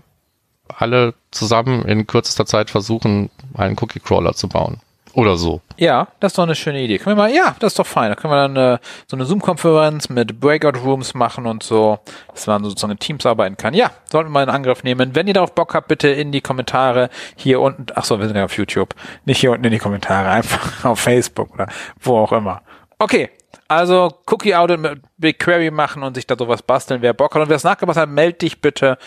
alle 0.69 1.13
zusammen 1.31 1.83
in 1.83 2.07
kürzester 2.07 2.45
Zeit 2.45 2.69
versuchen, 2.69 3.29
einen 3.53 3.75
Cookie-Crawler 3.77 4.33
zu 4.33 4.47
bauen. 4.47 4.79
Oder 5.13 5.37
so. 5.37 5.61
Ja, 5.77 6.07
das 6.19 6.33
ist 6.33 6.37
doch 6.37 6.43
eine 6.43 6.55
schöne 6.55 6.81
Idee. 6.81 6.97
Können 6.99 7.17
wir 7.17 7.23
mal, 7.23 7.33
ja, 7.33 7.55
das 7.59 7.73
ist 7.73 7.79
doch 7.79 7.87
fein. 7.87 8.09
Da 8.09 8.15
können 8.15 8.31
wir 8.31 8.47
dann 8.47 8.55
äh, 8.55 8.77
so 9.07 9.17
eine 9.17 9.25
Zoom-Konferenz 9.25 10.09
mit 10.09 10.39
Breakout-Rooms 10.39 11.13
machen 11.13 11.45
und 11.45 11.63
so, 11.63 11.99
dass 12.31 12.45
man 12.47 12.63
sozusagen 12.63 12.91
in 12.91 12.99
Teams 12.99 13.25
arbeiten 13.25 13.57
kann. 13.57 13.73
Ja, 13.73 13.91
sollten 14.11 14.29
wir 14.29 14.33
mal 14.33 14.43
in 14.43 14.49
Angriff 14.49 14.83
nehmen. 14.83 15.15
Wenn 15.15 15.27
ihr 15.27 15.33
darauf 15.33 15.53
Bock 15.53 15.73
habt, 15.73 15.87
bitte 15.87 16.09
in 16.09 16.31
die 16.31 16.41
Kommentare 16.41 17.09
hier 17.35 17.59
unten. 17.59 17.87
Ach 17.95 18.03
so, 18.03 18.19
wir 18.19 18.27
sind 18.27 18.37
ja 18.37 18.45
auf 18.45 18.55
YouTube. 18.55 18.93
Nicht 19.25 19.39
hier 19.39 19.51
unten 19.51 19.65
in 19.65 19.71
die 19.71 19.79
Kommentare, 19.79 20.29
einfach 20.31 20.85
auf 20.85 20.99
Facebook 20.99 21.53
oder 21.53 21.67
wo 21.99 22.17
auch 22.17 22.31
immer. 22.31 22.61
Okay, 22.99 23.29
also 23.67 24.11
Cookie 24.27 24.55
Audit 24.55 24.79
mit 24.79 25.01
BigQuery 25.17 25.71
machen 25.71 26.03
und 26.03 26.15
sich 26.15 26.27
da 26.27 26.35
sowas 26.37 26.61
basteln. 26.61 27.01
Wer 27.01 27.13
Bock 27.13 27.33
hat 27.33 27.41
und 27.41 27.49
wer 27.49 27.55
es 27.55 27.63
nachgebastelt 27.63 28.07
hat, 28.07 28.13
meld 28.13 28.41
dich 28.41 28.61
bitte 28.61 28.97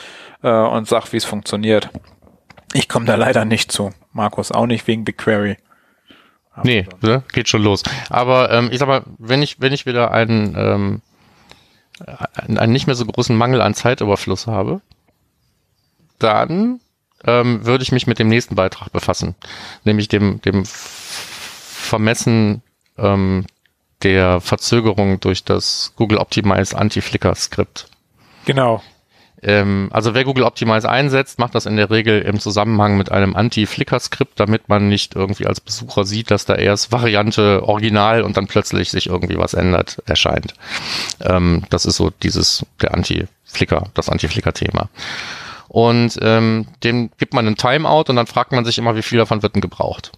äh, 0.43 0.51
und 0.51 0.89
sag, 0.89 1.13
wie 1.13 1.17
es 1.17 1.25
funktioniert. 1.25 1.91
Ich 2.73 2.89
komme 2.89 3.05
da 3.05 3.17
leider 3.17 3.45
nicht 3.45 3.71
zu. 3.71 3.93
Markus 4.13 4.51
auch 4.51 4.67
nicht 4.67 4.87
wegen 4.87 5.05
BigQuery. 5.05 5.59
Nee, 6.63 6.87
ne? 7.01 7.23
geht 7.33 7.49
schon 7.49 7.63
los. 7.63 7.83
Aber 8.11 8.51
ähm, 8.51 8.69
ich 8.71 8.79
sag 8.79 8.89
mal, 8.89 9.03
wenn 9.19 9.43
ich, 9.43 9.61
wenn 9.61 9.73
ich 9.73 9.87
wieder 9.87 10.11
einen, 10.11 10.55
ähm, 10.57 11.01
einen, 12.37 12.73
nicht 12.73 12.87
mehr 12.87 12.97
so 12.97 13.07
großen 13.07 13.37
Mangel 13.37 13.61
an 13.61 13.75
Zeitüberfluss 13.75 14.47
habe, 14.47 14.81
dann 16.19 16.81
ähm, 17.25 17.65
würde 17.65 17.83
ich 17.83 17.93
mich 17.93 18.07
mit 18.07 18.19
dem 18.19 18.29
nächsten 18.29 18.55
Beitrag 18.55 18.93
befassen, 18.93 19.35
nämlich 19.85 20.09
dem, 20.09 20.43
dem 20.43 20.65
Vermessen 20.67 22.63
ähm, 22.99 23.47
der 24.03 24.41
Verzögerung 24.41 25.21
durch 25.21 25.45
das 25.45 25.93
Google 25.97 26.19
Optimize 26.19 26.77
Anti-Flickr-Skript. 26.77 27.87
Genau. 28.45 28.83
Ähm, 29.43 29.89
also 29.91 30.15
wer 30.15 30.25
Google 30.25 30.45
Optimize 30.45 30.89
einsetzt, 30.89 31.39
macht 31.39 31.55
das 31.55 31.67
in 31.67 31.77
der 31.77 31.91
Regel 31.91 32.23
im 32.23 32.39
Zusammenhang 32.39 32.97
mit 32.97 33.11
einem 33.11 33.35
Anti-Flickr-Skript, 33.35 34.39
damit 34.39 34.69
man 34.69 34.89
nicht 34.89 35.17
irgendwie 35.17 35.47
als 35.47 35.61
Besucher 35.61 36.05
sieht, 36.05 36.31
dass 36.31 36.45
da 36.45 36.55
erst 36.55 36.93
Variante 36.93 37.63
Original 37.65 38.23
und 38.23 38.37
dann 38.37 38.47
plötzlich 38.47 38.91
sich 38.91 39.09
irgendwie 39.09 39.39
was 39.39 39.55
ändert, 39.55 40.03
erscheint. 40.07 40.55
Ähm, 41.21 41.65
das 41.71 41.87
ist 41.87 41.97
so 41.97 42.11
dieses, 42.23 42.65
der 42.81 42.95
Anti-Flickr, 42.95 43.91
das 43.95 44.09
Anti-Flickr-Thema. 44.09 44.89
Und 45.69 46.19
ähm, 46.21 46.67
dem 46.85 47.11
gibt 47.19 47.35
man 47.35 47.47
einen 47.47 47.57
Timeout 47.57 48.05
und 48.09 48.17
dann 48.17 48.27
fragt 48.27 48.53
man 48.53 48.65
sich 48.65 48.79
immer, 48.79 48.95
wie 48.95 49.03
viel 49.03 49.19
davon 49.19 49.43
wird 49.43 49.55
denn 49.55 49.63
gebraucht. 49.63 50.13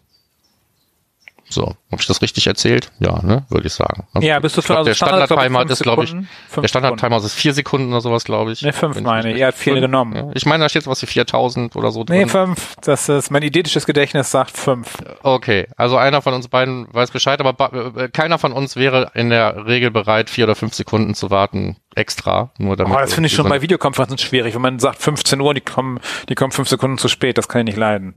So, 1.48 1.66
habe 1.66 2.00
ich 2.00 2.06
das 2.06 2.22
richtig 2.22 2.46
erzählt? 2.46 2.90
Ja, 3.00 3.22
ne, 3.22 3.44
würde 3.48 3.66
ich 3.66 3.72
sagen. 3.74 4.06
Also 4.12 4.26
ja, 4.26 4.40
bist 4.40 4.56
du 4.56 4.62
glaub, 4.62 4.78
also 4.78 4.88
Der 4.88 4.94
Standard-Timer 4.94 5.70
ist, 5.70 5.82
glaube 5.82 6.04
ich, 6.04 6.12
der 6.12 6.68
Standard 6.68 6.94
Standard-Timer 6.94 7.16
ist 7.24 7.34
vier 7.34 7.52
Sekunden 7.52 7.92
oder 7.92 8.00
sowas, 8.00 8.24
glaube 8.24 8.52
ich. 8.52 8.62
Ne, 8.62 8.72
fünf 8.72 9.00
meine 9.00 9.32
ich. 9.32 9.40
Er 9.40 9.48
hat 9.48 9.54
viele 9.54 9.76
Fünf? 9.76 9.86
genommen. 9.86 10.16
Ja. 10.16 10.30
Ich 10.34 10.46
meine, 10.46 10.64
da 10.64 10.68
steht 10.68 10.82
sowas 10.84 11.02
wie 11.02 11.06
4000 11.06 11.76
oder 11.76 11.90
so 11.90 12.04
drin. 12.04 12.18
Nee, 12.18 12.26
fünf. 12.26 12.76
Das 12.82 13.08
ist, 13.08 13.30
mein 13.30 13.42
identisches 13.42 13.86
Gedächtnis 13.86 14.30
sagt 14.30 14.56
fünf. 14.56 14.96
Okay, 15.22 15.66
also 15.76 15.96
einer 15.96 16.22
von 16.22 16.34
uns 16.34 16.48
beiden 16.48 16.86
weiß 16.92 17.10
Bescheid, 17.10 17.40
aber 17.40 17.94
äh, 17.96 18.08
keiner 18.08 18.38
von 18.38 18.52
uns 18.52 18.76
wäre 18.76 19.10
in 19.14 19.30
der 19.30 19.66
Regel 19.66 19.90
bereit, 19.90 20.30
vier 20.30 20.44
oder 20.44 20.54
fünf 20.54 20.74
Sekunden 20.74 21.14
zu 21.14 21.30
warten, 21.30 21.76
extra, 21.94 22.50
nur 22.58 22.76
damit. 22.76 22.94
Oh, 22.94 22.98
das 23.00 23.14
finde 23.14 23.28
ich 23.28 23.34
schon 23.34 23.48
bei 23.48 23.62
Videokonferenzen 23.62 24.18
schwierig. 24.18 24.54
Wenn 24.54 24.62
man 24.62 24.78
sagt 24.78 25.00
15 25.00 25.40
Uhr, 25.40 25.54
die 25.54 25.60
kommen, 25.60 26.00
die 26.28 26.34
kommen 26.34 26.52
fünf 26.52 26.68
Sekunden 26.68 26.98
zu 26.98 27.08
spät. 27.08 27.38
Das 27.38 27.48
kann 27.48 27.60
ich 27.60 27.66
nicht 27.66 27.78
leiden. 27.78 28.14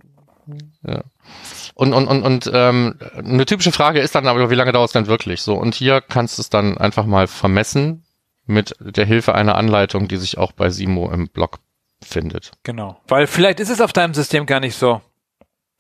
Und, 1.78 1.94
und, 1.94 2.08
und, 2.08 2.24
und 2.24 2.50
ähm, 2.52 2.96
eine 3.16 3.46
typische 3.46 3.72
Frage 3.72 4.00
ist 4.00 4.16
dann 4.16 4.26
aber, 4.26 4.50
wie 4.50 4.56
lange 4.56 4.72
dauert 4.72 4.88
es 4.88 4.94
denn 4.94 5.06
wirklich? 5.06 5.44
So, 5.44 5.54
und 5.54 5.76
hier 5.76 6.02
kannst 6.02 6.40
du 6.40 6.42
es 6.42 6.50
dann 6.50 6.76
einfach 6.80 7.06
mal 7.06 7.28
vermessen 7.28 8.04
mit 8.48 8.76
der 8.80 9.06
Hilfe 9.06 9.36
einer 9.36 9.54
Anleitung, 9.54 10.08
die 10.08 10.18
sich 10.18 10.40
auch 10.40 10.54
bei 10.54 10.72
Simo 10.72 11.12
im 11.12 11.28
Blog 11.28 11.60
findet. 12.04 12.54
Genau. 12.64 13.00
Weil 13.08 13.28
vielleicht 13.28 13.60
ist 13.60 13.70
es 13.70 13.80
auf 13.80 13.94
deinem 13.94 14.16
System 14.16 14.48
gar 14.48 14.60
nicht 14.60 14.76
so. 14.76 15.02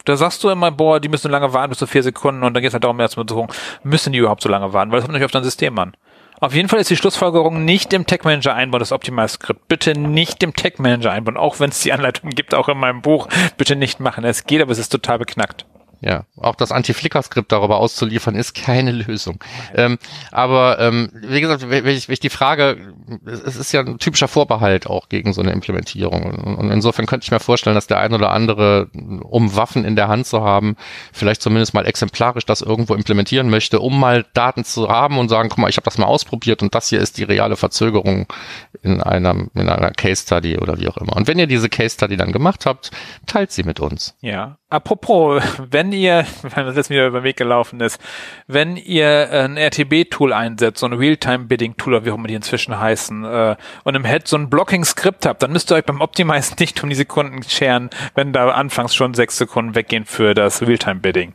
Da 0.05 0.17
sagst 0.17 0.43
du 0.43 0.49
immer, 0.49 0.69
boah, 0.69 0.99
die 0.99 1.10
müssen 1.10 1.31
lange 1.31 1.51
warten 1.53 1.69
bis 1.69 1.79
zu 1.79 1.88
vier 1.88 2.03
Sekunden 2.03 2.43
und 2.43 2.53
dann 2.53 2.62
geht 2.62 2.67
es 2.67 2.73
halt 2.75 2.83
darum, 2.83 2.99
erstmal 2.99 3.25
zu 3.25 3.33
gucken, 3.33 3.55
müssen 3.81 4.13
die 4.13 4.19
überhaupt 4.19 4.43
so 4.43 4.49
lange 4.49 4.73
warten? 4.73 4.91
Weil 4.91 4.99
das 4.99 5.05
kommt 5.05 5.13
natürlich 5.13 5.25
auf 5.25 5.31
dein 5.31 5.43
System 5.43 5.79
an. 5.79 5.97
Auf 6.39 6.53
jeden 6.53 6.69
Fall 6.69 6.79
ist 6.79 6.91
die 6.91 6.95
Schlussfolgerung 6.95 7.65
nicht 7.65 7.91
im 7.91 8.05
Tech 8.05 8.23
Manager 8.23 8.53
einbauen, 8.53 8.81
das 8.81 8.91
Optimize-Skript. 8.91 9.67
Bitte 9.67 9.93
nicht 9.97 10.43
im 10.43 10.53
Tech 10.53 10.77
Manager 10.77 11.12
einbauen, 11.12 11.38
auch 11.38 11.60
wenn 11.60 11.71
es 11.71 11.79
die 11.79 11.91
Anleitung 11.91 12.29
gibt, 12.29 12.53
auch 12.53 12.69
in 12.69 12.77
meinem 12.77 13.01
Buch. 13.01 13.27
Bitte 13.57 13.75
nicht 13.75 13.99
machen. 13.99 14.23
Es 14.23 14.45
geht, 14.45 14.62
aber 14.62 14.71
es 14.71 14.77
ist 14.77 14.89
total 14.89 15.17
beknackt. 15.17 15.65
Ja, 16.01 16.25
auch 16.38 16.55
das 16.55 16.71
Anti-Flickr-Skript 16.71 17.51
darüber 17.51 17.77
auszuliefern, 17.77 18.36
ist 18.36 18.53
keine 18.53 18.91
Lösung. 18.91 19.43
Ähm, 19.73 19.97
aber 20.31 20.79
ähm, 20.79 21.10
wie 21.13 21.41
gesagt, 21.41 21.67
wenn 21.69 21.88
ich, 21.88 22.07
wenn 22.07 22.13
ich 22.13 22.19
die 22.19 22.29
Frage, 22.29 22.77
es 23.25 23.55
ist 23.55 23.71
ja 23.71 23.81
ein 23.81 23.97
typischer 23.97 24.27
Vorbehalt 24.27 24.88
auch 24.88 25.10
gegen 25.10 25.33
so 25.33 25.41
eine 25.41 25.51
Implementierung. 25.51 26.23
Und, 26.23 26.55
und 26.55 26.71
insofern 26.71 27.07
könnte 27.07 27.23
ich 27.23 27.31
mir 27.31 27.39
vorstellen, 27.39 27.75
dass 27.75 27.88
der 27.88 27.99
ein 27.99 28.13
oder 28.13 28.31
andere, 28.31 28.89
um 29.23 29.55
Waffen 29.55 29.86
in 29.86 29.95
der 29.95 30.07
Hand 30.07 30.27
zu 30.27 30.41
haben, 30.41 30.75
vielleicht 31.13 31.41
zumindest 31.41 31.73
mal 31.73 31.86
exemplarisch 31.88 32.45
das 32.45 32.62
irgendwo 32.62 32.93
implementieren 32.93 33.49
möchte, 33.49 33.79
um 33.79 33.99
mal 33.99 34.25
Daten 34.33 34.63
zu 34.63 34.89
haben 34.89 35.17
und 35.17 35.29
sagen, 35.29 35.49
guck 35.49 35.57
mal, 35.57 35.69
ich 35.69 35.77
habe 35.77 35.86
das 35.86 35.97
mal 35.97 36.05
ausprobiert 36.05 36.62
und 36.62 36.75
das 36.75 36.89
hier 36.89 36.99
ist 36.99 37.17
die 37.17 37.23
reale 37.23 37.55
Verzögerung 37.55 38.27
in 38.83 39.01
einem 39.01 39.49
in 39.55 39.67
einer 39.67 39.91
Case 39.91 40.21
Study 40.21 40.57
oder 40.57 40.79
wie 40.79 40.88
auch 40.88 40.97
immer. 40.97 41.15
Und 41.15 41.27
wenn 41.27 41.39
ihr 41.39 41.47
diese 41.47 41.69
Case 41.69 41.95
Study 41.95 42.17
dann 42.17 42.31
gemacht 42.31 42.65
habt, 42.65 42.91
teilt 43.25 43.51
sie 43.51 43.63
mit 43.63 43.79
uns. 43.79 44.15
Ja. 44.21 44.57
Apropos, 44.69 45.41
wenn 45.69 45.91
ihr, 45.91 46.25
wenn 46.41 46.65
das 46.65 46.75
jetzt 46.75 46.89
wieder 46.89 47.08
über 47.08 47.21
den 47.21 47.23
Weg 47.23 47.38
gelaufen 47.38 47.80
ist, 47.80 48.01
wenn 48.47 48.75
ihr 48.75 49.30
ein 49.32 49.58
RTB-Tool 49.58 50.34
einsetzt, 50.34 50.80
so 50.80 50.86
ein 50.86 50.93
Real-Time-Bidding-Tool 50.93 51.93
oder 51.93 52.06
wie 52.06 52.12
auch 52.12 52.15
immer 52.15 52.27
die 52.27 52.34
inzwischen 52.34 52.77
heißen, 52.77 53.23
äh, 53.23 53.56
und 53.84 53.95
im 53.95 54.06
Head 54.06 54.27
so 54.27 54.38
ein 54.38 54.49
Blocking-Skript 54.49 55.25
habt, 55.25 55.41
dann 55.41 55.51
müsst 55.51 55.71
ihr 55.71 55.75
euch 55.75 55.86
beim 55.86 56.01
Optimize 56.01 56.56
nicht 56.60 56.82
um 56.84 56.89
die 56.89 56.95
Sekunden 56.95 57.43
scheren, 57.43 57.89
wenn 58.15 58.34
da 58.34 58.49
anfangs 58.49 58.93
schon 58.93 59.13
sechs 59.13 59.38
Sekunden 59.38 59.75
weggehen 59.75 60.06
für 60.06 60.34
das 60.34 60.62
Real-Time-Bidding. 60.62 61.34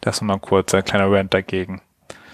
Das 0.00 0.20
nochmal 0.20 0.36
ein 0.36 0.42
kurzer 0.42 0.82
kleiner 0.82 1.10
Rant 1.10 1.34
dagegen. 1.34 1.82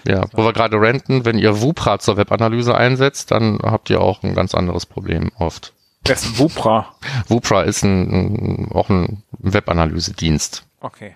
Ja, 0.07 0.25
wo 0.33 0.43
wir 0.43 0.53
gerade 0.53 0.79
renten, 0.79 1.25
wenn 1.25 1.39
ihr 1.39 1.61
Wupra 1.61 1.97
zur 1.97 2.15
Webanalyse 2.17 2.75
einsetzt, 2.75 3.31
dann 3.31 3.57
habt 3.63 3.89
ihr 3.89 3.99
auch 3.99 4.21
ein 4.21 4.35
ganz 4.35 4.53
anderes 4.53 4.85
Problem 4.85 5.31
oft. 5.39 5.73
Das 6.05 6.23
ist 6.23 6.29
ein 6.33 6.39
Wupra. 6.39 6.93
Wupra 7.27 7.61
ist 7.63 7.83
ein, 7.83 8.69
auch 8.73 8.89
ein 8.89 9.23
Webanalyse-Dienst. 9.39 10.65
Okay. 10.79 11.15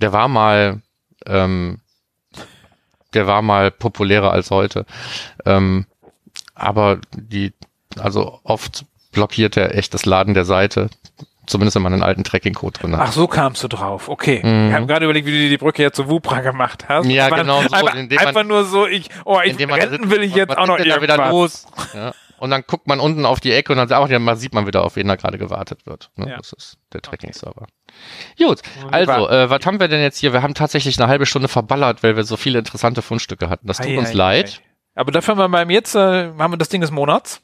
Der 0.00 0.12
war 0.12 0.28
mal, 0.28 0.82
ähm, 1.26 1.80
der 3.14 3.26
war 3.26 3.42
mal 3.42 3.70
populärer 3.70 4.32
als 4.32 4.50
heute. 4.50 4.86
Ähm, 5.46 5.86
aber 6.54 6.98
die, 7.14 7.52
also 7.98 8.40
oft 8.42 8.84
blockiert 9.12 9.56
er 9.56 9.74
echt 9.76 9.94
das 9.94 10.04
Laden 10.04 10.34
der 10.34 10.44
Seite. 10.44 10.90
Zumindest 11.46 11.74
wenn 11.76 11.82
man 11.82 11.92
einen 11.92 12.02
alten 12.02 12.24
Tracking-Code 12.24 12.80
drin 12.80 12.96
hat. 12.96 13.08
Ach, 13.08 13.12
so 13.12 13.26
kamst 13.28 13.62
du 13.62 13.68
drauf. 13.68 14.08
Okay. 14.08 14.40
Mhm. 14.42 14.68
Ich 14.68 14.74
habe 14.74 14.86
gerade 14.86 15.04
überlegt, 15.04 15.26
wie 15.26 15.30
du 15.44 15.48
die 15.50 15.58
Brücke 15.58 15.82
jetzt 15.82 15.96
zu 15.96 16.08
Wupra 16.08 16.40
gemacht 16.40 16.86
hast. 16.88 17.06
Ja, 17.06 17.28
genau 17.28 17.60
so, 17.62 17.68
Einfach, 17.70 17.94
man- 17.94 18.10
einfach 18.18 18.44
nur 18.44 18.64
so, 18.64 18.86
ich, 18.86 19.10
oh, 19.26 19.38
ich 19.44 19.56
sitzt, 19.56 20.10
will 20.10 20.22
ich 20.22 20.34
jetzt 20.34 20.56
auch 20.56 20.66
noch 20.66 20.78
denn 20.78 20.88
da 20.88 21.02
wieder 21.02 21.18
irgendwas. 21.18 21.30
los? 21.30 21.66
Ja. 21.94 22.14
Und 22.38 22.50
dann 22.50 22.62
guckt 22.66 22.86
man 22.86 23.00
unten 23.00 23.26
auf 23.26 23.40
die 23.40 23.52
Ecke 23.52 23.72
und 23.72 23.78
dann 23.78 24.36
sieht 24.36 24.54
man 24.54 24.66
wieder, 24.66 24.84
auf 24.84 24.96
wen 24.96 25.06
da 25.08 25.16
gerade 25.16 25.38
gewartet 25.38 25.86
wird. 25.86 26.10
Ne? 26.16 26.30
Ja. 26.30 26.36
Das 26.36 26.52
ist 26.52 26.78
der 26.92 27.02
Tracking-Server. 27.02 27.66
Gut, 28.38 28.60
also, 28.90 29.28
äh, 29.28 29.50
was 29.50 29.64
haben 29.66 29.80
wir 29.80 29.88
denn 29.88 30.02
jetzt 30.02 30.18
hier? 30.18 30.32
Wir 30.32 30.42
haben 30.42 30.54
tatsächlich 30.54 30.98
eine 31.00 31.08
halbe 31.08 31.26
Stunde 31.26 31.48
verballert, 31.48 32.02
weil 32.02 32.16
wir 32.16 32.24
so 32.24 32.36
viele 32.36 32.58
interessante 32.58 33.02
Fundstücke 33.02 33.48
hatten. 33.48 33.66
Das 33.66 33.78
tut 33.78 33.86
Ei, 33.86 33.98
uns 33.98 34.10
ei, 34.10 34.14
leid. 34.14 34.62
ei. 34.62 35.00
Aber 35.00 35.12
dafür 35.12 35.32
haben 35.32 35.38
wir 35.38 35.48
beim 35.48 35.70
jetzt, 35.70 35.94
äh, 35.94 36.32
haben 36.38 36.52
wir 36.52 36.56
das 36.56 36.68
Ding 36.68 36.80
des 36.80 36.90
Monats. 36.90 37.42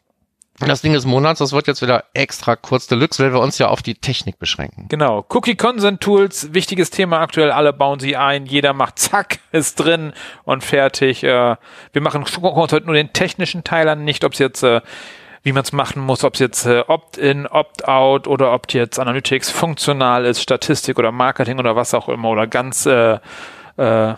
Das 0.66 0.83
Ding 0.83 0.92
des 0.92 1.07
Monats, 1.07 1.38
das 1.38 1.53
wird 1.53 1.66
jetzt 1.66 1.81
wieder 1.81 2.05
extra 2.12 2.55
kurz 2.55 2.87
Deluxe, 2.87 3.23
weil 3.23 3.33
wir 3.33 3.40
uns 3.40 3.59
ja 3.59 3.68
auf 3.68 3.83
die 3.83 3.94
Technik 3.94 4.38
beschränken. 4.38 4.87
Genau. 4.88 5.25
Cookie 5.31 5.57
Consent 5.57 6.01
Tools, 6.03 6.53
wichtiges 6.53 6.90
Thema 6.90 7.20
aktuell. 7.20 7.51
Alle 7.51 7.73
bauen 7.73 7.99
sie 7.99 8.16
ein. 8.16 8.44
Jeder 8.44 8.75
macht 8.75 8.99
zack, 8.99 9.38
ist 9.53 9.77
drin 9.77 10.12
und 10.44 10.62
fertig. 10.62 11.25
Äh, 11.25 11.57
wir 11.92 12.03
machen 12.03 12.23
uns 12.23 12.38
heute 12.40 12.83
nur 12.83 12.94
den 12.94 13.12
technischen 13.12 13.64
Teil 13.64 13.88
an, 13.88 14.05
nicht 14.05 14.23
ob 14.25 14.35
es 14.35 14.38
jetzt, 14.38 14.62
äh, 14.62 14.83
wie 15.42 15.53
man 15.53 15.62
es 15.62 15.73
machen 15.73 16.03
muss, 16.03 16.25
ob 16.25 16.35
es 16.35 16.40
jetzt 16.40 16.66
äh, 16.66 16.85
Opt-in, 16.87 17.46
Opt-out 17.46 18.29
oder 18.29 18.53
ob 18.53 18.70
jetzt 18.73 18.99
Analytics 18.99 19.51
funktional 19.51 20.27
ist, 20.27 20.42
Statistik 20.42 20.99
oder 20.99 21.11
Marketing 21.11 21.59
oder 21.59 21.75
was 21.75 21.94
auch 21.94 22.11
immer 22.11 22.29
oder 22.29 22.46
ganz 22.46 22.85
äh, 22.85 23.18
äh, 23.79 24.14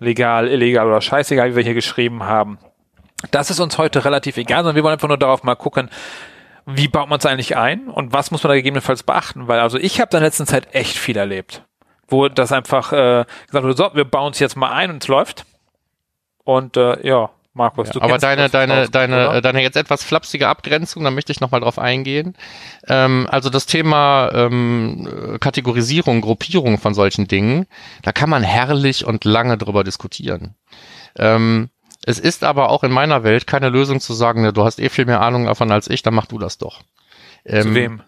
legal, 0.00 0.48
illegal 0.48 0.88
oder 0.88 1.00
scheißegal, 1.00 1.52
wie 1.52 1.56
wir 1.56 1.62
hier 1.62 1.74
geschrieben 1.74 2.24
haben. 2.24 2.58
Das 3.30 3.50
ist 3.50 3.60
uns 3.60 3.78
heute 3.78 4.04
relativ 4.04 4.36
egal, 4.36 4.58
sondern 4.58 4.76
wir 4.76 4.84
wollen 4.84 4.94
einfach 4.94 5.08
nur 5.08 5.18
darauf 5.18 5.42
mal 5.42 5.56
gucken, 5.56 5.90
wie 6.66 6.88
baut 6.88 7.08
man 7.08 7.18
es 7.18 7.26
eigentlich 7.26 7.56
ein 7.56 7.88
und 7.88 8.12
was 8.12 8.30
muss 8.30 8.42
man 8.42 8.50
da 8.50 8.54
gegebenenfalls 8.54 9.02
beachten? 9.02 9.48
Weil 9.48 9.60
also 9.60 9.78
ich 9.78 10.00
habe 10.00 10.10
da 10.10 10.18
in 10.18 10.24
letzter 10.24 10.46
Zeit 10.46 10.74
echt 10.74 10.96
viel 10.96 11.16
erlebt, 11.16 11.62
wo 12.08 12.28
das 12.28 12.52
einfach 12.52 12.92
äh, 12.92 13.24
gesagt 13.46 13.64
wurde, 13.64 13.76
so, 13.76 13.90
wir 13.94 14.04
bauen 14.04 14.32
es 14.32 14.38
jetzt 14.38 14.56
mal 14.56 14.70
ein 14.70 14.90
und 14.90 15.02
es 15.02 15.08
läuft. 15.08 15.46
Und 16.44 16.76
äh, 16.76 17.06
ja, 17.06 17.30
Markus, 17.54 17.90
du 17.90 18.00
Aber 18.00 18.18
deine, 18.18 18.42
das 18.42 18.52
deine, 18.52 18.88
deine, 18.88 19.30
oder? 19.30 19.40
deine 19.40 19.62
jetzt 19.62 19.76
etwas 19.76 20.04
flapsige 20.04 20.46
Abgrenzung, 20.46 21.02
da 21.02 21.10
möchte 21.10 21.32
ich 21.32 21.40
nochmal 21.40 21.60
drauf 21.60 21.78
eingehen. 21.78 22.36
Ähm, 22.86 23.26
also 23.30 23.50
das 23.50 23.66
Thema 23.66 24.30
ähm, 24.32 25.08
äh, 25.34 25.38
Kategorisierung, 25.38 26.20
Gruppierung 26.20 26.78
von 26.78 26.94
solchen 26.94 27.26
Dingen, 27.26 27.66
da 28.02 28.12
kann 28.12 28.30
man 28.30 28.42
herrlich 28.42 29.04
und 29.04 29.24
lange 29.24 29.58
drüber 29.58 29.82
diskutieren. 29.82 30.54
Ähm, 31.16 31.70
es 32.08 32.18
ist 32.18 32.42
aber 32.42 32.70
auch 32.70 32.84
in 32.84 32.90
meiner 32.90 33.22
Welt 33.22 33.46
keine 33.46 33.68
Lösung 33.68 34.00
zu 34.00 34.14
sagen, 34.14 34.40
ne, 34.40 34.54
du 34.54 34.64
hast 34.64 34.80
eh 34.80 34.88
viel 34.88 35.04
mehr 35.04 35.20
Ahnung 35.20 35.44
davon 35.44 35.70
als 35.70 35.90
ich, 35.90 36.02
dann 36.02 36.14
mach 36.14 36.24
du 36.24 36.38
das 36.38 36.56
doch. 36.56 36.80
Ähm, 37.44 37.62
Zu 37.62 37.74
wem? 37.74 38.02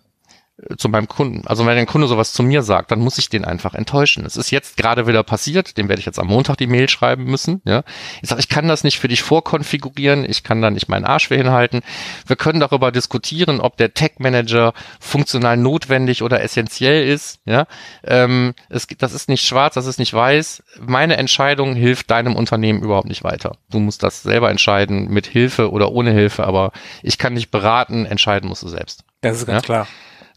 Zu 0.76 0.88
meinem 0.88 1.08
Kunden. 1.08 1.46
Also 1.46 1.64
wenn 1.66 1.76
ein 1.78 1.86
Kunde 1.86 2.06
sowas 2.06 2.32
zu 2.32 2.42
mir 2.42 2.62
sagt, 2.62 2.90
dann 2.90 3.00
muss 3.00 3.18
ich 3.18 3.28
den 3.28 3.44
einfach 3.44 3.74
enttäuschen. 3.74 4.24
Es 4.26 4.36
ist 4.36 4.50
jetzt 4.50 4.76
gerade 4.76 5.06
wieder 5.06 5.22
passiert, 5.22 5.76
dem 5.78 5.88
werde 5.88 6.00
ich 6.00 6.06
jetzt 6.06 6.18
am 6.18 6.26
Montag 6.26 6.56
die 6.56 6.66
Mail 6.66 6.88
schreiben 6.88 7.24
müssen. 7.24 7.62
Ja, 7.64 7.82
ich 8.22 8.28
sage, 8.28 8.40
ich 8.40 8.48
kann 8.48 8.68
das 8.68 8.84
nicht 8.84 8.98
für 8.98 9.08
dich 9.08 9.22
vorkonfigurieren, 9.22 10.28
ich 10.28 10.42
kann 10.42 10.60
da 10.62 10.70
nicht 10.70 10.88
meinen 10.88 11.04
Arsch 11.04 11.28
für 11.28 11.36
hinhalten. 11.36 11.80
Wir 12.26 12.36
können 12.36 12.60
darüber 12.60 12.92
diskutieren, 12.92 13.60
ob 13.60 13.76
der 13.76 13.94
Tech 13.94 14.12
Manager 14.18 14.72
funktional 14.98 15.56
notwendig 15.56 16.22
oder 16.22 16.42
essentiell 16.42 17.08
ist. 17.08 17.40
Ja, 17.44 17.66
ähm, 18.04 18.54
es, 18.68 18.86
das 18.98 19.12
ist 19.12 19.28
nicht 19.28 19.46
schwarz, 19.46 19.74
das 19.74 19.86
ist 19.86 19.98
nicht 19.98 20.12
weiß. 20.12 20.62
Meine 20.80 21.16
Entscheidung 21.16 21.74
hilft 21.74 22.10
deinem 22.10 22.36
Unternehmen 22.36 22.82
überhaupt 22.82 23.08
nicht 23.08 23.24
weiter. 23.24 23.56
Du 23.70 23.78
musst 23.78 24.02
das 24.02 24.22
selber 24.22 24.50
entscheiden, 24.50 25.08
mit 25.08 25.26
Hilfe 25.26 25.70
oder 25.70 25.92
ohne 25.92 26.12
Hilfe, 26.12 26.44
aber 26.44 26.72
ich 27.02 27.18
kann 27.18 27.34
dich 27.34 27.50
beraten, 27.50 28.06
entscheiden 28.06 28.48
musst 28.48 28.62
du 28.62 28.68
selbst. 28.68 29.04
Das 29.20 29.36
ist 29.38 29.46
ganz 29.46 29.62
Ja? 29.62 29.66
klar. 29.66 29.86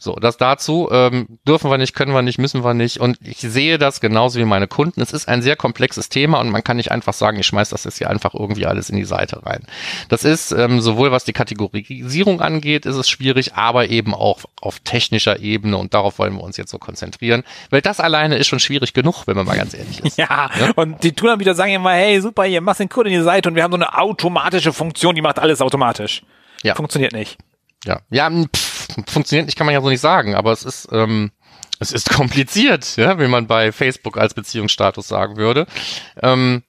So, 0.04 0.16
das 0.16 0.36
dazu 0.36 0.90
ähm, 0.92 1.40
dürfen 1.48 1.72
wir 1.72 1.78
nicht, 1.78 1.96
können 1.96 2.14
wir 2.14 2.22
nicht, 2.22 2.38
müssen 2.38 2.62
wir 2.62 2.74
nicht. 2.74 2.98
Und 2.98 3.18
ich 3.24 3.40
sehe 3.40 3.78
das 3.78 4.02
genauso 4.02 4.38
wie 4.38 4.44
meine 4.44 4.68
Kunden. 4.68 5.00
Es 5.00 5.14
ist 5.14 5.30
ein 5.30 5.42
sehr 5.42 5.56
komplexes 5.56 6.10
Thema 6.10 6.42
und 6.42 6.50
man 6.50 6.62
kann 6.62 6.76
nicht 6.76 6.92
einfach 6.92 7.14
sagen, 7.14 7.40
ich 7.40 7.48
schmeiß 7.48 7.70
das 7.70 7.86
jetzt 7.86 8.00
hier 8.00 8.10
einfach 8.10 8.34
irgendwie 8.34 8.66
alles 8.66 8.90
in 8.90 8.98
die 8.98 9.06
Seite 9.06 9.46
rein. 9.46 9.64
Das 10.10 10.26
ist 10.26 10.52
ähm, 10.52 10.82
sowohl 10.82 11.14
was 11.14 11.24
die 11.24 11.32
Kategorisierung 11.32 12.42
angeht, 12.42 12.86
ist 12.86 12.98
es 12.98 13.10
schwierig, 13.10 13.56
aber 13.56 13.88
eben 13.88 14.14
auch 14.14 14.42
auf 14.60 14.82
technischer 14.82 15.40
Ebene 15.40 15.78
und 15.78 15.94
darauf 15.94 16.20
wollen 16.20 16.34
wir 16.34 16.44
uns 16.44 16.58
jetzt 16.58 16.72
so 16.72 16.80
konzentrieren, 16.80 17.46
weil 17.70 17.80
das 17.80 18.02
alleine 18.02 18.36
ist 18.36 18.48
schon 18.48 18.60
schwierig 18.60 18.92
genug, 18.92 19.26
wenn 19.26 19.38
man 19.38 19.46
mal 19.46 19.56
ganz 19.56 19.74
ehrlich 19.74 20.04
ist. 20.04 20.18
Ja, 20.24 20.50
ja? 20.60 20.72
und 20.76 21.02
die 21.04 21.14
tun 21.14 21.30
dann 21.30 21.40
wieder 21.40 21.56
sagen 21.56 21.74
immer, 21.74 21.92
hey, 21.92 22.20
super, 22.20 22.46
ihr 22.46 22.60
macht 22.60 22.80
den 22.80 22.90
Code 22.90 23.10
in 23.10 23.16
die 23.16 23.24
Seite 23.24 23.48
und 23.48 23.56
wir 23.56 23.64
haben 23.64 23.72
so 23.72 23.78
eine 23.78 23.98
automatische 23.98 24.74
Funktion, 24.74 25.16
die 25.16 25.22
macht 25.22 25.40
alles 25.40 25.62
automatisch. 25.62 26.24
Ja. 26.62 26.76
Funktioniert 26.76 27.14
nicht. 27.14 27.38
Ja, 27.86 28.00
ja, 28.10 28.30
pff, 28.30 28.73
funktioniert 29.08 29.46
nicht, 29.46 29.58
kann 29.58 29.66
man 29.66 29.74
ja 29.74 29.82
so 29.82 29.90
nicht 29.90 30.02
sagen, 30.02 30.36
aber 30.36 30.52
es 30.52 30.64
ist, 30.64 30.90
ähm, 30.92 31.32
es 31.80 31.92
ist 31.92 32.10
kompliziert, 32.14 32.96
ja, 32.98 33.20
wie 33.20 33.28
man 33.28 33.48
bei 33.48 33.72
Facebook 33.72 34.18
als 34.18 34.34
Beziehungsstatus 34.34 35.08
sagen 35.08 35.38
würde. 35.38 35.68
Ähm, 36.22 36.64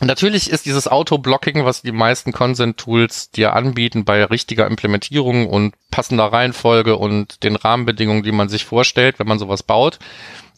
Natürlich 0.00 0.48
ist 0.48 0.64
dieses 0.64 0.86
Auto-Blocking, 0.86 1.64
was 1.64 1.82
die 1.82 1.90
meisten 1.90 2.30
Consent-Tools 2.30 3.32
dir 3.32 3.54
anbieten, 3.54 4.04
bei 4.04 4.22
richtiger 4.24 4.68
Implementierung 4.68 5.48
und 5.48 5.74
passender 5.90 6.26
Reihenfolge 6.26 6.96
und 6.96 7.42
den 7.42 7.56
Rahmenbedingungen, 7.56 8.22
die 8.22 8.30
man 8.30 8.48
sich 8.48 8.64
vorstellt, 8.64 9.18
wenn 9.18 9.26
man 9.26 9.40
sowas 9.40 9.64
baut, 9.64 9.98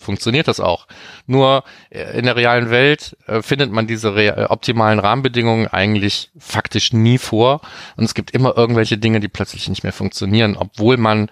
funktioniert 0.00 0.48
das 0.48 0.58
auch. 0.58 0.86
Nur 1.26 1.62
äh, 1.90 2.18
in 2.18 2.24
der 2.24 2.36
realen 2.36 2.70
Welt 2.70 3.16
äh, 3.26 3.42
findet 3.42 3.70
man 3.70 3.86
diese 3.86 4.08
äh, 4.10 4.46
optimalen 4.46 4.98
Rahmenbedingungen 4.98 5.68
eigentlich 5.68 6.30
faktisch 6.38 6.92
nie 6.92 7.18
vor 7.18 7.60
und 7.96 8.04
es 8.04 8.14
gibt 8.14 8.32
immer 8.32 8.56
irgendwelche 8.56 8.98
Dinge, 8.98 9.20
die 9.20 9.28
plötzlich 9.28 9.68
nicht 9.68 9.84
mehr 9.84 9.92
funktionieren, 9.92 10.56
obwohl 10.56 10.96
man 10.96 11.30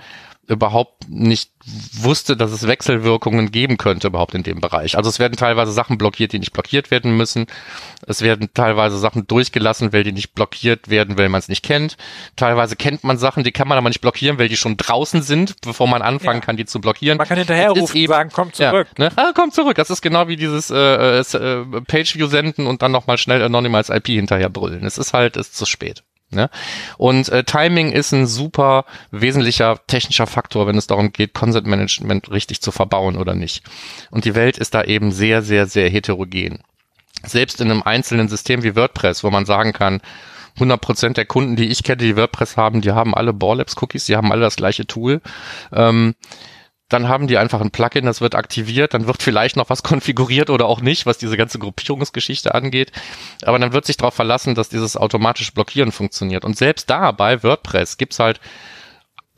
überhaupt 0.48 1.08
nicht 1.08 1.50
wusste, 2.00 2.36
dass 2.36 2.50
es 2.52 2.66
Wechselwirkungen 2.66 3.50
geben 3.50 3.76
könnte 3.76 4.08
überhaupt 4.08 4.34
in 4.34 4.42
dem 4.42 4.60
Bereich. 4.60 4.96
Also 4.96 5.10
es 5.10 5.18
werden 5.18 5.36
teilweise 5.36 5.72
Sachen 5.72 5.98
blockiert, 5.98 6.32
die 6.32 6.38
nicht 6.38 6.52
blockiert 6.52 6.90
werden 6.90 7.16
müssen. 7.16 7.46
Es 8.06 8.22
werden 8.22 8.48
teilweise 8.54 8.98
Sachen 8.98 9.26
durchgelassen, 9.26 9.92
weil 9.92 10.04
die 10.04 10.12
nicht 10.12 10.34
blockiert 10.34 10.88
werden, 10.88 11.18
weil 11.18 11.28
man 11.28 11.40
es 11.40 11.48
nicht 11.48 11.62
kennt. 11.62 11.96
Teilweise 12.36 12.76
kennt 12.76 13.04
man 13.04 13.18
Sachen, 13.18 13.44
die 13.44 13.52
kann 13.52 13.68
man 13.68 13.76
aber 13.76 13.88
nicht 13.88 14.00
blockieren, 14.00 14.38
weil 14.38 14.48
die 14.48 14.56
schon 14.56 14.76
draußen 14.78 15.22
sind, 15.22 15.60
bevor 15.60 15.86
man 15.86 16.00
anfangen 16.00 16.40
ja. 16.40 16.44
kann, 16.44 16.56
die 16.56 16.64
zu 16.64 16.80
blockieren. 16.80 17.18
Man 17.18 17.28
kann 17.28 17.38
hinterher 17.38 17.70
rufen 17.70 17.96
eben, 17.96 18.10
sagen, 18.10 18.30
komm 18.32 18.52
zurück. 18.52 18.88
Ja, 18.96 19.04
ne? 19.04 19.12
ah, 19.16 19.32
komm 19.34 19.52
zurück. 19.52 19.76
Das 19.76 19.90
ist 19.90 20.00
genau 20.00 20.28
wie 20.28 20.36
dieses 20.36 20.70
äh, 20.70 21.18
äh, 21.18 21.64
Pageview 21.86 22.26
senden 22.26 22.66
und 22.66 22.80
dann 22.80 22.92
nochmal 22.92 23.18
schnell 23.18 23.42
Anonymous 23.42 23.90
IP 23.90 24.06
hinterher 24.06 24.48
brüllen. 24.48 24.86
Es 24.86 24.96
ist 24.96 25.12
halt, 25.12 25.36
ist 25.36 25.56
zu 25.56 25.66
spät. 25.66 26.02
Ne? 26.30 26.50
Und 26.98 27.30
äh, 27.30 27.44
Timing 27.44 27.90
ist 27.92 28.12
ein 28.12 28.26
super 28.26 28.84
wesentlicher 29.10 29.80
technischer 29.86 30.26
Faktor, 30.26 30.66
wenn 30.66 30.76
es 30.76 30.86
darum 30.86 31.12
geht, 31.12 31.32
Consent 31.32 31.66
Management 31.66 32.30
richtig 32.30 32.60
zu 32.60 32.70
verbauen 32.70 33.16
oder 33.16 33.34
nicht. 33.34 33.62
Und 34.10 34.24
die 34.26 34.34
Welt 34.34 34.58
ist 34.58 34.74
da 34.74 34.84
eben 34.84 35.10
sehr, 35.10 35.42
sehr, 35.42 35.66
sehr 35.66 35.88
heterogen. 35.88 36.60
Selbst 37.24 37.60
in 37.60 37.70
einem 37.70 37.82
einzelnen 37.82 38.28
System 38.28 38.62
wie 38.62 38.76
WordPress, 38.76 39.24
wo 39.24 39.30
man 39.30 39.46
sagen 39.46 39.72
kann, 39.72 40.00
100% 40.58 41.14
der 41.14 41.24
Kunden, 41.24 41.56
die 41.56 41.68
ich 41.68 41.82
kenne, 41.82 41.98
die 41.98 42.16
WordPress 42.16 42.56
haben, 42.56 42.80
die 42.80 42.92
haben 42.92 43.14
alle 43.14 43.32
Borlabs 43.32 43.76
Cookies, 43.80 44.06
die 44.06 44.16
haben 44.16 44.32
alle 44.32 44.42
das 44.42 44.56
gleiche 44.56 44.86
Tool. 44.86 45.20
Ähm, 45.72 46.14
dann 46.88 47.08
haben 47.08 47.26
die 47.26 47.38
einfach 47.38 47.60
ein 47.60 47.70
Plugin, 47.70 48.06
das 48.06 48.20
wird 48.20 48.34
aktiviert, 48.34 48.94
dann 48.94 49.06
wird 49.06 49.22
vielleicht 49.22 49.56
noch 49.56 49.70
was 49.70 49.82
konfiguriert 49.82 50.50
oder 50.50 50.66
auch 50.66 50.80
nicht, 50.80 51.06
was 51.06 51.18
diese 51.18 51.36
ganze 51.36 51.58
Gruppierungsgeschichte 51.58 52.54
angeht. 52.54 52.92
Aber 53.42 53.58
dann 53.58 53.72
wird 53.72 53.84
sich 53.84 53.96
darauf 53.96 54.14
verlassen, 54.14 54.54
dass 54.54 54.68
dieses 54.68 54.96
automatische 54.96 55.52
Blockieren 55.52 55.92
funktioniert. 55.92 56.44
Und 56.44 56.56
selbst 56.56 56.88
da 56.90 57.12
bei 57.12 57.42
WordPress 57.42 57.98
gibt's 57.98 58.18
halt 58.18 58.40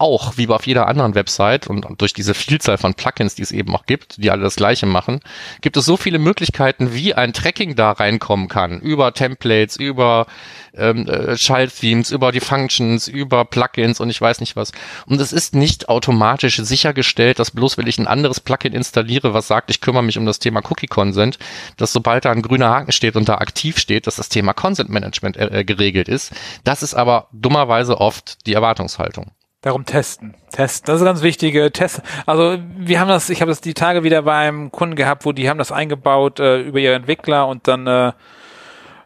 auch, 0.01 0.37
wie 0.37 0.49
auf 0.49 0.67
jeder 0.67 0.89
anderen 0.89 1.15
Website 1.15 1.67
und 1.67 1.87
durch 1.99 2.13
diese 2.13 2.35
Vielzahl 2.35 2.79
von 2.79 2.95
Plugins, 2.95 3.35
die 3.35 3.43
es 3.43 3.53
eben 3.53 3.75
auch 3.75 3.87
gibt, 3.87 4.23
die 4.23 4.31
alle 4.31 4.43
das 4.43 4.57
Gleiche 4.57 4.87
machen, 4.87 5.21
gibt 5.61 5.77
es 5.77 5.85
so 5.85 5.97
viele 5.97 6.19
Möglichkeiten, 6.19 6.95
wie 6.95 7.15
ein 7.15 7.33
Tracking 7.33 7.77
da 7.77 7.93
reinkommen 7.93 8.49
kann. 8.49 8.81
Über 8.81 9.13
Templates, 9.13 9.77
über 9.77 10.27
ähm, 10.75 11.07
äh, 11.09 11.37
Child-Themes, 11.37 12.11
über 12.11 12.33
die 12.33 12.41
Functions, 12.41 13.09
über 13.09 13.45
Plugins 13.45 14.01
und 14.01 14.11
ich 14.11 14.21
weiß 14.21 14.41
nicht 14.41 14.57
was. 14.57 14.73
Und 15.07 15.21
es 15.21 15.33
ist 15.33 15.55
nicht 15.55 15.89
automatisch 15.89 16.57
sichergestellt, 16.57 17.39
dass 17.39 17.51
bloß, 17.51 17.77
wenn 17.79 17.87
ich 17.87 17.99
ein 17.99 18.07
anderes 18.07 18.41
Plugin 18.41 18.73
installiere, 18.73 19.35
was 19.35 19.49
sagt, 19.49 19.71
ich 19.71 19.81
kümmere 19.81 20.03
mich 20.03 20.19
um 20.19 20.27
das 20.27 20.39
Thema 20.39 20.63
Cookie-Consent, 20.65 21.39
dass 21.77 21.93
sobald 21.93 22.25
da 22.25 22.33
ein 22.33 22.43
grüner 22.43 22.71
Haken 22.71 22.93
steht 22.93 23.17
und 23.17 23.29
da 23.29 23.37
aktiv 23.37 23.79
steht, 23.79 24.07
dass 24.07 24.17
das 24.17 24.29
Thema 24.29 24.55
Consent-Management 24.55 25.37
äh, 25.37 25.65
geregelt 25.65 26.09
ist. 26.09 26.33
Das 26.65 26.83
ist 26.83 26.95
aber 26.95 27.29
dummerweise 27.33 28.01
oft 28.01 28.47
die 28.47 28.55
Erwartungshaltung. 28.55 29.33
Darum 29.63 29.85
testen. 29.85 30.35
Testen. 30.51 30.87
Das 30.87 31.01
ist 31.01 31.05
ganz 31.05 31.23
wichtige 31.23 31.71
Test. 31.71 32.01
Also 32.25 32.57
wir 32.79 32.99
haben 32.99 33.09
das, 33.09 33.29
ich 33.29 33.43
habe 33.43 33.51
das 33.51 33.61
die 33.61 33.75
Tage 33.75 34.03
wieder 34.05 34.23
beim 34.23 34.73
Kunden 34.73 34.97
gehabt, 34.97 35.27
wo 35.27 35.33
die 35.33 35.51
haben 35.51 35.59
das 35.59 35.71
eingebaut 35.71 36.41
äh, 36.41 36.61
über 36.61 36.79
ihre 36.79 36.95
Entwickler 36.95 37.47
und 37.47 37.69
dann 37.69 37.87
äh, 37.87 38.13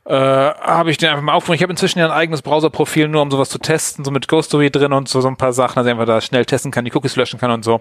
äh, 0.05 0.15
habe 0.15 0.91
ich 0.91 0.99
den 0.99 1.09
einfach 1.09 1.23
mal 1.23 1.33
aufgerufen. 1.33 1.57
Ich 1.57 1.63
habe 1.63 1.73
inzwischen 1.73 1.99
ja 1.99 2.07
ein 2.07 2.13
eigenes 2.13 2.43
Browserprofil, 2.43 3.09
nur 3.09 3.23
um 3.23 3.33
sowas 3.33 3.49
zu 3.49 3.59
testen, 3.59 4.05
so 4.05 4.13
mit 4.13 4.29
Ghostory 4.29 4.71
drin 4.71 4.93
und 4.93 5.09
so, 5.09 5.21
so 5.21 5.29
ein 5.29 5.37
paar 5.37 5.53
Sachen, 5.53 5.75
dass 5.77 5.87
ich 5.87 5.91
einfach 5.91 6.07
da 6.07 6.21
schnell 6.21 6.45
testen 6.45 6.71
kann, 6.71 6.85
die 6.85 6.95
Cookies 6.95 7.17
löschen 7.17 7.41
kann 7.41 7.51
und 7.51 7.65
so. 7.65 7.81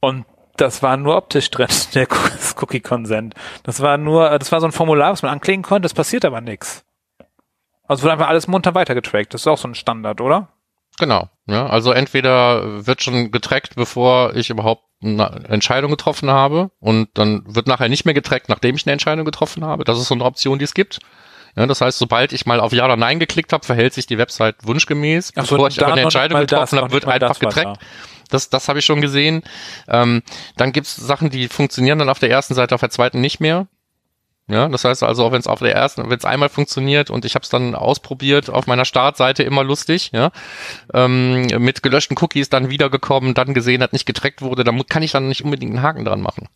Und 0.00 0.24
das 0.56 0.82
war 0.82 0.96
nur 0.96 1.16
optisch 1.16 1.50
drin, 1.50 1.68
der 1.94 2.08
Cookie 2.60 2.80
Consent. 2.80 3.34
Das 3.62 3.80
war 3.80 3.96
nur, 3.96 4.36
das 4.38 4.50
war 4.50 4.60
so 4.60 4.66
ein 4.66 4.72
Formular, 4.72 5.12
was 5.12 5.22
man 5.22 5.30
anklicken 5.30 5.62
konnte, 5.62 5.82
das 5.82 5.94
passiert 5.94 6.24
aber 6.24 6.40
nichts. 6.40 6.84
Also 7.86 8.02
wird 8.02 8.12
einfach 8.12 8.28
alles 8.28 8.48
munter 8.48 8.74
weitergetrackt. 8.74 9.32
Das 9.32 9.42
ist 9.42 9.46
auch 9.46 9.56
so 9.56 9.68
ein 9.68 9.74
Standard, 9.74 10.20
oder? 10.20 10.48
Genau. 10.98 11.28
Ja, 11.46 11.66
also 11.66 11.92
entweder 11.92 12.86
wird 12.86 13.02
schon 13.02 13.30
getrackt, 13.30 13.76
bevor 13.76 14.34
ich 14.34 14.50
überhaupt 14.50 14.84
eine 15.02 15.44
Entscheidung 15.48 15.90
getroffen 15.90 16.30
habe 16.30 16.70
und 16.80 17.08
dann 17.14 17.42
wird 17.46 17.68
nachher 17.68 17.88
nicht 17.88 18.04
mehr 18.04 18.14
getrackt, 18.14 18.48
nachdem 18.48 18.74
ich 18.74 18.86
eine 18.86 18.92
Entscheidung 18.92 19.24
getroffen 19.24 19.64
habe. 19.64 19.84
Das 19.84 19.98
ist 19.98 20.08
so 20.08 20.14
eine 20.14 20.24
Option, 20.24 20.58
die 20.58 20.64
es 20.64 20.74
gibt. 20.74 20.98
Ja, 21.56 21.66
das 21.66 21.80
heißt, 21.80 21.98
sobald 21.98 22.32
ich 22.32 22.46
mal 22.46 22.60
auf 22.60 22.72
Ja 22.72 22.84
oder 22.84 22.96
Nein 22.96 23.18
geklickt 23.18 23.52
habe, 23.52 23.64
verhält 23.64 23.94
sich 23.94 24.06
die 24.06 24.18
Website 24.18 24.56
wunschgemäß. 24.62 25.28
So, 25.34 25.42
bevor 25.42 25.68
ich 25.68 25.82
aber 25.82 25.92
eine 25.92 26.02
Entscheidung 26.02 26.40
getroffen 26.40 26.78
habe, 26.78 26.92
wird 26.92 27.06
einfach 27.06 27.38
getrackt. 27.38 27.80
Das, 28.28 28.50
das 28.50 28.68
habe 28.68 28.80
ich 28.80 28.84
schon 28.84 29.00
gesehen. 29.00 29.42
Ähm, 29.88 30.22
dann 30.56 30.72
gibt's 30.72 30.94
Sachen, 30.94 31.30
die 31.30 31.48
funktionieren 31.48 31.98
dann 31.98 32.10
auf 32.10 32.18
der 32.18 32.30
ersten 32.30 32.54
Seite, 32.54 32.74
auf 32.74 32.80
der 32.80 32.90
zweiten 32.90 33.20
nicht 33.20 33.40
mehr. 33.40 33.66
Ja, 34.48 34.68
das 34.68 34.84
heißt 34.84 35.02
also, 35.02 35.26
auch 35.26 35.32
wenn 35.32 35.40
es 35.40 35.46
auf 35.46 35.58
der 35.58 35.74
ersten, 35.74 36.08
wenn 36.08 36.18
es 36.18 36.24
einmal 36.24 36.48
funktioniert 36.48 37.10
und 37.10 37.26
ich 37.26 37.34
habe 37.34 37.42
es 37.42 37.50
dann 37.50 37.74
ausprobiert 37.74 38.48
auf 38.48 38.66
meiner 38.66 38.86
Startseite 38.86 39.42
immer 39.42 39.62
lustig, 39.62 40.10
ja, 40.12 40.30
ähm, 40.94 41.46
mit 41.58 41.82
gelöschten 41.82 42.16
Cookies 42.18 42.48
dann 42.48 42.70
wiedergekommen, 42.70 43.34
dann 43.34 43.52
gesehen 43.52 43.82
hat, 43.82 43.92
nicht 43.92 44.06
getrackt 44.06 44.40
wurde, 44.40 44.64
dann 44.64 44.86
kann 44.86 45.02
ich 45.02 45.12
dann 45.12 45.28
nicht 45.28 45.44
unbedingt 45.44 45.72
einen 45.74 45.82
Haken 45.82 46.06
dran 46.06 46.22
machen. 46.22 46.48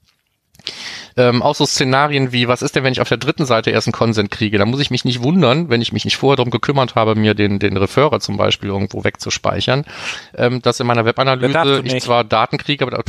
Ähm, 1.16 1.42
auch 1.42 1.54
so 1.54 1.66
Szenarien 1.66 2.32
wie, 2.32 2.48
was 2.48 2.62
ist 2.62 2.74
denn, 2.74 2.84
wenn 2.84 2.92
ich 2.92 3.00
auf 3.00 3.08
der 3.08 3.18
dritten 3.18 3.44
Seite 3.44 3.70
erst 3.70 3.88
einen 3.88 3.92
Consent 3.92 4.30
kriege? 4.30 4.58
Da 4.58 4.64
muss 4.64 4.80
ich 4.80 4.90
mich 4.90 5.04
nicht 5.04 5.22
wundern, 5.22 5.68
wenn 5.68 5.82
ich 5.82 5.92
mich 5.92 6.04
nicht 6.04 6.16
vorher 6.16 6.36
darum 6.36 6.50
gekümmert 6.50 6.94
habe, 6.94 7.14
mir 7.14 7.34
den, 7.34 7.58
den 7.58 7.76
Referrer 7.76 8.20
zum 8.20 8.36
Beispiel 8.36 8.70
irgendwo 8.70 9.04
wegzuspeichern, 9.04 9.84
ähm, 10.34 10.62
dass 10.62 10.80
in 10.80 10.86
meiner 10.86 11.04
Webanalyse 11.04 11.82
ich 11.84 12.00
zwar 12.02 12.24
Daten 12.24 12.56
kriege, 12.56 12.86
aber 12.86 13.02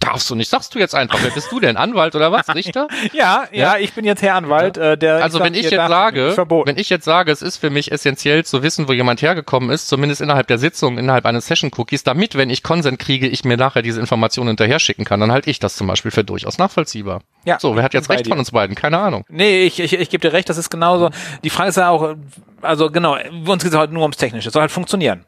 darfst 0.00 0.30
du 0.30 0.34
nicht. 0.34 0.48
Sagst 0.48 0.74
du 0.74 0.78
jetzt 0.78 0.94
einfach, 0.94 1.18
wer 1.22 1.30
bist 1.30 1.50
du 1.50 1.60
denn? 1.60 1.76
Anwalt 1.76 2.14
oder 2.14 2.32
was? 2.32 2.48
Richter? 2.54 2.88
ja, 3.12 3.44
ja, 3.52 3.74
ja, 3.74 3.78
ich 3.78 3.92
bin 3.92 4.04
jetzt 4.04 4.22
Herr 4.22 4.34
Anwalt. 4.34 4.76
Ja. 4.76 4.92
Äh, 4.92 4.98
der, 4.98 5.22
also 5.22 5.38
ich 5.38 5.44
wenn 5.44 5.54
ich 5.54 5.70
jetzt 5.70 5.88
sage, 5.88 6.36
wenn 6.36 6.78
ich 6.78 6.90
jetzt 6.90 7.04
sage, 7.04 7.32
es 7.32 7.42
ist 7.42 7.56
für 7.56 7.70
mich 7.70 7.92
essentiell 7.92 8.44
zu 8.44 8.62
wissen, 8.62 8.88
wo 8.88 8.92
jemand 8.92 9.22
hergekommen 9.22 9.70
ist, 9.70 9.88
zumindest 9.88 10.20
innerhalb 10.20 10.46
der 10.46 10.58
Sitzung, 10.58 10.98
innerhalb 10.98 11.26
eines 11.26 11.46
Session-Cookies, 11.46 12.04
damit, 12.04 12.36
wenn 12.36 12.50
ich 12.50 12.62
Consent 12.62 12.98
kriege, 12.98 13.26
ich 13.28 13.44
mir 13.44 13.56
nachher 13.56 13.82
diese 13.82 14.00
Informationen 14.00 14.48
hinterher 14.48 14.78
schicken 14.78 15.04
kann, 15.04 15.20
dann 15.20 15.32
halte 15.32 15.50
ich 15.50 15.58
das 15.58 15.76
zum 15.76 15.86
Beispiel 15.86 16.10
für 16.10 16.24
durchaus 16.24 16.58
nachvollziehbar. 16.58 17.22
Ja. 17.44 17.58
So, 17.60 17.76
wer 17.76 17.82
hat 17.82 17.94
jetzt 17.94 18.10
recht 18.10 18.26
von 18.26 18.38
uns 18.38 18.50
beiden? 18.50 18.76
Keine 18.76 18.98
Ahnung. 18.98 19.24
Nee, 19.28 19.64
ich, 19.64 19.80
ich, 19.80 19.92
ich 19.92 20.10
gebe 20.10 20.20
dir 20.20 20.32
recht, 20.32 20.48
das 20.48 20.58
ist 20.58 20.70
genauso. 20.70 21.10
Die 21.44 21.50
Frage 21.50 21.70
ist 21.70 21.76
ja 21.76 21.88
auch, 21.90 22.14
also 22.62 22.90
genau, 22.90 23.16
uns 23.46 23.62
geht 23.62 23.72
es 23.72 23.78
heute 23.78 23.92
nur 23.92 24.02
ums 24.02 24.16
Technische. 24.16 24.48
Es 24.48 24.52
soll 24.52 24.62
halt 24.62 24.70
funktionieren. 24.70 25.24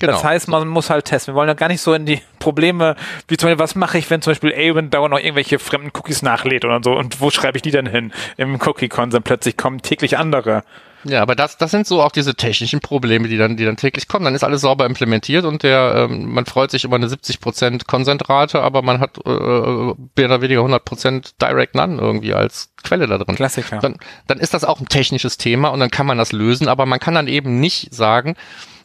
Genau. 0.00 0.12
Das 0.12 0.24
heißt, 0.24 0.48
man 0.48 0.68
muss 0.68 0.90
halt 0.90 1.06
testen. 1.06 1.34
Wir 1.34 1.38
wollen 1.38 1.48
ja 1.48 1.54
gar 1.54 1.68
nicht 1.68 1.80
so 1.80 1.92
in 1.92 2.06
die 2.06 2.20
Probleme, 2.38 2.96
wie 3.26 3.36
zum 3.36 3.48
Beispiel, 3.48 3.62
was 3.62 3.74
mache 3.74 3.98
ich, 3.98 4.08
wenn 4.10 4.22
zum 4.22 4.32
Beispiel 4.32 4.54
Avon 4.54 4.90
dauernd 4.90 5.12
noch 5.12 5.18
irgendwelche 5.18 5.58
fremden 5.58 5.90
Cookies 5.94 6.22
nachlädt 6.22 6.64
oder 6.64 6.80
so 6.82 6.96
und 6.96 7.20
wo 7.20 7.30
schreibe 7.30 7.58
ich 7.58 7.62
die 7.62 7.72
denn 7.72 7.86
hin? 7.86 8.12
Im 8.36 8.60
Cookie-Consent 8.60 9.24
plötzlich 9.24 9.56
kommen 9.56 9.82
täglich 9.82 10.16
andere. 10.16 10.62
Ja, 11.04 11.22
aber 11.22 11.34
das, 11.36 11.56
das 11.56 11.70
sind 11.70 11.86
so 11.86 12.02
auch 12.02 12.10
diese 12.10 12.34
technischen 12.34 12.80
Probleme, 12.80 13.28
die 13.28 13.36
dann, 13.36 13.56
die 13.56 13.64
dann 13.64 13.76
täglich 13.76 14.08
kommen. 14.08 14.24
Dann 14.24 14.34
ist 14.34 14.42
alles 14.42 14.62
sauber 14.62 14.84
implementiert 14.84 15.44
und 15.44 15.62
der, 15.62 16.08
ähm, 16.10 16.32
man 16.32 16.44
freut 16.44 16.70
sich 16.70 16.84
über 16.84 16.96
eine 16.96 17.06
70% 17.06 17.86
Konsentrate, 17.86 18.60
aber 18.60 18.82
man 18.82 18.98
hat 18.98 19.18
äh, 19.24 19.30
mehr 19.30 20.26
oder 20.26 20.40
weniger 20.40 20.60
100% 20.62 21.34
Direct 21.40 21.74
None 21.76 22.00
irgendwie 22.00 22.34
als 22.34 22.72
Quelle 22.82 23.06
da 23.06 23.18
drin. 23.18 23.36
Klassiker. 23.36 23.78
Dann, 23.78 23.96
dann 24.26 24.38
ist 24.38 24.54
das 24.54 24.64
auch 24.64 24.80
ein 24.80 24.88
technisches 24.88 25.38
Thema 25.38 25.68
und 25.68 25.80
dann 25.80 25.90
kann 25.90 26.06
man 26.06 26.18
das 26.18 26.32
lösen, 26.32 26.68
aber 26.68 26.84
man 26.84 26.98
kann 26.98 27.14
dann 27.14 27.28
eben 27.28 27.60
nicht 27.60 27.94
sagen, 27.94 28.34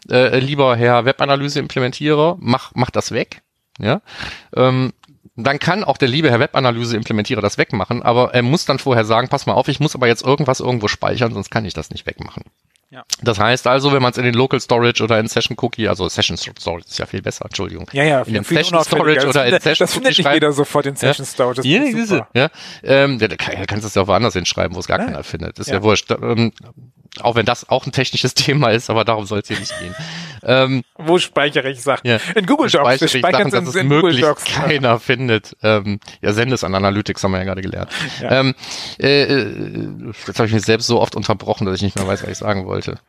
äh, 0.10 0.40
lieber 0.40 0.76
Herr 0.76 1.06
Webanalyse-Implementierer, 1.06 2.38
mach, 2.40 2.72
mach 2.76 2.90
das 2.90 3.12
weg. 3.12 3.42
Ja, 3.80 4.02
ähm, 4.56 4.94
dann 5.36 5.58
kann 5.58 5.84
auch 5.84 5.98
der 5.98 6.08
liebe 6.10 6.30
Herr 6.30 6.40
Webanalyse-Implementierer 6.40 7.42
das 7.42 7.58
wegmachen, 7.58 8.04
aber 8.04 8.34
er 8.36 8.44
muss 8.44 8.66
dann 8.66 8.78
vorher 8.78 9.04
sagen, 9.04 9.30
pass 9.30 9.48
mal 9.48 9.54
auf, 9.54 9.68
ich 9.68 9.80
muss 9.80 9.96
aber 9.96 10.08
jetzt 10.08 10.24
irgendwas 10.24 10.60
irgendwo 10.60 10.88
speichern, 10.88 11.34
sonst 11.34 11.50
kann 11.50 11.66
ich 11.66 11.74
das 11.74 11.90
nicht 11.90 12.06
wegmachen. 12.06 12.44
Ja. 12.92 13.04
Das 13.24 13.40
heißt 13.40 13.66
also, 13.66 13.92
wenn 13.92 14.04
man 14.04 14.12
es 14.12 14.20
in 14.20 14.24
den 14.24 14.36
Local 14.36 14.60
Storage 14.60 15.04
oder 15.04 15.20
in 15.20 15.28
Session 15.28 15.58
Cookie, 15.60 15.88
also 15.88 16.08
Session 16.08 16.38
Storage 16.38 16.86
ist 16.88 17.00
ja 17.00 17.08
viel 17.08 17.24
besser, 17.24 17.46
Entschuldigung. 17.46 17.90
Ja, 17.92 18.04
ja, 18.04 18.22
in 18.22 18.36
den 18.36 18.44
viel 18.44 18.58
Session 18.58 18.84
Storage 18.84 19.28
oder 19.28 19.46
in 19.48 19.52
das, 19.54 19.64
Session 19.64 19.86
das 19.86 19.94
findet 19.96 20.12
Cookie 20.12 20.22
nicht 20.22 20.34
jeder 20.36 20.52
sofort 20.52 20.86
in 20.86 20.96
Session 20.96 21.26
Storage. 21.26 21.62
Das 21.62 21.66
Ja, 21.66 21.82
ist 21.82 22.12
ja. 22.36 22.50
Ähm, 22.84 23.18
ja, 23.20 23.28
da 23.28 23.36
kann- 23.36 23.56
da 23.58 23.66
kannst 23.66 23.84
du 23.86 23.88
es 23.88 23.96
ja 23.96 24.04
auch 24.04 24.08
woanders 24.08 24.34
hinschreiben, 24.36 24.76
wo 24.76 24.80
es 24.80 24.86
gar 24.86 25.00
Ja. 25.00 25.06
keiner 25.06 25.24
findet. 25.24 25.58
Ist 25.58 25.70
ja, 25.70 25.78
Ja. 25.78 25.82
wurscht. 25.84 26.12
Ähm, 26.12 26.52
auch 27.22 27.36
wenn 27.36 27.46
das 27.46 27.70
auch 27.70 27.86
ein 27.86 27.92
technisches 27.92 28.34
Thema 28.36 28.70
ist, 28.70 28.90
aber 28.90 29.06
darum 29.06 29.26
soll 29.26 29.40
es 29.40 29.48
hier 29.48 29.60
nicht 29.60 29.74
gehen. 29.80 29.96
Ähm, 30.46 30.84
Wo 30.96 31.20
speichere 31.20 31.70
ich 31.70 31.82
Sachen? 31.82 32.06
Ja. 32.08 32.18
In 32.36 32.46
Google 32.46 32.70
Docs. 32.70 32.74
speichere 32.84 33.06
ich 33.06 33.12
speichern 33.20 33.52
Sachen, 33.52 33.66
dass 33.66 33.76
in, 33.76 33.82
es 33.82 33.88
möglichst 33.88 34.24
Docs. 34.24 34.44
keiner 34.56 35.00
findet. 35.00 35.56
Ähm, 35.64 36.00
ja, 36.22 36.34
sende 36.34 36.56
es 36.56 36.64
an 36.64 36.76
Analytics, 36.76 37.24
haben 37.24 37.32
wir 37.32 37.38
ja 37.38 37.44
gerade 37.46 37.62
gelernt. 37.62 37.90
Ja. 38.22 38.40
Ähm, 38.40 38.56
äh, 39.00 39.24
äh, 39.24 40.12
jetzt 40.28 40.38
habe 40.40 40.48
ich 40.48 40.54
mich 40.54 40.64
selbst 40.66 40.88
so 40.88 41.00
oft 41.00 41.16
unterbrochen, 41.16 41.66
dass 41.66 41.76
ich 41.76 41.82
nicht 41.82 41.96
mehr 41.96 42.08
weiß, 42.08 42.24
was 42.24 42.30
ich 42.30 42.38
sagen 42.38 42.66
wollte. 42.66 43.00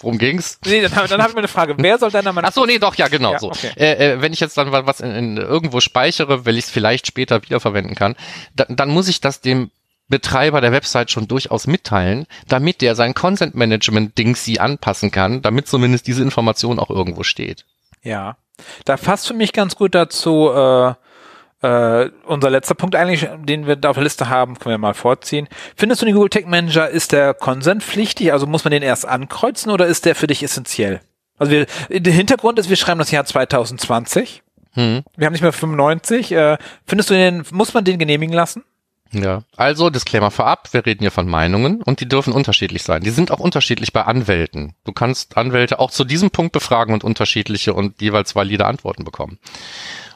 Worum 0.00 0.18
ging's? 0.18 0.58
Nee, 0.66 0.80
dann, 0.82 0.90
dann 1.06 1.20
habe 1.20 1.28
ich 1.30 1.34
mir 1.34 1.40
eine 1.42 1.48
Frage. 1.48 1.74
Wer 1.78 1.98
soll 1.98 2.10
deiner 2.10 2.32
Meinung 2.32 2.48
Ach 2.50 2.54
so, 2.54 2.66
nee, 2.66 2.78
doch, 2.78 2.96
ja, 2.96 3.06
genau 3.06 3.32
Ja, 3.34 3.38
so. 3.38 3.50
okay. 3.50 3.70
Äh, 3.76 4.14
äh, 4.14 4.20
wenn 4.22 4.32
ich 4.32 4.40
jetzt 4.40 4.56
dann 4.58 4.72
wa- 4.72 4.86
was 4.86 5.00
in, 5.00 5.12
in 5.14 5.36
irgendwo 5.36 5.78
speichere, 5.80 6.44
weil 6.44 6.56
ich 6.58 6.64
es 6.64 6.70
vielleicht 6.70 7.06
später 7.06 7.40
wiederverwenden 7.42 7.94
kann, 7.94 8.16
dann, 8.56 8.74
dann 8.74 8.88
muss 8.88 9.06
ich 9.06 9.20
das 9.20 9.40
dem 9.40 9.70
Betreiber 10.10 10.60
der 10.60 10.72
Website 10.72 11.10
schon 11.10 11.28
durchaus 11.28 11.66
mitteilen, 11.66 12.26
damit 12.48 12.82
der 12.82 12.94
sein 12.94 13.14
Content 13.14 13.54
Management 13.54 14.18
Ding 14.18 14.36
sie 14.36 14.60
anpassen 14.60 15.10
kann, 15.10 15.40
damit 15.40 15.68
zumindest 15.68 16.06
diese 16.06 16.22
Information 16.22 16.78
auch 16.78 16.90
irgendwo 16.90 17.22
steht. 17.22 17.64
Ja, 18.02 18.36
da 18.84 18.96
passt 18.96 19.26
für 19.28 19.34
mich 19.34 19.52
ganz 19.52 19.76
gut 19.76 19.94
dazu 19.94 20.50
äh, 20.50 20.94
äh, 21.62 22.10
unser 22.26 22.50
letzter 22.50 22.74
Punkt 22.74 22.96
eigentlich, 22.96 23.28
den 23.44 23.66
wir 23.66 23.76
da 23.76 23.90
auf 23.90 23.96
der 23.96 24.04
Liste 24.04 24.28
haben, 24.28 24.58
können 24.58 24.74
wir 24.74 24.78
mal 24.78 24.94
vorziehen. 24.94 25.48
Findest 25.76 26.00
du 26.00 26.06
den 26.06 26.14
Google 26.14 26.30
Tag 26.30 26.46
Manager, 26.46 26.88
ist 26.88 27.12
der 27.12 27.34
konsentpflichtig? 27.34 28.32
Also 28.32 28.46
muss 28.46 28.64
man 28.64 28.70
den 28.70 28.82
erst 28.82 29.06
ankreuzen 29.06 29.70
oder 29.70 29.86
ist 29.86 30.04
der 30.06 30.14
für 30.14 30.26
dich 30.26 30.42
essentiell? 30.42 31.00
Also 31.38 31.52
wir, 31.52 31.66
der 31.88 32.12
Hintergrund 32.12 32.58
ist, 32.58 32.68
wir 32.68 32.76
schreiben 32.76 32.98
das 32.98 33.10
Jahr 33.10 33.24
2020. 33.24 34.42
Hm. 34.72 35.02
Wir 35.16 35.26
haben 35.26 35.32
nicht 35.32 35.42
mehr 35.42 35.52
95. 35.52 36.32
Äh, 36.32 36.58
findest 36.86 37.10
du 37.10 37.14
den, 37.14 37.44
muss 37.50 37.74
man 37.74 37.84
den 37.84 37.98
genehmigen 37.98 38.34
lassen? 38.34 38.64
Ja, 39.12 39.42
also 39.56 39.90
Disclaimer 39.90 40.30
vorab, 40.30 40.68
wir 40.72 40.86
reden 40.86 41.00
hier 41.00 41.10
von 41.10 41.28
Meinungen 41.28 41.82
und 41.82 42.00
die 42.00 42.08
dürfen 42.08 42.32
unterschiedlich 42.32 42.84
sein. 42.84 43.02
Die 43.02 43.10
sind 43.10 43.32
auch 43.32 43.40
unterschiedlich 43.40 43.92
bei 43.92 44.04
Anwälten. 44.04 44.74
Du 44.84 44.92
kannst 44.92 45.36
Anwälte 45.36 45.80
auch 45.80 45.90
zu 45.90 46.04
diesem 46.04 46.30
Punkt 46.30 46.52
befragen 46.52 46.94
und 46.94 47.02
unterschiedliche 47.02 47.74
und 47.74 48.00
jeweils 48.00 48.36
valide 48.36 48.66
Antworten 48.66 49.02
bekommen. 49.02 49.38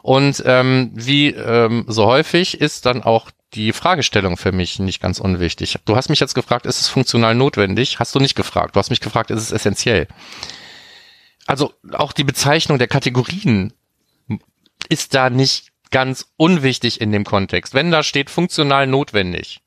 Und 0.03 0.43
ähm, 0.47 0.93
wie 0.95 1.31
ähm, 1.31 1.87
so 1.89 2.07
häufig 2.07 2.61
ist 2.61 2.87
dann 2.87 3.03
auch 3.03 3.31
die 3.55 3.73
Fragestellung 3.73 4.37
für 4.37 4.53
mich 4.53 4.79
nicht 4.79 5.01
ganz 5.01 5.19
unwichtig. 5.19 5.77
Du 5.85 5.97
hast 5.97 6.09
mich 6.09 6.21
jetzt 6.21 6.35
gefragt, 6.35 6.67
ist 6.67 6.81
es 6.81 6.89
funktional 6.89 7.35
notwendig? 7.35 7.99
Hast 7.99 8.15
du 8.15 8.21
nicht 8.21 8.35
gefragt. 8.35 8.77
Du 8.77 8.79
hast 8.79 8.91
mich 8.91 9.01
gefragt, 9.01 9.31
ist 9.31 9.43
es 9.43 9.53
essentiell? 9.53 10.07
Also 11.47 11.73
auch 11.93 12.13
die 12.13 12.25
Bezeichnung 12.25 12.79
der 12.79 12.89
Kategorien 12.89 13.73
ist 14.89 15.15
da 15.15 15.31
nicht 15.31 15.74
ganz 15.95 16.27
unwichtig 16.37 17.01
in 17.01 17.13
dem 17.13 17.23
Kontext. 17.23 17.73
Wenn 17.73 17.93
da 17.93 18.03
steht 18.03 18.29
funktional 18.29 18.89
notwendig, 18.89 19.61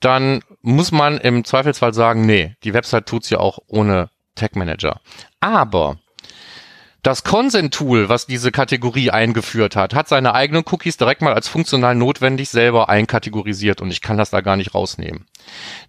dann 0.00 0.42
muss 0.60 0.92
man 0.92 1.16
im 1.16 1.46
Zweifelsfall 1.46 1.94
sagen, 1.94 2.26
nee, 2.26 2.56
die 2.62 2.74
Website 2.74 3.06
tut's 3.06 3.30
ja 3.30 3.38
auch 3.38 3.58
ohne 3.68 4.10
Tag 4.34 4.54
Manager. 4.54 5.00
Aber 5.40 5.96
das 7.02 7.24
Consent-Tool, 7.24 8.10
was 8.10 8.26
diese 8.26 8.52
Kategorie 8.52 9.10
eingeführt 9.10 9.76
hat, 9.76 9.94
hat 9.94 10.08
seine 10.08 10.34
eigenen 10.34 10.64
Cookies 10.70 10.98
direkt 10.98 11.22
mal 11.22 11.32
als 11.32 11.48
funktional 11.48 11.94
notwendig 11.94 12.50
selber 12.50 12.90
einkategorisiert 12.90 13.80
und 13.80 13.90
ich 13.90 14.02
kann 14.02 14.18
das 14.18 14.28
da 14.28 14.42
gar 14.42 14.58
nicht 14.58 14.74
rausnehmen. 14.74 15.24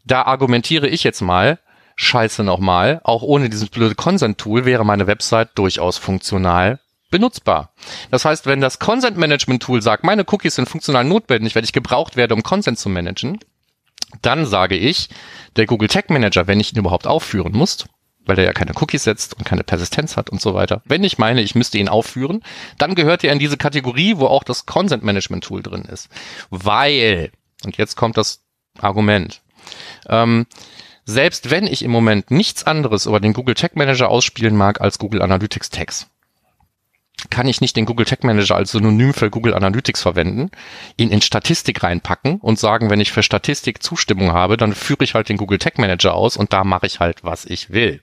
Da 0.06 0.22
argumentiere 0.22 0.88
ich 0.88 1.04
jetzt 1.04 1.20
mal, 1.20 1.60
scheiße 1.98 2.46
nochmal, 2.46 3.02
auch 3.04 3.22
ohne 3.22 3.50
dieses 3.50 3.68
blöde 3.68 3.96
Consent-Tool 3.96 4.64
wäre 4.64 4.86
meine 4.86 5.08
Website 5.08 5.50
durchaus 5.56 5.98
funktional 5.98 6.80
benutzbar. 7.10 7.74
Das 8.12 8.26
heißt, 8.26 8.46
wenn 8.46 8.62
das 8.62 8.80
Consent 8.80 9.18
Management 9.18 9.64
Tool 9.64 9.82
sagt, 9.82 10.04
meine 10.04 10.26
Cookies 10.28 10.56
sind 10.56 10.70
funktional 10.70 11.04
notwendig, 11.04 11.56
wenn 11.56 11.64
ich 11.64 11.74
gebraucht 11.74 12.16
werde, 12.16 12.36
um 12.36 12.44
Consent 12.44 12.80
zu 12.80 12.90
managen, 12.90 13.40
dann 14.22 14.46
sage 14.46 14.76
ich, 14.76 15.10
der 15.56 15.66
Google 15.66 15.88
Tag 15.88 16.10
Manager, 16.10 16.48
wenn 16.48 16.60
ich 16.60 16.74
ihn 16.74 16.80
überhaupt 16.80 17.08
aufführen 17.08 17.54
muss, 17.54 17.86
weil 18.26 18.36
der 18.36 18.46
ja 18.46 18.54
keine 18.54 18.74
Cookies 18.76 19.04
setzt 19.04 19.36
und 19.36 19.46
keine 19.46 19.64
Persistenz 19.64 20.18
hat 20.18 20.30
und 20.30 20.42
so 20.42 20.54
weiter. 20.54 20.82
Wenn 20.86 21.04
ich 21.04 21.18
meine, 21.18 21.42
ich 21.42 21.56
müsste 21.56 21.78
ihn 21.78 21.90
aufführen, 21.90 22.44
dann 22.78 22.96
gehört 22.96 23.24
er 23.24 23.34
in 23.34 23.40
diese 23.40 23.58
Kategorie, 23.58 24.18
wo 24.18 24.28
auch 24.28 24.44
das 24.44 24.66
Consent 24.66 25.04
Management 25.04 25.44
Tool 25.44 25.64
drin 25.64 25.84
ist. 25.84 26.10
Weil, 26.50 27.32
und 27.66 27.78
jetzt 27.78 27.96
kommt 27.96 28.18
das 28.18 28.44
Argument, 28.80 29.42
ähm, 30.08 30.46
selbst 31.06 31.50
wenn 31.50 31.66
ich 31.66 31.84
im 31.84 31.92
Moment 31.92 32.30
nichts 32.30 32.66
anderes 32.68 33.08
über 33.08 33.20
den 33.20 33.34
Google 33.34 33.56
Tag 33.56 33.76
Manager 33.76 34.10
ausspielen 34.10 34.56
mag 34.56 34.80
als 34.80 35.00
Google 35.00 35.24
Analytics 35.24 35.72
Tags, 35.72 36.08
kann 37.30 37.48
ich 37.48 37.62
nicht 37.62 37.76
den 37.76 37.86
Google 37.86 38.06
Tag 38.06 38.24
Manager 38.24 38.56
als 38.56 38.72
Synonym 38.72 39.14
für 39.14 39.30
Google 39.30 39.54
Analytics 39.54 40.02
verwenden, 40.02 40.52
ihn 40.98 41.12
in 41.12 41.22
Statistik 41.22 41.84
reinpacken 41.84 42.38
und 42.38 42.60
sagen, 42.60 42.90
wenn 42.90 43.02
ich 43.02 43.12
für 43.12 43.24
Statistik 43.24 43.84
Zustimmung 43.84 44.32
habe, 44.32 44.58
dann 44.58 44.74
führe 44.74 45.04
ich 45.04 45.16
halt 45.16 45.30
den 45.30 45.38
Google 45.38 45.60
Tag 45.60 45.78
Manager 45.78 46.14
aus 46.14 46.38
und 46.38 46.54
da 46.54 46.64
mache 46.64 46.86
ich 46.86 47.00
halt, 47.00 47.24
was 47.24 47.46
ich 47.46 47.72
will. 47.72 48.02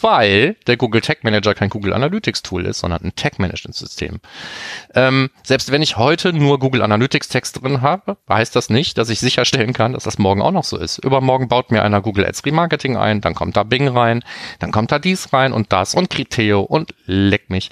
Weil 0.00 0.56
der 0.66 0.76
Google 0.76 1.00
Tag 1.00 1.24
Manager 1.24 1.54
kein 1.54 1.70
Google 1.70 1.94
Analytics 1.94 2.42
Tool 2.42 2.66
ist, 2.66 2.80
sondern 2.80 3.02
ein 3.02 3.16
Tag 3.16 3.38
Management 3.38 3.74
System. 3.74 4.20
Ähm, 4.94 5.30
selbst 5.42 5.72
wenn 5.72 5.80
ich 5.80 5.96
heute 5.96 6.34
nur 6.34 6.58
Google 6.58 6.82
Analytics 6.82 7.28
Text 7.28 7.62
drin 7.62 7.80
habe, 7.80 8.18
heißt 8.28 8.54
das 8.54 8.68
nicht, 8.68 8.98
dass 8.98 9.08
ich 9.08 9.20
sicherstellen 9.20 9.72
kann, 9.72 9.94
dass 9.94 10.04
das 10.04 10.18
morgen 10.18 10.42
auch 10.42 10.50
noch 10.50 10.64
so 10.64 10.76
ist. 10.76 10.98
Übermorgen 10.98 11.48
baut 11.48 11.70
mir 11.70 11.82
einer 11.82 12.02
Google 12.02 12.26
Ads 12.26 12.44
Remarketing 12.44 12.96
ein, 12.96 13.22
dann 13.22 13.34
kommt 13.34 13.56
da 13.56 13.62
Bing 13.62 13.88
rein, 13.88 14.22
dann 14.58 14.70
kommt 14.70 14.92
da 14.92 14.98
dies 14.98 15.32
rein 15.32 15.52
und 15.52 15.72
das 15.72 15.94
und 15.94 16.10
Criteo 16.10 16.60
und 16.60 16.94
leck 17.06 17.48
mich. 17.48 17.70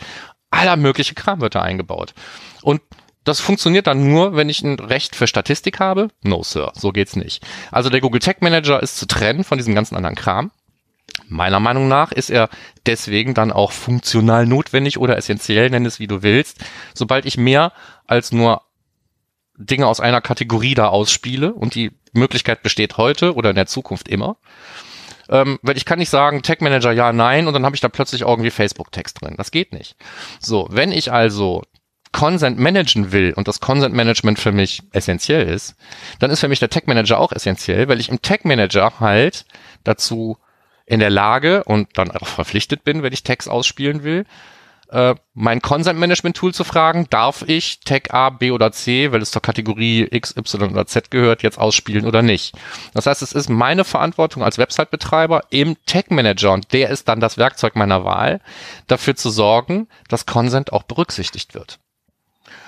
Aller 0.54 0.76
mögliche 0.76 1.14
Kram 1.14 1.40
wird 1.40 1.54
da 1.54 1.62
eingebaut. 1.62 2.14
Und 2.62 2.80
das 3.24 3.40
funktioniert 3.40 3.86
dann 3.86 4.08
nur, 4.08 4.36
wenn 4.36 4.48
ich 4.48 4.62
ein 4.62 4.78
Recht 4.78 5.16
für 5.16 5.26
Statistik 5.26 5.80
habe? 5.80 6.08
No, 6.22 6.42
Sir, 6.42 6.72
so 6.74 6.92
geht's 6.92 7.16
nicht. 7.16 7.42
Also 7.70 7.88
der 7.88 8.00
Google 8.00 8.20
Tag 8.20 8.42
Manager 8.42 8.82
ist 8.82 8.96
zu 8.96 9.06
trennen 9.06 9.44
von 9.44 9.58
diesem 9.58 9.74
ganzen 9.74 9.96
anderen 9.96 10.14
Kram. 10.14 10.50
Meiner 11.28 11.60
Meinung 11.60 11.88
nach 11.88 12.12
ist 12.12 12.30
er 12.30 12.50
deswegen 12.86 13.34
dann 13.34 13.50
auch 13.50 13.72
funktional 13.72 14.46
notwendig 14.46 14.98
oder 14.98 15.16
essentiell, 15.16 15.70
nenn 15.70 15.86
es 15.86 16.00
wie 16.00 16.06
du 16.06 16.22
willst, 16.22 16.62
sobald 16.92 17.24
ich 17.24 17.38
mehr 17.38 17.72
als 18.06 18.32
nur 18.32 18.62
Dinge 19.56 19.86
aus 19.86 20.00
einer 20.00 20.20
Kategorie 20.20 20.74
da 20.74 20.88
ausspiele 20.88 21.54
und 21.54 21.74
die 21.74 21.92
Möglichkeit 22.12 22.62
besteht 22.62 22.96
heute 22.96 23.34
oder 23.34 23.50
in 23.50 23.56
der 23.56 23.66
Zukunft 23.66 24.08
immer. 24.08 24.36
Ähm, 25.28 25.58
weil 25.62 25.76
ich 25.76 25.84
kann 25.84 25.98
nicht 25.98 26.10
sagen, 26.10 26.42
Tag 26.42 26.60
Manager 26.60 26.92
ja, 26.92 27.12
nein, 27.12 27.46
und 27.46 27.54
dann 27.54 27.64
habe 27.64 27.74
ich 27.74 27.80
da 27.80 27.88
plötzlich 27.88 28.22
irgendwie 28.22 28.50
Facebook-Text 28.50 29.20
drin. 29.20 29.34
Das 29.36 29.50
geht 29.50 29.72
nicht. 29.72 29.96
So, 30.40 30.66
wenn 30.70 30.92
ich 30.92 31.12
also 31.12 31.62
Consent 32.12 32.58
managen 32.58 33.10
will 33.10 33.32
und 33.34 33.48
das 33.48 33.60
Consent 33.60 33.94
Management 33.94 34.38
für 34.38 34.52
mich 34.52 34.82
essentiell 34.92 35.48
ist, 35.48 35.74
dann 36.20 36.30
ist 36.30 36.40
für 36.40 36.48
mich 36.48 36.60
der 36.60 36.70
Tag 36.70 36.86
Manager 36.86 37.18
auch 37.18 37.32
essentiell, 37.32 37.88
weil 37.88 37.98
ich 37.98 38.08
im 38.08 38.22
Tag 38.22 38.44
Manager 38.44 39.00
halt 39.00 39.44
dazu 39.82 40.38
in 40.86 41.00
der 41.00 41.10
Lage 41.10 41.64
und 41.64 41.88
dann 41.98 42.10
auch 42.10 42.26
verpflichtet 42.26 42.84
bin, 42.84 43.02
wenn 43.02 43.12
ich 43.12 43.24
Tags 43.24 43.48
ausspielen 43.48 44.04
will, 44.04 44.26
äh, 44.94 45.16
mein 45.34 45.60
Consent 45.60 45.98
Management 45.98 46.36
Tool 46.36 46.54
zu 46.54 46.62
fragen, 46.62 47.08
darf 47.10 47.42
ich 47.46 47.80
Tag 47.80 48.14
A, 48.14 48.30
B 48.30 48.52
oder 48.52 48.70
C, 48.70 49.10
weil 49.10 49.20
es 49.20 49.32
zur 49.32 49.42
Kategorie 49.42 50.06
X, 50.08 50.36
Y 50.36 50.70
oder 50.70 50.86
Z 50.86 51.10
gehört, 51.10 51.42
jetzt 51.42 51.58
ausspielen 51.58 52.06
oder 52.06 52.22
nicht. 52.22 52.54
Das 52.94 53.06
heißt, 53.06 53.20
es 53.20 53.32
ist 53.32 53.50
meine 53.50 53.84
Verantwortung 53.84 54.44
als 54.44 54.56
Website-Betreiber 54.56 55.42
im 55.50 55.76
Tag 55.86 56.12
Manager 56.12 56.52
und 56.52 56.72
der 56.72 56.90
ist 56.90 57.08
dann 57.08 57.18
das 57.18 57.36
Werkzeug 57.38 57.74
meiner 57.74 58.04
Wahl, 58.04 58.40
dafür 58.86 59.16
zu 59.16 59.30
sorgen, 59.30 59.88
dass 60.08 60.26
Consent 60.26 60.72
auch 60.72 60.84
berücksichtigt 60.84 61.54
wird. 61.54 61.80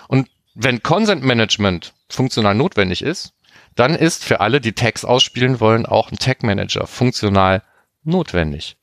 Und 0.08 0.28
wenn 0.54 0.82
Consent 0.82 1.22
Management 1.22 1.94
funktional 2.08 2.56
notwendig 2.56 3.02
ist, 3.02 3.34
dann 3.76 3.94
ist 3.94 4.24
für 4.24 4.40
alle, 4.40 4.60
die 4.60 4.72
Tags 4.72 5.04
ausspielen 5.04 5.60
wollen, 5.60 5.86
auch 5.86 6.10
ein 6.10 6.18
Tag 6.18 6.42
Manager 6.42 6.88
funktional 6.88 7.62
notwendig. 8.02 8.76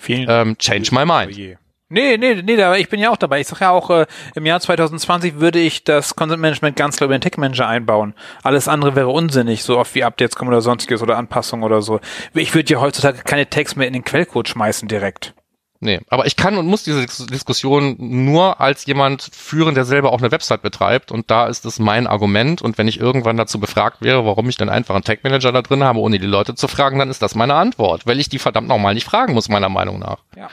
Vielen 0.00 0.26
Ähm, 0.28 0.58
change 0.58 0.92
my 0.92 1.02
Oh 1.02 1.06
mind. 1.06 1.60
Nee, 1.92 2.16
nee, 2.18 2.40
nee, 2.42 2.54
da, 2.56 2.76
ich 2.76 2.88
bin 2.88 3.00
ja 3.00 3.10
auch 3.10 3.16
dabei. 3.16 3.40
Ich 3.40 3.48
sag 3.48 3.60
ja 3.60 3.70
auch, 3.70 3.90
äh, 3.90 4.06
im 4.36 4.46
Jahr 4.46 4.60
2020 4.60 5.40
würde 5.40 5.58
ich 5.58 5.82
das 5.82 6.14
Content 6.14 6.40
Management 6.40 6.76
ganz 6.76 6.96
klar 6.96 7.06
über 7.06 7.18
den 7.18 7.20
Tech 7.20 7.36
Manager 7.36 7.66
einbauen. 7.66 8.14
Alles 8.44 8.68
andere 8.68 8.94
wäre 8.94 9.08
unsinnig, 9.08 9.64
so 9.64 9.76
oft 9.76 9.94
wie 9.96 10.04
Updates 10.04 10.36
kommen 10.36 10.48
oder 10.50 10.60
sonstiges 10.60 11.02
oder 11.02 11.18
Anpassungen 11.18 11.64
oder 11.64 11.82
so. 11.82 11.98
Ich 12.32 12.54
würde 12.54 12.72
ja 12.72 12.80
heutzutage 12.80 13.22
keine 13.24 13.50
Tags 13.50 13.74
mehr 13.74 13.88
in 13.88 13.92
den 13.92 14.04
Quellcode 14.04 14.48
schmeißen 14.48 14.86
direkt. 14.86 15.34
Nee, 15.82 15.98
aber 16.10 16.26
ich 16.26 16.36
kann 16.36 16.58
und 16.58 16.66
muss 16.66 16.84
diese 16.84 17.00
Dis- 17.06 17.26
Diskussion 17.26 17.96
nur 17.98 18.60
als 18.60 18.84
jemand 18.84 19.30
führen, 19.32 19.74
der 19.74 19.86
selber 19.86 20.12
auch 20.12 20.18
eine 20.20 20.30
Website 20.30 20.60
betreibt 20.60 21.10
und 21.10 21.30
da 21.30 21.46
ist 21.46 21.64
es 21.64 21.78
mein 21.78 22.06
Argument 22.06 22.60
und 22.60 22.76
wenn 22.76 22.86
ich 22.86 23.00
irgendwann 23.00 23.38
dazu 23.38 23.58
befragt 23.58 24.02
wäre, 24.02 24.26
warum 24.26 24.46
ich 24.50 24.56
dann 24.58 24.68
einfach 24.68 24.94
einen 24.94 25.04
Tag 25.04 25.24
Manager 25.24 25.52
da 25.52 25.62
drin 25.62 25.82
habe, 25.82 25.98
ohne 25.98 26.18
die 26.18 26.26
Leute 26.26 26.54
zu 26.54 26.68
fragen, 26.68 26.98
dann 26.98 27.08
ist 27.08 27.22
das 27.22 27.34
meine 27.34 27.54
Antwort, 27.54 28.06
weil 28.06 28.20
ich 28.20 28.28
die 28.28 28.38
verdammt 28.38 28.68
nochmal 28.68 28.92
nicht 28.92 29.06
fragen 29.06 29.32
muss, 29.32 29.48
meiner 29.48 29.70
Meinung 29.70 29.98
nach. 29.98 30.18
Ja. 30.36 30.50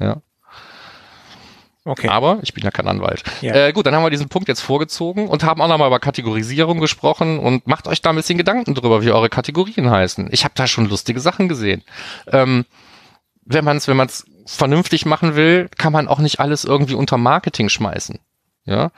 Ja. 0.00 0.16
Okay. 1.86 2.08
Aber 2.08 2.38
ich 2.42 2.54
bin 2.54 2.64
ja 2.64 2.70
kein 2.70 2.88
Anwalt. 2.88 3.22
Ja. 3.42 3.54
Äh, 3.54 3.72
gut, 3.72 3.84
dann 3.84 3.94
haben 3.94 4.02
wir 4.02 4.10
diesen 4.10 4.30
Punkt 4.30 4.48
jetzt 4.48 4.62
vorgezogen 4.62 5.28
und 5.28 5.44
haben 5.44 5.60
auch 5.60 5.68
nochmal 5.68 5.88
über 5.88 6.00
Kategorisierung 6.00 6.80
gesprochen 6.80 7.38
und 7.38 7.66
macht 7.66 7.86
euch 7.88 8.00
da 8.00 8.10
ein 8.10 8.16
bisschen 8.16 8.38
Gedanken 8.38 8.74
drüber, 8.74 9.02
wie 9.02 9.10
eure 9.10 9.28
Kategorien 9.28 9.90
heißen. 9.90 10.28
Ich 10.32 10.44
habe 10.44 10.54
da 10.56 10.66
schon 10.66 10.88
lustige 10.88 11.20
Sachen 11.20 11.48
gesehen. 11.48 11.82
Ähm, 12.26 12.64
wenn 13.44 13.64
man 13.64 13.76
es 13.76 13.86
wenn 13.86 13.98
man's 13.98 14.24
vernünftig 14.46 15.04
machen 15.04 15.36
will, 15.36 15.68
kann 15.76 15.92
man 15.92 16.08
auch 16.08 16.20
nicht 16.20 16.40
alles 16.40 16.64
irgendwie 16.64 16.94
unter 16.94 17.18
Marketing 17.18 17.68
schmeißen. 17.68 18.18
Ja. 18.64 18.90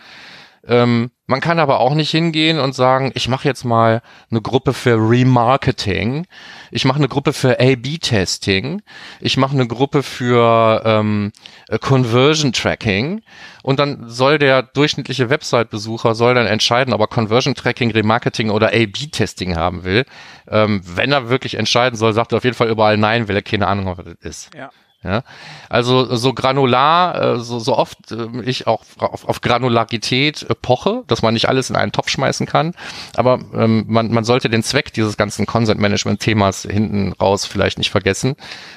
Ähm, 0.68 1.10
man 1.28 1.40
kann 1.40 1.58
aber 1.58 1.80
auch 1.80 1.94
nicht 1.94 2.10
hingehen 2.10 2.60
und 2.60 2.74
sagen, 2.74 3.10
ich 3.14 3.28
mache 3.28 3.48
jetzt 3.48 3.64
mal 3.64 4.00
eine 4.30 4.40
Gruppe 4.40 4.72
für 4.72 4.94
Remarketing, 4.94 6.26
ich 6.70 6.84
mache 6.84 6.98
eine 6.98 7.08
Gruppe 7.08 7.32
für 7.32 7.58
A-B-Testing, 7.58 8.82
ich 9.20 9.36
mache 9.36 9.54
eine 9.54 9.66
Gruppe 9.66 10.02
für 10.04 10.82
ähm, 10.84 11.32
äh, 11.68 11.78
Conversion 11.78 12.52
Tracking 12.52 13.22
und 13.62 13.80
dann 13.80 14.08
soll 14.08 14.38
der 14.38 14.62
durchschnittliche 14.62 15.28
Website-Besucher 15.28 16.14
soll 16.14 16.34
dann 16.34 16.46
entscheiden, 16.46 16.94
ob 16.94 17.00
er 17.00 17.08
Conversion 17.08 17.54
Tracking, 17.56 17.90
Remarketing 17.90 18.50
oder 18.50 18.68
A-B-Testing 18.68 19.56
haben 19.56 19.82
will. 19.82 20.04
Ähm, 20.48 20.80
wenn 20.84 21.10
er 21.10 21.28
wirklich 21.28 21.54
entscheiden 21.54 21.96
soll, 21.96 22.12
sagt 22.12 22.32
er 22.32 22.38
auf 22.38 22.44
jeden 22.44 22.56
Fall 22.56 22.68
überall 22.68 22.96
Nein, 22.96 23.28
weil 23.28 23.36
er 23.36 23.42
keine 23.42 23.66
Ahnung, 23.66 23.86
was 23.86 24.04
das 24.04 24.14
ist. 24.20 24.54
Ja. 24.54 24.70
Ja, 25.06 25.22
also 25.68 26.16
so 26.16 26.34
granular, 26.34 27.36
äh, 27.36 27.38
so, 27.38 27.60
so 27.60 27.76
oft 27.76 28.10
äh, 28.10 28.26
ich 28.44 28.66
auch 28.66 28.82
auf, 28.98 29.28
auf 29.28 29.40
Granularität 29.40 30.42
äh, 30.42 30.54
poche, 30.56 31.04
dass 31.06 31.22
man 31.22 31.34
nicht 31.34 31.48
alles 31.48 31.70
in 31.70 31.76
einen 31.76 31.92
Topf 31.92 32.08
schmeißen 32.08 32.44
kann, 32.44 32.74
aber 33.14 33.38
ähm, 33.54 33.84
man, 33.86 34.10
man 34.10 34.24
sollte 34.24 34.50
den 34.50 34.64
Zweck 34.64 34.92
dieses 34.92 35.16
ganzen 35.16 35.46
Consent-Management-Themas 35.46 36.62
hinten 36.68 37.12
raus 37.12 37.46
vielleicht 37.46 37.78
nicht 37.78 37.90
vergessen. 37.90 38.34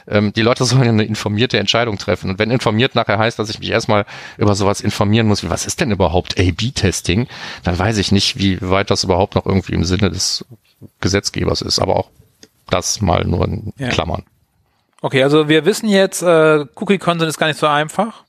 Ähm, 0.08 0.32
die 0.32 0.44
Leute 0.44 0.66
sollen 0.66 0.84
ja 0.84 0.90
eine 0.90 1.04
informierte 1.04 1.58
Entscheidung 1.58 1.98
treffen 1.98 2.30
und 2.30 2.38
wenn 2.38 2.52
informiert 2.52 2.94
nachher 2.94 3.18
heißt, 3.18 3.40
dass 3.40 3.50
ich 3.50 3.58
mich 3.58 3.72
erstmal 3.72 4.06
über 4.38 4.54
sowas 4.54 4.82
informieren 4.82 5.26
muss, 5.26 5.42
wie 5.42 5.50
was 5.50 5.66
ist 5.66 5.82
denn 5.82 5.90
überhaupt 5.90 6.40
A-B-Testing, 6.40 7.28
dann 7.64 7.80
weiß 7.80 7.98
ich 7.98 8.12
nicht, 8.12 8.38
wie 8.38 8.60
weit 8.62 8.92
das 8.92 9.04
überhaupt 9.04 9.34
noch 9.34 9.48
irgendwie 9.48 9.74
im 9.74 9.84
Sinne 9.84 10.12
des 10.12 10.46
Gesetzgebers 11.02 11.64
ist, 11.64 11.80
aber 11.80 11.96
auch 11.96 12.10
das 12.70 13.02
mal 13.02 13.26
nur 13.26 13.46
in 13.46 13.74
Ja. 13.78 13.90
Klammern. 13.90 14.24
Okay, 15.02 15.24
also 15.24 15.48
wir 15.48 15.66
wissen 15.66 15.88
jetzt, 15.88 16.22
äh, 16.22 16.66
Cookie-Consent 16.76 17.30
ist 17.30 17.38
gar 17.38 17.48
nicht 17.48 17.60
so 17.60 17.68
einfach. 17.68 18.26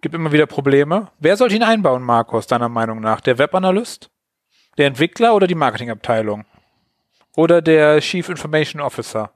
Gibt 0.00 0.14
immer 0.14 0.32
wieder 0.32 0.46
Probleme. 0.46 1.08
Wer 1.18 1.36
sollte 1.36 1.54
ihn 1.54 1.62
einbauen, 1.62 2.02
Markus, 2.02 2.46
deiner 2.46 2.68
Meinung 2.68 3.00
nach? 3.00 3.20
Der 3.20 3.38
Webanalyst? 3.38 4.10
Der 4.76 4.88
Entwickler 4.88 5.34
oder 5.34 5.46
die 5.46 5.54
Marketingabteilung? 5.54 6.44
Oder 7.36 7.62
der 7.62 8.00
Chief 8.00 8.28
Information 8.28 8.80
Officer? 8.80 9.30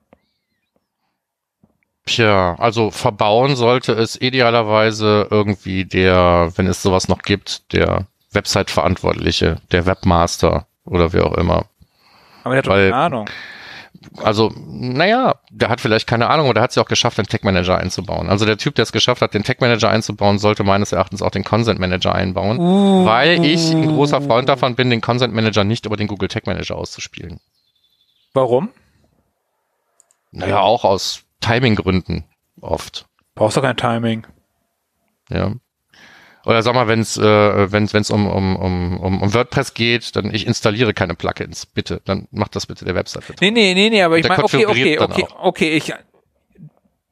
Tja, 2.06 2.56
also 2.58 2.90
verbauen 2.90 3.54
sollte 3.56 3.92
es 3.92 4.20
idealerweise 4.20 5.28
irgendwie 5.30 5.84
der, 5.84 6.52
wenn 6.56 6.66
es 6.66 6.82
sowas 6.82 7.08
noch 7.08 7.22
gibt, 7.22 7.72
der 7.72 8.06
Website-Verantwortliche, 8.32 9.56
der 9.70 9.86
Webmaster 9.86 10.66
oder 10.84 11.12
wer 11.12 11.26
auch 11.26 11.34
immer. 11.34 11.66
Aber 12.42 12.54
der 12.54 12.58
hat 12.58 12.66
doch 12.66 12.72
keine 12.72 12.94
Ahnung. 12.94 13.30
Also, 14.16 14.50
naja, 14.56 15.34
der 15.50 15.68
hat 15.68 15.80
vielleicht 15.80 16.06
keine 16.06 16.30
Ahnung 16.30 16.48
oder 16.48 16.62
hat 16.62 16.70
es 16.70 16.76
ja 16.76 16.82
auch 16.82 16.88
geschafft, 16.88 17.18
den 17.18 17.26
Tech 17.26 17.42
Manager 17.42 17.76
einzubauen. 17.76 18.30
Also 18.30 18.46
der 18.46 18.56
Typ, 18.56 18.74
der 18.74 18.84
es 18.84 18.92
geschafft 18.92 19.20
hat, 19.20 19.34
den 19.34 19.42
Tech 19.42 19.58
Manager 19.60 19.90
einzubauen, 19.90 20.38
sollte 20.38 20.64
meines 20.64 20.92
Erachtens 20.92 21.20
auch 21.20 21.30
den 21.30 21.44
Consent 21.44 21.78
Manager 21.78 22.14
einbauen, 22.14 22.58
Uh. 22.58 23.04
weil 23.04 23.44
ich 23.44 23.70
ein 23.72 23.86
großer 23.86 24.22
Freund 24.22 24.48
davon 24.48 24.74
bin, 24.74 24.88
den 24.88 25.02
Consent 25.02 25.34
Manager 25.34 25.64
nicht 25.64 25.84
über 25.84 25.98
den 25.98 26.06
Google 26.06 26.28
Tech 26.28 26.44
Manager 26.46 26.76
auszuspielen. 26.76 27.40
Warum? 28.32 28.70
Naja, 30.32 30.60
auch 30.60 30.84
aus 30.84 31.24
Timing-Gründen 31.40 32.24
oft. 32.60 33.06
Brauchst 33.34 33.56
doch 33.56 33.62
kein 33.62 33.76
Timing. 33.76 34.26
Ja. 35.28 35.52
Oder 36.44 36.62
sag 36.62 36.74
mal, 36.74 36.88
wenn 36.88 37.00
es 37.00 37.16
äh, 37.16 37.72
wenn's, 37.72 37.92
wenn's 37.92 38.10
um, 38.10 38.26
um, 38.26 38.56
um, 38.56 38.98
um 38.98 39.22
um 39.22 39.34
WordPress 39.34 39.74
geht, 39.74 40.16
dann 40.16 40.34
ich 40.34 40.46
installiere 40.46 40.94
keine 40.94 41.14
Plugins, 41.14 41.66
bitte. 41.66 42.00
Dann 42.04 42.28
macht 42.30 42.56
das 42.56 42.66
bitte 42.66 42.84
der 42.84 42.94
Website. 42.94 43.26
Bitte. 43.26 43.44
Nee, 43.44 43.50
nee, 43.50 43.74
nee, 43.74 43.90
nee, 43.90 44.02
aber 44.02 44.18
ich 44.18 44.26
meine, 44.26 44.44
okay, 44.44 44.66
okay, 44.66 44.98
okay, 44.98 45.26
okay, 45.38 45.76
ich, 45.76 45.92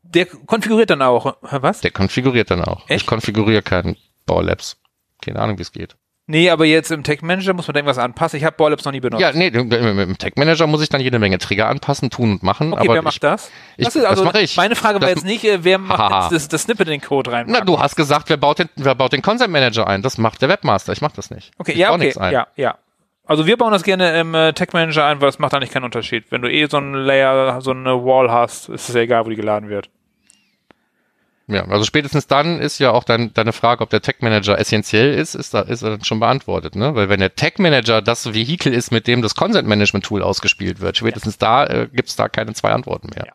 der 0.02 0.26
konfiguriert 0.26 0.90
dann 0.90 1.02
auch, 1.02 1.36
was? 1.42 1.80
Der 1.82 1.90
konfiguriert 1.90 2.50
dann 2.50 2.64
auch. 2.64 2.88
Echt? 2.88 3.02
Ich 3.02 3.06
konfiguriere 3.06 3.62
keinen 3.62 3.96
Baulabs. 4.24 4.78
Keine 5.22 5.40
Ahnung, 5.40 5.58
wie 5.58 5.62
es 5.62 5.72
geht. 5.72 5.96
Nee, 6.30 6.50
aber 6.50 6.66
jetzt 6.66 6.90
im 6.90 7.02
Tech 7.04 7.22
Manager 7.22 7.54
muss 7.54 7.66
man 7.68 7.74
irgendwas 7.74 7.96
anpassen. 7.96 8.36
Ich 8.36 8.44
habe 8.44 8.54
Borlabs 8.54 8.84
noch 8.84 8.92
nie 8.92 9.00
benutzt. 9.00 9.22
Ja, 9.22 9.32
nee, 9.32 9.50
dem 9.50 10.18
Tech 10.18 10.34
Manager 10.36 10.66
muss 10.66 10.82
ich 10.82 10.90
dann 10.90 11.00
jede 11.00 11.18
Menge 11.18 11.38
Trigger 11.38 11.68
anpassen, 11.68 12.10
tun 12.10 12.32
und 12.32 12.42
machen. 12.42 12.74
Okay, 12.74 12.82
aber 12.82 12.88
wer 12.92 12.98
ich, 12.98 13.04
macht 13.04 13.22
das? 13.24 13.50
ich- 13.78 13.86
das 13.86 13.96
ist 13.96 14.02
das 14.02 14.10
also 14.10 14.24
mache 14.24 14.40
ich. 14.42 14.54
meine 14.58 14.76
Frage 14.76 15.00
war 15.00 15.08
Das- 15.08 15.16
jetzt 15.16 15.24
nicht, 15.24 15.42
äh, 15.44 15.64
wer 15.64 15.78
macht 15.78 16.30
das, 16.30 16.46
das 16.48 16.62
Snippet 16.62 16.86
in 16.88 16.92
den 16.92 17.00
Code 17.00 17.32
rein. 17.32 17.46
Na, 17.48 17.62
du 17.62 17.80
hast 17.80 17.96
gesagt, 17.96 18.28
wer 18.28 18.36
baut 18.36 18.58
den, 18.58 18.68
wer 18.76 18.94
baut 18.94 19.14
den 19.14 19.22
Consent 19.22 19.50
Manager 19.50 19.86
ein? 19.86 20.02
Das 20.02 20.18
macht 20.18 20.42
der 20.42 20.50
Webmaster. 20.50 20.92
Ich 20.92 21.00
mach 21.00 21.12
das 21.12 21.30
nicht. 21.30 21.50
Okay, 21.56 21.72
ich 21.72 21.78
ja, 21.78 21.92
okay, 21.94 22.12
ja, 22.30 22.46
ja. 22.56 22.76
Also 23.24 23.46
wir 23.46 23.56
bauen 23.56 23.72
das 23.72 23.82
gerne 23.82 24.20
im 24.20 24.34
äh, 24.34 24.52
Tech 24.52 24.68
Manager 24.74 25.06
ein, 25.06 25.22
weil 25.22 25.28
das 25.28 25.38
macht 25.38 25.54
eigentlich 25.54 25.70
keinen 25.70 25.84
Unterschied. 25.84 26.30
Wenn 26.30 26.42
du 26.42 26.50
eh 26.50 26.66
so 26.66 26.76
ein 26.76 26.92
Layer, 26.92 27.60
so 27.62 27.70
eine 27.70 28.04
Wall 28.04 28.30
hast, 28.30 28.68
ist 28.68 28.88
es 28.90 28.94
ja 28.94 29.00
egal, 29.00 29.24
wo 29.24 29.30
die 29.30 29.36
geladen 29.36 29.68
wird. 29.70 29.88
Ja, 31.48 31.64
also 31.66 31.84
spätestens 31.84 32.26
dann 32.26 32.60
ist 32.60 32.78
ja 32.78 32.90
auch 32.90 33.04
dein, 33.04 33.32
deine 33.32 33.54
Frage, 33.54 33.82
ob 33.82 33.88
der 33.88 34.02
Tech 34.02 34.16
Manager 34.20 34.58
essentiell 34.58 35.14
ist, 35.14 35.34
ist 35.34 35.54
da 35.54 35.62
ist 35.62 35.82
dann 35.82 36.04
schon 36.04 36.20
beantwortet, 36.20 36.76
ne? 36.76 36.94
Weil 36.94 37.08
wenn 37.08 37.20
der 37.20 37.34
Tech 37.34 37.54
Manager 37.56 38.02
das 38.02 38.34
Vehikel 38.34 38.74
ist, 38.74 38.92
mit 38.92 39.06
dem 39.06 39.22
das 39.22 39.34
Consent 39.34 39.66
Management 39.66 40.04
Tool 40.04 40.22
ausgespielt 40.22 40.80
wird, 40.80 40.98
spätestens 40.98 41.38
da 41.38 41.64
äh, 41.64 41.88
gibt's 41.90 42.16
da 42.16 42.28
keine 42.28 42.52
zwei 42.52 42.70
Antworten 42.70 43.08
mehr. 43.14 43.28
Ja. 43.28 43.32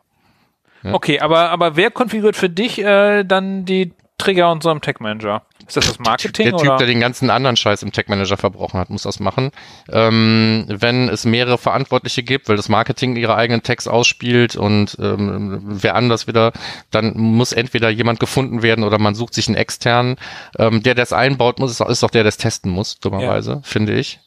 Ja. 0.84 0.94
Okay, 0.94 1.18
aber, 1.20 1.50
aber 1.50 1.76
wer 1.76 1.90
konfiguriert 1.90 2.36
für 2.36 2.50
dich 2.50 2.78
äh, 2.78 3.24
dann 3.24 3.64
die 3.64 3.92
Trigger 4.18 4.52
und 4.52 4.62
so 4.62 4.70
im 4.70 4.80
Tech 4.80 5.00
Manager? 5.00 5.42
Ist 5.66 5.76
das 5.76 5.86
das 5.86 5.98
Marketing 5.98 6.46
Der 6.46 6.56
Typ, 6.56 6.68
oder? 6.68 6.76
der 6.78 6.86
den 6.86 7.00
ganzen 7.00 7.30
anderen 7.30 7.56
Scheiß 7.56 7.82
im 7.82 7.92
Tech 7.92 8.08
Manager 8.08 8.36
verbrochen 8.36 8.78
hat, 8.78 8.90
muss 8.90 9.02
das 9.02 9.20
machen. 9.20 9.50
Ähm, 9.90 10.66
wenn 10.68 11.08
es 11.08 11.24
mehrere 11.24 11.58
Verantwortliche 11.58 12.22
gibt, 12.22 12.48
weil 12.48 12.56
das 12.56 12.68
Marketing 12.68 13.16
ihre 13.16 13.36
eigenen 13.36 13.62
Tags 13.62 13.88
ausspielt 13.88 14.56
und 14.56 14.96
ähm, 15.00 15.60
wer 15.64 15.94
anders 15.94 16.26
wieder, 16.26 16.52
dann 16.90 17.16
muss 17.16 17.52
entweder 17.52 17.88
jemand 17.90 18.20
gefunden 18.20 18.62
werden 18.62 18.84
oder 18.84 18.98
man 18.98 19.14
sucht 19.14 19.34
sich 19.34 19.48
einen 19.48 19.56
externen. 19.56 20.16
Ähm, 20.58 20.82
der, 20.82 20.94
der 20.94 21.04
es 21.04 21.12
einbaut, 21.12 21.58
muss, 21.58 21.70
ist 21.80 22.04
auch, 22.04 22.10
der, 22.10 22.22
der 22.22 22.28
es 22.28 22.36
testen 22.36 22.70
muss, 22.70 22.98
dummerweise, 22.98 23.60
finde 23.64 23.94
ich. 23.94 24.20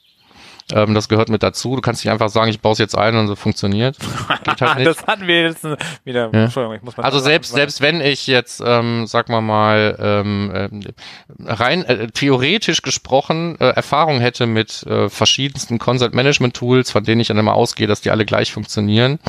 Ähm, 0.73 0.93
das 0.93 1.07
gehört 1.07 1.29
mit 1.29 1.43
dazu. 1.43 1.75
Du 1.75 1.81
kannst 1.81 2.03
nicht 2.03 2.11
einfach 2.11 2.27
sagen, 2.29 2.49
ich 2.49 2.59
baue 2.59 2.73
es 2.73 2.77
jetzt 2.77 2.97
ein 2.97 3.15
und 3.15 3.27
so 3.27 3.35
funktioniert. 3.35 3.97
Halt 4.59 4.85
das 4.85 5.07
hatten 5.07 5.25
wir 5.25 5.43
jetzt 5.43 5.63
äh, 5.63 5.77
wieder. 6.03 6.29
Ja. 6.33 6.43
Entschuldigung, 6.43 6.75
ich 6.75 6.83
muss 6.83 6.97
mal 6.97 7.03
Also 7.03 7.19
selbst 7.19 7.53
selbst 7.53 7.79
wenn 7.79 8.01
ich 8.01 8.27
jetzt, 8.27 8.61
ähm, 8.65 9.07
sag 9.07 9.29
mal 9.29 9.41
mal, 9.41 9.97
ähm, 9.99 10.51
ähm, 10.53 10.83
rein 11.45 11.85
äh, 11.85 12.07
theoretisch 12.07 12.81
gesprochen 12.81 13.57
äh, 13.59 13.69
Erfahrung 13.69 14.19
hätte 14.19 14.45
mit 14.45 14.83
äh, 14.83 15.07
verschiedensten 15.09 15.79
Consent 15.79 16.13
Management 16.13 16.55
Tools, 16.55 16.91
von 16.91 17.03
denen 17.03 17.21
ich 17.21 17.27
dann 17.27 17.37
immer 17.37 17.53
ausgehe, 17.53 17.87
dass 17.87 18.01
die 18.01 18.11
alle 18.11 18.25
gleich 18.25 18.51
funktionieren, 18.51 19.19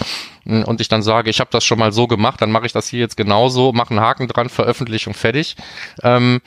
mh, 0.45 0.65
und 0.65 0.81
ich 0.81 0.89
dann 0.89 1.03
sage, 1.03 1.31
ich 1.31 1.39
habe 1.39 1.51
das 1.53 1.65
schon 1.65 1.79
mal 1.79 1.93
so 1.93 2.09
gemacht, 2.09 2.43
dann 2.43 2.51
mache 2.51 2.67
ich 2.67 2.73
das 2.73 2.89
hier 2.89 3.01
jetzt 3.01 3.17
genauso, 3.17 3.73
mache 3.73 3.91
einen 3.91 4.01
Haken 4.01 4.27
dran, 4.27 4.49
Veröffentlichung 4.49 5.15
fertig. 5.15 5.57
Ähm, 6.03 6.41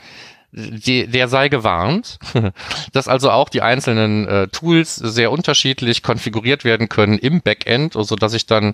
die, 0.51 1.07
der 1.07 1.27
sei 1.27 1.49
gewarnt, 1.49 2.19
dass 2.91 3.07
also 3.07 3.31
auch 3.31 3.49
die 3.49 3.61
einzelnen 3.61 4.27
äh, 4.27 4.47
Tools 4.47 4.95
sehr 4.95 5.31
unterschiedlich 5.31 6.03
konfiguriert 6.03 6.63
werden 6.63 6.89
können 6.89 7.17
im 7.17 7.41
Backend, 7.41 7.93
so 7.93 8.15
dass 8.15 8.33
ich 8.33 8.45
dann 8.45 8.73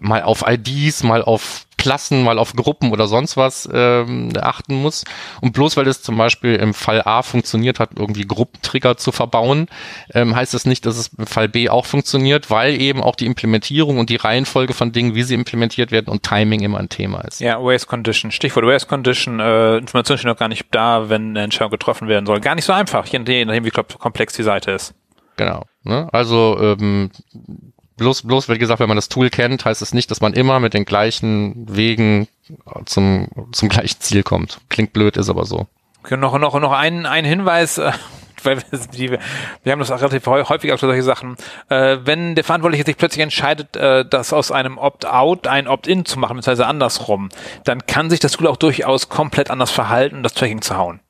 mal 0.00 0.22
auf 0.22 0.44
IDs, 0.46 1.02
mal 1.02 1.22
auf 1.22 1.66
Klassen, 1.80 2.22
mal 2.22 2.38
auf 2.38 2.52
Gruppen 2.52 2.92
oder 2.92 3.06
sonst 3.06 3.38
was 3.38 3.66
ähm, 3.72 4.32
achten 4.38 4.74
muss. 4.74 5.04
Und 5.40 5.54
bloß 5.54 5.78
weil 5.78 5.88
es 5.88 6.02
zum 6.02 6.18
Beispiel 6.18 6.56
im 6.56 6.74
Fall 6.74 7.00
A 7.06 7.22
funktioniert 7.22 7.80
hat, 7.80 7.92
irgendwie 7.96 8.26
Gruppentrigger 8.26 8.98
zu 8.98 9.12
verbauen, 9.12 9.66
ähm, 10.12 10.36
heißt 10.36 10.52
das 10.52 10.66
nicht, 10.66 10.84
dass 10.84 10.98
es 10.98 11.08
im 11.16 11.26
Fall 11.26 11.48
B 11.48 11.70
auch 11.70 11.86
funktioniert, 11.86 12.50
weil 12.50 12.78
eben 12.78 13.02
auch 13.02 13.16
die 13.16 13.24
Implementierung 13.24 13.96
und 13.96 14.10
die 14.10 14.16
Reihenfolge 14.16 14.74
von 14.74 14.92
Dingen, 14.92 15.14
wie 15.14 15.22
sie 15.22 15.32
implementiert 15.34 15.90
werden 15.90 16.10
und 16.10 16.22
Timing 16.22 16.60
immer 16.60 16.76
ein 16.78 16.90
Thema 16.90 17.22
ist. 17.22 17.40
Ja, 17.40 17.58
Waste 17.64 17.86
Condition. 17.86 18.30
Stichwort 18.30 18.66
Waste 18.66 18.86
Condition. 18.86 19.40
Äh, 19.40 19.78
Informationen 19.78 20.18
stehen 20.18 20.30
noch 20.30 20.38
gar 20.38 20.48
nicht 20.48 20.66
da, 20.72 21.08
wenn 21.08 21.30
eine 21.30 21.44
Entscheidung 21.44 21.70
getroffen 21.70 22.08
werden 22.08 22.26
soll. 22.26 22.40
Gar 22.40 22.56
nicht 22.56 22.66
so 22.66 22.74
einfach, 22.74 23.06
je 23.06 23.20
nachdem, 23.20 23.36
je 23.36 23.44
nachdem, 23.46 23.64
wie 23.64 23.70
komplex 23.70 24.34
die 24.34 24.42
Seite 24.42 24.72
ist. 24.72 24.92
Genau. 25.36 25.64
Ne? 25.84 26.10
Also 26.12 26.58
ähm, 26.60 27.10
bloß, 28.00 28.22
bloß, 28.22 28.48
wie 28.48 28.58
gesagt, 28.58 28.80
wenn 28.80 28.88
man 28.88 28.96
das 28.96 29.08
Tool 29.08 29.30
kennt, 29.30 29.64
heißt 29.64 29.82
es 29.82 29.94
nicht, 29.94 30.10
dass 30.10 30.20
man 30.20 30.32
immer 30.32 30.58
mit 30.58 30.74
den 30.74 30.84
gleichen 30.84 31.66
Wegen 31.68 32.26
zum, 32.86 33.28
zum 33.52 33.68
gleichen 33.68 34.00
Ziel 34.00 34.22
kommt. 34.24 34.60
Klingt 34.68 34.92
blöd, 34.92 35.16
ist 35.16 35.28
aber 35.30 35.44
so. 35.44 35.66
Okay, 36.02 36.16
noch, 36.16 36.36
noch, 36.38 36.58
noch 36.58 36.72
ein, 36.72 37.06
ein 37.06 37.24
Hinweis, 37.24 37.78
äh, 37.78 37.92
weil 38.42 38.56
wir, 38.56 38.78
die, 38.94 39.10
wir 39.10 39.72
haben 39.72 39.78
das 39.78 39.90
auch 39.90 40.00
relativ 40.00 40.26
häu- 40.26 40.48
häufig 40.48 40.72
auch 40.72 40.78
für 40.78 40.86
solche 40.86 41.02
Sachen. 41.02 41.36
Äh, 41.68 41.98
wenn 42.04 42.34
der 42.34 42.42
Verantwortliche 42.42 42.84
sich 42.86 42.96
plötzlich 42.96 43.22
entscheidet, 43.22 43.76
äh, 43.76 44.04
das 44.08 44.32
aus 44.32 44.50
einem 44.50 44.78
Opt-out 44.78 45.46
ein 45.46 45.68
Opt-in 45.68 46.04
zu 46.06 46.18
machen, 46.18 46.36
beziehungsweise 46.36 46.66
andersrum, 46.66 47.28
dann 47.64 47.86
kann 47.86 48.08
sich 48.10 48.18
das 48.18 48.32
Tool 48.32 48.46
auch 48.46 48.56
durchaus 48.56 49.10
komplett 49.10 49.50
anders 49.50 49.70
verhalten, 49.70 50.22
das 50.22 50.32
Tracking 50.34 50.62
zu 50.62 50.76
hauen. 50.76 51.00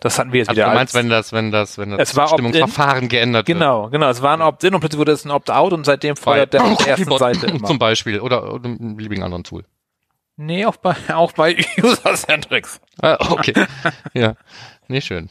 Das 0.00 0.18
hatten 0.18 0.32
wir 0.32 0.38
jetzt 0.40 0.48
Also 0.48 0.60
wieder. 0.60 0.70
du 0.70 0.74
meinst, 0.74 0.94
wenn 0.94 1.08
das, 1.08 1.32
wenn 1.32 1.50
das, 1.50 1.78
wenn 1.78 1.90
das 1.90 2.10
Es 2.10 2.16
war 2.16 2.26
Bestimmungsverfahren 2.28 3.08
geändert 3.08 3.46
wird. 3.46 3.58
genau, 3.58 3.88
genau. 3.90 4.08
Es 4.08 4.22
war 4.22 4.32
ein 4.34 4.42
Opt-in 4.42 4.74
und 4.74 4.80
plötzlich 4.80 4.98
wurde 4.98 5.12
es 5.12 5.24
ein 5.24 5.30
Opt-out 5.30 5.72
und 5.72 5.84
seitdem 5.84 6.16
feuert 6.16 6.52
der 6.54 6.64
auf 6.64 6.78
der 6.78 6.88
ersten 6.98 7.18
Seite 7.18 7.46
immer. 7.46 7.66
Zum 7.66 7.78
Beispiel 7.78 8.20
oder, 8.20 8.52
oder 8.52 8.64
einem 8.66 8.96
beliebigen 8.96 9.22
anderen 9.22 9.44
Tool. 9.44 9.64
Nee, 10.36 10.64
auch 10.64 10.76
bei, 10.76 10.94
auch 11.14 11.32
bei 11.32 11.56
User-Centrics. 11.82 12.80
Ah, 13.02 13.18
okay. 13.30 13.52
ja. 14.14 14.34
Nee, 14.88 15.00
schön. 15.00 15.28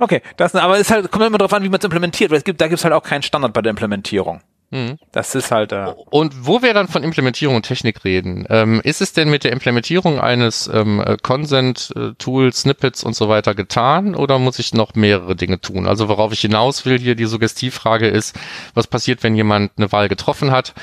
Okay, 0.00 0.22
das, 0.36 0.54
aber 0.54 0.78
es 0.78 0.90
halt, 0.90 1.10
kommt 1.12 1.24
immer 1.24 1.38
darauf 1.38 1.52
an, 1.52 1.62
wie 1.62 1.68
man 1.68 1.78
es 1.78 1.84
implementiert, 1.84 2.30
weil 2.30 2.38
es 2.38 2.44
gibt, 2.44 2.60
da 2.60 2.68
gibt 2.68 2.78
es 2.78 2.84
halt 2.84 2.94
auch 2.94 3.02
keinen 3.02 3.22
Standard 3.22 3.52
bei 3.52 3.62
der 3.62 3.70
Implementierung. 3.70 4.40
Mhm. 4.70 4.98
Das 5.12 5.34
ist 5.34 5.50
halt. 5.50 5.72
Äh, 5.72 5.92
Und 6.10 6.46
wo 6.46 6.62
wir 6.62 6.74
dann 6.74 6.88
von 6.88 7.04
Implementierung 7.04 7.56
und 7.56 7.62
Technik 7.62 8.04
reden, 8.04 8.46
ähm, 8.50 8.80
ist 8.82 9.00
es 9.00 9.12
denn 9.12 9.30
mit 9.30 9.44
der 9.44 9.52
Implementierung 9.52 10.20
eines 10.20 10.68
ähm, 10.72 11.00
äh, 11.00 11.16
Consent-Tools, 11.22 12.60
Snippets 12.60 13.04
und 13.04 13.14
so 13.14 13.28
weiter 13.28 13.54
getan 13.54 14.14
oder 14.14 14.38
muss 14.38 14.58
ich 14.58 14.74
noch 14.74 14.94
mehrere 14.94 15.36
Dinge 15.36 15.60
tun? 15.60 15.86
Also 15.86 16.08
worauf 16.08 16.32
ich 16.32 16.40
hinaus 16.40 16.84
will 16.84 16.98
hier, 16.98 17.14
die 17.14 17.26
Suggestivfrage 17.26 18.08
ist, 18.08 18.36
was 18.74 18.86
passiert, 18.86 19.22
wenn 19.22 19.36
jemand 19.36 19.72
eine 19.76 19.92
Wahl 19.92 20.08
getroffen 20.08 20.50
hat? 20.50 20.74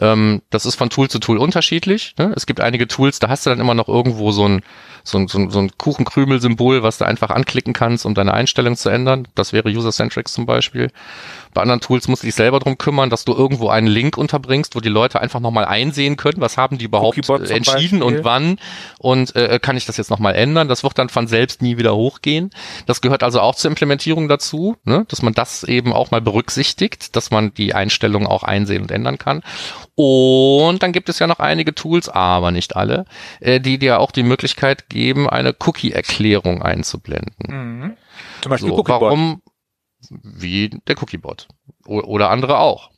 Ähm, 0.00 0.42
das 0.50 0.64
ist 0.64 0.76
von 0.76 0.90
Tool 0.90 1.10
zu 1.10 1.18
Tool 1.18 1.38
unterschiedlich. 1.38 2.14
Ne? 2.18 2.32
Es 2.34 2.46
gibt 2.46 2.60
einige 2.60 2.88
Tools, 2.88 3.18
da 3.18 3.28
hast 3.28 3.44
du 3.44 3.50
dann 3.50 3.60
immer 3.60 3.74
noch 3.74 3.88
irgendwo 3.88 4.32
so 4.32 4.48
ein 4.48 4.62
so 5.06 5.18
ein, 5.18 5.28
so 5.28 5.38
ein, 5.38 5.50
so 5.50 5.60
ein 5.60 5.70
Kuchenkrümel-Symbol, 5.78 6.82
was 6.82 6.98
du 6.98 7.06
einfach 7.06 7.30
anklicken 7.30 7.72
kannst, 7.72 8.04
um 8.04 8.14
deine 8.14 8.34
Einstellung 8.34 8.76
zu 8.76 8.88
ändern. 8.88 9.28
Das 9.34 9.52
wäre 9.52 9.68
User-Centrics 9.68 10.32
zum 10.32 10.46
Beispiel. 10.46 10.90
Bei 11.54 11.62
anderen 11.62 11.80
Tools 11.80 12.08
musst 12.08 12.22
du 12.22 12.26
dich 12.26 12.34
selber 12.34 12.58
drum 12.58 12.76
kümmern, 12.76 13.08
dass 13.08 13.24
du 13.24 13.32
irgendwo 13.32 13.68
einen 13.68 13.86
Link 13.86 14.18
unterbringst, 14.18 14.74
wo 14.74 14.80
die 14.80 14.88
Leute 14.88 15.20
einfach 15.20 15.40
nochmal 15.40 15.64
einsehen 15.64 16.16
können, 16.16 16.40
was 16.40 16.58
haben 16.58 16.76
die 16.78 16.84
überhaupt 16.84 17.24
zum 17.24 17.42
entschieden 17.44 18.02
und 18.02 18.24
wann 18.24 18.58
und 18.98 19.34
äh, 19.36 19.58
kann 19.62 19.76
ich 19.76 19.86
das 19.86 19.96
jetzt 19.96 20.10
nochmal 20.10 20.34
ändern. 20.34 20.68
Das 20.68 20.82
wird 20.82 20.98
dann 20.98 21.08
von 21.08 21.28
selbst 21.28 21.62
nie 21.62 21.78
wieder 21.78 21.94
hochgehen. 21.94 22.50
Das 22.86 23.00
gehört 23.00 23.22
also 23.22 23.40
auch 23.40 23.54
zur 23.54 23.70
Implementierung 23.70 24.28
dazu, 24.28 24.76
ne? 24.84 25.06
dass 25.08 25.22
man 25.22 25.32
das 25.32 25.64
eben 25.64 25.92
auch 25.92 26.10
mal 26.10 26.20
berücksichtigt, 26.20 27.16
dass 27.16 27.30
man 27.30 27.54
die 27.54 27.74
Einstellungen 27.74 28.26
auch 28.26 28.42
einsehen 28.42 28.82
und 28.82 28.90
ändern 28.90 29.18
kann. 29.18 29.42
Und 29.98 30.82
dann 30.82 30.92
gibt 30.92 31.08
es 31.08 31.18
ja 31.18 31.26
noch 31.26 31.38
einige 31.38 31.74
Tools, 31.74 32.08
aber 32.10 32.50
nicht 32.50 32.76
alle, 32.76 33.06
äh, 33.40 33.60
die 33.60 33.78
dir 33.78 33.98
auch 33.98 34.10
die 34.12 34.22
Möglichkeit 34.22 34.90
geben, 34.90 35.28
eine 35.28 35.54
Cookie-Erklärung 35.58 36.62
einzublenden. 36.62 37.34
mhm. 37.48 37.96
Zum 38.42 38.50
Beispiel 38.50 38.68
So, 38.68 38.74
Cookiebot. 38.76 39.00
warum? 39.00 39.42
Wie 40.10 40.68
der 40.86 41.02
Cookiebot. 41.02 41.48
Oder 41.86 42.30
andere 42.30 42.58
auch. 42.58 42.90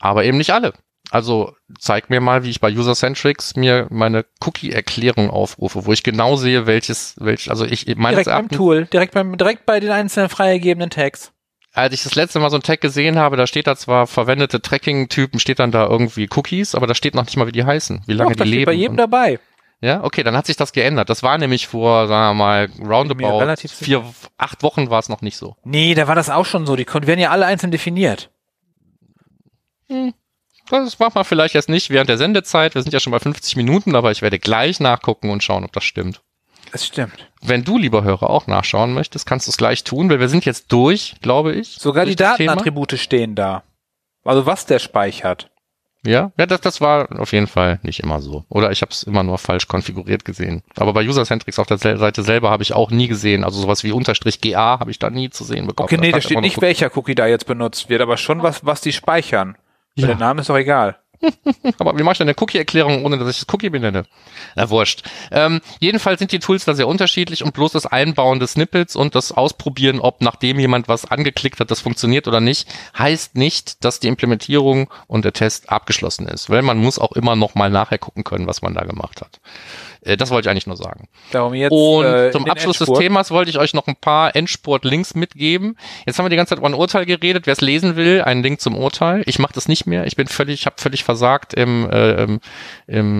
Aber 0.00 0.24
eben 0.24 0.38
nicht 0.38 0.50
alle. 0.50 0.72
Also 1.10 1.54
zeig 1.78 2.10
mir 2.10 2.20
mal, 2.20 2.42
wie 2.42 2.50
ich 2.50 2.60
bei 2.60 2.72
User-Centrics 2.72 3.54
mir 3.54 3.86
meine 3.90 4.24
Cookie-Erklärung 4.44 5.30
aufrufe, 5.30 5.84
wo 5.84 5.92
ich 5.92 6.02
genau 6.02 6.36
sehe, 6.36 6.66
welches, 6.66 7.14
welch, 7.18 7.50
also 7.50 7.64
ich 7.64 7.86
meines 7.96 8.24
Direkt 8.24 8.26
beim 8.26 8.32
Erachtens, 8.34 8.56
Tool, 8.56 8.86
direkt 8.86 9.14
beim, 9.14 9.36
direkt 9.36 9.66
bei 9.66 9.78
den 9.78 9.90
einzelnen 9.90 10.28
freigegebenen 10.30 10.90
Tags. 10.90 11.32
Als 11.76 11.92
ich 11.92 12.02
das 12.02 12.14
letzte 12.14 12.38
Mal 12.38 12.50
so 12.50 12.56
ein 12.56 12.62
Tag 12.62 12.80
gesehen 12.80 13.18
habe, 13.18 13.36
da 13.36 13.46
steht 13.46 13.66
da 13.66 13.76
zwar 13.76 14.06
verwendete 14.06 14.62
Tracking-Typen, 14.62 15.38
steht 15.38 15.58
dann 15.58 15.70
da 15.70 15.86
irgendwie 15.86 16.28
Cookies, 16.34 16.74
aber 16.74 16.86
da 16.86 16.94
steht 16.94 17.14
noch 17.14 17.24
nicht 17.24 17.36
mal, 17.36 17.46
wie 17.46 17.52
die 17.52 17.64
heißen, 17.64 18.02
wie 18.06 18.14
lange 18.14 18.30
Doch, 18.30 18.38
das 18.38 18.44
die 18.44 18.50
steht 18.50 18.58
leben. 18.60 18.66
bei 18.66 18.72
jedem 18.72 18.96
dabei. 18.96 19.38
Ja, 19.82 20.02
okay, 20.02 20.22
dann 20.22 20.34
hat 20.34 20.46
sich 20.46 20.56
das 20.56 20.72
geändert. 20.72 21.10
Das 21.10 21.22
war 21.22 21.36
nämlich 21.36 21.66
vor, 21.66 22.08
sagen 22.08 22.38
wir 22.38 22.44
mal, 22.44 22.68
roundabout 22.80 23.38
relativ 23.38 23.72
vier, 23.72 24.02
acht 24.38 24.62
Wochen 24.62 24.88
war 24.88 25.00
es 25.00 25.10
noch 25.10 25.20
nicht 25.20 25.36
so. 25.36 25.54
Nee, 25.64 25.94
da 25.94 26.08
war 26.08 26.14
das 26.14 26.30
auch 26.30 26.46
schon 26.46 26.64
so. 26.66 26.76
Die 26.76 26.86
werden 26.86 27.20
ja 27.20 27.30
alle 27.30 27.44
einzeln 27.44 27.70
definiert. 27.70 28.30
Das 30.70 30.98
machen 30.98 31.14
wir 31.14 31.24
vielleicht 31.24 31.54
jetzt 31.54 31.68
nicht 31.68 31.90
während 31.90 32.08
der 32.08 32.16
Sendezeit. 32.16 32.74
Wir 32.74 32.82
sind 32.82 32.92
ja 32.92 33.00
schon 33.00 33.10
bei 33.10 33.20
50 33.20 33.56
Minuten, 33.56 33.94
aber 33.94 34.10
ich 34.12 34.22
werde 34.22 34.38
gleich 34.38 34.80
nachgucken 34.80 35.28
und 35.28 35.44
schauen, 35.44 35.64
ob 35.64 35.72
das 35.72 35.84
stimmt. 35.84 36.22
Das 36.72 36.86
stimmt. 36.86 37.30
Wenn 37.42 37.64
du, 37.64 37.78
lieber 37.78 38.02
Hörer, 38.02 38.28
auch 38.30 38.46
nachschauen 38.46 38.92
möchtest, 38.92 39.26
kannst 39.26 39.46
du 39.46 39.50
es 39.50 39.56
gleich 39.56 39.84
tun, 39.84 40.10
weil 40.10 40.20
wir 40.20 40.28
sind 40.28 40.44
jetzt 40.44 40.72
durch, 40.72 41.14
glaube 41.22 41.52
ich. 41.52 41.76
Sogar 41.78 42.04
die. 42.04 42.16
Datenattribute 42.16 42.98
stehen 42.98 43.34
da. 43.34 43.62
Also 44.24 44.46
was 44.46 44.66
der 44.66 44.78
speichert. 44.78 45.50
Ja, 46.04 46.32
ja 46.38 46.46
das, 46.46 46.60
das 46.60 46.80
war 46.80 47.20
auf 47.20 47.32
jeden 47.32 47.46
Fall 47.46 47.80
nicht 47.82 48.00
immer 48.00 48.20
so. 48.20 48.44
Oder 48.48 48.70
ich 48.70 48.82
habe 48.82 48.92
es 48.92 49.02
immer 49.02 49.22
nur 49.22 49.38
falsch 49.38 49.68
konfiguriert 49.68 50.24
gesehen. 50.24 50.62
Aber 50.76 50.92
bei 50.92 51.06
User-Centrics 51.06 51.58
auf 51.58 51.66
der 51.66 51.78
Seite 51.78 52.22
selber 52.22 52.50
habe 52.50 52.62
ich 52.62 52.72
auch 52.72 52.90
nie 52.90 53.08
gesehen. 53.08 53.44
Also 53.44 53.60
sowas 53.60 53.84
wie 53.84 53.92
Unterstrich 53.92 54.40
GA 54.40 54.78
habe 54.78 54.90
ich 54.90 54.98
da 54.98 55.10
nie 55.10 55.30
zu 55.30 55.44
sehen 55.44 55.66
bekommen. 55.66 55.86
Okay, 55.86 55.98
nee, 55.98 56.12
da 56.12 56.20
steht 56.20 56.40
nicht, 56.40 56.60
welcher 56.60 56.96
Cookie 56.96 57.14
da 57.14 57.26
jetzt 57.26 57.46
benutzt 57.46 57.88
wird, 57.88 58.00
aber 58.00 58.16
schon 58.16 58.42
was, 58.42 58.64
was 58.64 58.80
die 58.80 58.92
speichern. 58.92 59.56
Ja. 59.94 60.08
Der 60.08 60.16
Name 60.16 60.42
ist 60.42 60.50
doch 60.50 60.56
egal. 60.56 60.98
Aber 61.78 61.98
wie 61.98 62.02
mache 62.02 62.12
ich 62.12 62.18
denn 62.18 62.28
eine 62.28 62.36
Cookie-Erklärung, 62.38 63.04
ohne 63.04 63.18
dass 63.18 63.28
ich 63.28 63.44
das 63.44 63.54
Cookie 63.54 63.70
benenne? 63.70 64.04
Na, 64.54 64.70
wurscht. 64.70 65.02
Ähm, 65.30 65.60
jedenfalls 65.80 66.18
sind 66.18 66.32
die 66.32 66.38
Tools 66.38 66.64
da 66.64 66.74
sehr 66.74 66.88
unterschiedlich 66.88 67.42
und 67.42 67.54
bloß 67.54 67.72
das 67.72 67.86
Einbauen 67.86 68.40
des 68.40 68.52
Snippets 68.52 68.96
und 68.96 69.14
das 69.14 69.32
Ausprobieren, 69.32 70.00
ob 70.00 70.20
nachdem 70.20 70.58
jemand 70.58 70.88
was 70.88 71.04
angeklickt 71.04 71.60
hat, 71.60 71.70
das 71.70 71.80
funktioniert 71.80 72.28
oder 72.28 72.40
nicht, 72.40 72.68
heißt 72.98 73.36
nicht, 73.36 73.84
dass 73.84 74.00
die 74.00 74.08
Implementierung 74.08 74.90
und 75.06 75.24
der 75.24 75.32
Test 75.32 75.70
abgeschlossen 75.70 76.28
ist. 76.28 76.50
Weil 76.50 76.62
man 76.62 76.78
muss 76.78 76.98
auch 76.98 77.12
immer 77.12 77.36
noch 77.36 77.54
mal 77.54 77.70
nachher 77.70 77.98
gucken 77.98 78.24
können, 78.24 78.46
was 78.46 78.62
man 78.62 78.74
da 78.74 78.84
gemacht 78.84 79.20
hat. 79.20 79.40
Äh, 80.06 80.16
das 80.16 80.30
wollte 80.30 80.46
ich 80.46 80.50
eigentlich 80.50 80.66
nur 80.66 80.76
sagen. 80.76 81.08
Darum 81.32 81.54
jetzt. 81.54 81.72
Und 81.72 82.04
äh, 82.04 82.30
zum 82.30 82.48
Abschluss 82.48 82.78
des 82.78 82.88
Endspurt. 82.88 83.02
Themas 83.02 83.30
wollte 83.30 83.50
ich 83.50 83.58
euch 83.58 83.74
noch 83.74 83.86
ein 83.86 83.96
paar 83.96 84.34
Endspurt-Links 84.34 85.14
mitgeben. 85.14 85.76
Jetzt 86.06 86.18
haben 86.18 86.26
wir 86.26 86.30
die 86.30 86.36
ganze 86.36 86.50
Zeit 86.50 86.58
über 86.58 86.68
ein 86.68 86.74
Urteil 86.74 87.06
geredet. 87.06 87.46
Wer 87.46 87.52
es 87.52 87.60
lesen 87.60 87.96
will, 87.96 88.22
einen 88.22 88.42
Link 88.42 88.60
zum 88.60 88.76
Urteil. 88.76 89.22
Ich 89.26 89.38
mache 89.38 89.52
das 89.52 89.68
nicht 89.68 89.86
mehr. 89.86 90.06
Ich 90.06 90.16
bin 90.16 90.26
völlig, 90.26 90.60
ich 90.60 90.66
habe 90.66 90.76
völlig 90.78 91.04
versagt 91.04 91.54
im, 91.54 91.88
äh, 91.90 92.22
im, 92.22 92.40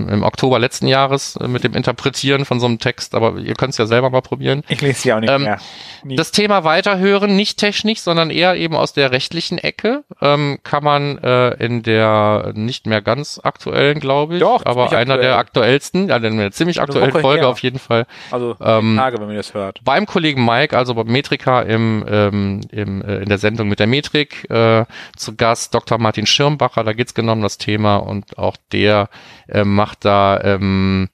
im, 0.08 0.22
Oktober 0.22 0.58
letzten 0.58 0.86
Jahres 0.86 1.36
äh, 1.36 1.48
mit 1.48 1.64
dem 1.64 1.74
Interpretieren 1.74 2.44
von 2.44 2.60
so 2.60 2.66
einem 2.66 2.78
Text. 2.78 3.14
Aber 3.14 3.38
ihr 3.38 3.54
könnt 3.54 3.72
es 3.72 3.78
ja 3.78 3.86
selber 3.86 4.10
mal 4.10 4.22
probieren. 4.22 4.62
Ich 4.68 4.80
lese 4.80 5.00
sie 5.00 5.12
auch 5.12 5.20
nicht 5.20 5.30
Ähm, 5.30 5.42
mehr. 5.42 5.58
Nie. 6.04 6.16
Das 6.16 6.30
Thema 6.30 6.64
weiterhören, 6.64 7.36
nicht 7.36 7.58
technisch, 7.58 8.00
sondern 8.00 8.30
eher 8.30 8.56
eben 8.56 8.74
aus 8.76 8.92
der 8.92 9.10
rechtlichen 9.10 9.58
Ecke, 9.58 10.04
ähm, 10.20 10.58
kann 10.62 10.84
man 10.84 11.18
äh, 11.18 11.50
in 11.64 11.82
der 11.82 12.52
nicht 12.54 12.86
mehr 12.86 13.02
ganz 13.02 13.40
aktuellen, 13.42 14.00
glaube 14.00 14.34
ich, 14.34 14.40
Doch, 14.40 14.64
aber 14.64 14.88
ziemlich 14.88 14.98
einer 14.98 15.14
aktuell. 15.14 15.28
der 15.28 15.38
aktuellsten, 15.38 16.08
ja, 16.08 16.16
in 16.16 16.38
der 16.38 16.52
ziemlich 16.76 16.96
aktuellen 16.96 17.22
Folge 17.22 17.42
her. 17.42 17.48
auf 17.48 17.58
jeden 17.60 17.78
Fall, 17.78 18.06
also 18.30 18.56
ähm, 18.60 18.96
Tage, 18.96 19.18
wenn 19.18 19.26
man 19.26 19.36
das 19.36 19.54
hört. 19.54 19.80
beim 19.84 20.06
Kollegen 20.06 20.44
Mike, 20.44 20.76
also 20.76 20.94
beim 20.94 21.06
Metrika 21.06 21.62
im, 21.62 22.04
ähm, 22.08 22.60
im, 22.70 23.02
äh, 23.02 23.18
in 23.18 23.28
der 23.28 23.38
Sendung 23.38 23.68
mit 23.68 23.80
der 23.80 23.86
Metrik, 23.86 24.48
äh, 24.50 24.84
zu 25.16 25.36
Gast 25.36 25.74
Dr. 25.74 25.98
Martin 25.98 26.26
Schirmbacher, 26.26 26.84
da 26.84 26.92
geht's 26.92 27.14
genau 27.14 27.32
um 27.32 27.42
das 27.42 27.58
Thema 27.58 27.96
und 27.96 28.38
auch 28.38 28.56
der 28.72 29.08
äh, 29.48 29.64
macht 29.64 30.04
da, 30.04 30.40
ähm, 30.42 31.08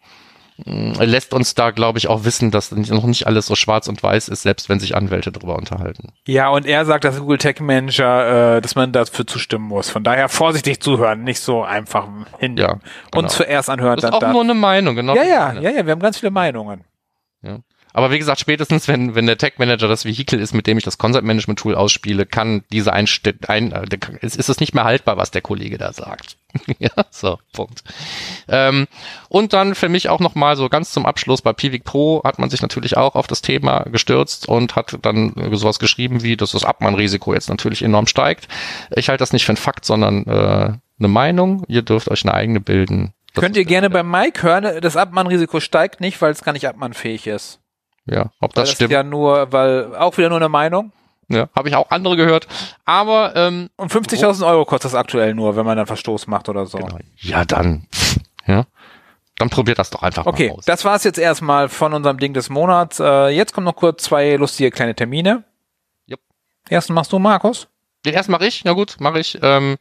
lässt 0.65 1.35
uns 1.35 1.55
da, 1.55 1.71
glaube 1.71 1.99
ich, 1.99 2.09
auch 2.09 2.25
wissen, 2.25 2.51
dass 2.51 2.71
noch 2.73 3.05
nicht 3.05 3.27
alles 3.27 3.47
so 3.47 3.55
schwarz 3.55 3.89
und 3.89 4.03
weiß 4.03 4.29
ist, 4.29 4.43
selbst 4.43 4.69
wenn 4.69 4.79
sich 4.81 4.95
Anwälte 4.97 5.33
drüber 5.33 5.57
unterhalten. 5.57 6.13
Ja, 6.27 6.49
und 6.51 6.67
er 6.67 6.85
sagt, 6.85 7.05
dass 7.05 7.19
Google 7.19 7.39
Tech 7.39 7.61
Manager, 7.61 8.57
äh, 8.57 8.61
dass 8.61 8.75
man 8.75 8.93
dafür 8.93 9.27
zustimmen 9.27 9.67
muss. 9.67 9.91
Von 9.91 10.05
daher 10.05 10.29
vorsichtig 10.29 10.81
zuhören, 10.81 11.25
nicht 11.25 11.41
so 11.41 11.63
einfach 11.63 12.07
hin. 12.39 12.57
Ja, 12.57 12.75
genau. 12.75 12.83
Und 13.15 13.31
zuerst 13.31 13.71
anhören, 13.71 13.97
Das 13.97 14.05
ist 14.05 14.11
dann 14.11 14.15
auch 14.15 14.21
dann. 14.21 14.33
nur 14.33 14.43
eine 14.43 14.55
Meinung, 14.55 14.95
genau. 14.95 15.15
ja, 15.15 15.23
ja, 15.23 15.53
ja, 15.55 15.71
ja, 15.71 15.87
wir 15.87 15.93
haben 15.93 16.01
ganz 16.01 16.19
viele 16.19 16.31
Meinungen. 16.31 16.85
Aber 17.93 18.11
wie 18.11 18.19
gesagt, 18.19 18.41
spätestens 18.41 18.89
wenn, 18.89 19.15
wenn 19.15 19.27
der 19.27 19.39
Tech 19.39 19.55
Manager 19.59 19.89
das 19.89 20.05
Vehikel 20.05 20.41
ist, 20.41 20.55
mit 20.55 20.67
dem 20.67 20.79
ich 20.79 20.85
das 20.85 20.99
Concept 20.99 21.27
Management 21.27 21.59
Tool 21.59 21.75
ausspiele, 21.75 22.27
kann 22.27 22.65
diese 22.73 22.93
Einste 22.93 23.35
ein, 23.49 23.73
äh, 23.73 23.87
ist, 24.21 24.37
ist 24.37 24.49
es 24.49 24.61
nicht 24.61 24.75
mehr 24.75 24.85
haltbar, 24.85 25.17
was 25.17 25.31
der 25.31 25.43
Kollege 25.43 25.79
da 25.79 25.93
sagt. 25.93 26.37
ja, 26.79 26.91
so, 27.11 27.39
Punkt. 27.53 27.83
Ähm, 28.49 28.87
und 29.29 29.53
dann 29.53 29.75
für 29.75 29.89
mich 29.89 30.09
auch 30.09 30.21
nochmal 30.21 30.57
so 30.57 30.69
ganz 30.69 30.93
zum 30.93 31.07
Abschluss 31.07 31.43
bei 31.43 31.53
Pivik 31.53 31.85
Pro 31.85 32.23
hat 32.25 32.39
man 32.39 32.51
sich 32.51 32.63
natürlich 32.63 32.97
auch 32.97 33.15
auf 33.15 33.27
das 33.27 33.43
Thema 33.43 33.85
gestürzt 33.85 34.49
und 34.49 34.77
hat 34.77 34.99
dann 35.03 35.35
äh, 35.37 35.57
sowas 35.57 35.79
geschrieben 35.79 36.23
wie, 36.23 36.37
dass 36.37 36.53
das 36.53 36.65
Abmahnrisiko 36.65 37.35
jetzt 37.35 37.49
natürlich 37.49 37.83
enorm 37.83 38.07
steigt. 38.07 38.49
Ich 38.95 39.09
halte 39.09 39.23
das 39.23 39.33
nicht 39.33 39.45
für 39.45 39.53
ein 39.53 39.57
Fakt, 39.57 39.85
sondern 39.85 40.27
äh, 40.27 40.73
eine 40.99 41.09
Meinung. 41.09 41.65
Ihr 41.69 41.83
dürft 41.83 42.09
euch 42.09 42.25
eine 42.25 42.35
eigene 42.35 42.61
bilden. 42.61 43.13
Das 43.35 43.43
Könnt 43.43 43.57
ihr 43.57 43.65
gerne 43.65 43.89
beim 43.89 44.11
Mike 44.11 44.43
hören, 44.43 44.81
das 44.83 44.97
Abmannrisiko 44.97 45.61
steigt 45.61 46.01
nicht, 46.03 46.21
weil 46.21 46.33
es 46.33 46.45
gar 46.45 46.53
nicht 46.53 46.69
abmannfähig 46.69 47.27
ist. 47.27 47.62
Ja, 48.07 48.31
ob 48.41 48.53
das 48.55 48.65
das 48.69 48.73
stimmt. 48.73 48.91
ist 48.91 48.95
ja 48.95 49.03
nur, 49.03 49.53
weil, 49.53 49.95
auch 49.97 50.17
wieder 50.19 50.29
nur 50.29 50.39
eine 50.39 50.49
Meinung. 50.49 50.93
Ja, 51.29 51.49
habe 51.57 51.69
ich 51.69 51.77
auch 51.77 51.91
andere 51.91 52.17
gehört. 52.17 52.47
Aber 52.85 53.35
ähm, 53.37 53.71
Und 53.77 53.93
50.000 53.93 54.47
Euro 54.47 54.65
kostet 54.65 54.93
das 54.93 54.95
aktuell 54.95 55.35
nur, 55.35 55.57
wenn 55.57 55.65
man 55.65 55.77
dann 55.77 55.87
Verstoß 55.87 56.27
macht 56.27 56.49
oder 56.49 56.67
so. 56.67 56.79
genau. 56.79 56.99
ja, 57.19 57.45
dann 57.45 57.87
ja, 58.47 58.65
dann 59.39 59.49
probiert 59.49 59.79
das 59.79 59.89
doch 59.91 60.03
einfach 60.03 60.27
Okay, 60.27 60.49
mal 60.49 60.57
aus. 60.59 60.65
das 60.67 60.85
war's 60.85 61.05
jetzt 61.05 61.19
erstmal 61.19 61.69
von 61.69 61.95
unserem 61.95 62.19
Ding 62.19 62.35
des 62.35 62.51
Monats. 62.51 63.01
Äh, 63.01 63.29
jetzt 63.29 63.55
kommen 63.55 63.65
noch 63.65 63.77
kurz 63.77 64.03
zwei 64.03 64.35
lustige 64.35 64.71
kleine 64.71 64.95
Termine. 64.95 65.45
Jupp. 66.07 66.21
Ersten 66.69 66.93
machst 66.93 67.13
du, 67.13 67.19
Markus? 67.19 67.69
Den 68.05 68.15
ersten 68.15 68.33
mache 68.33 68.47
ich. 68.47 68.65
Ja 68.65 68.73
gut, 68.73 68.97
mache 68.99 69.21
ich. 69.21 69.39
Ähm, 69.43 69.77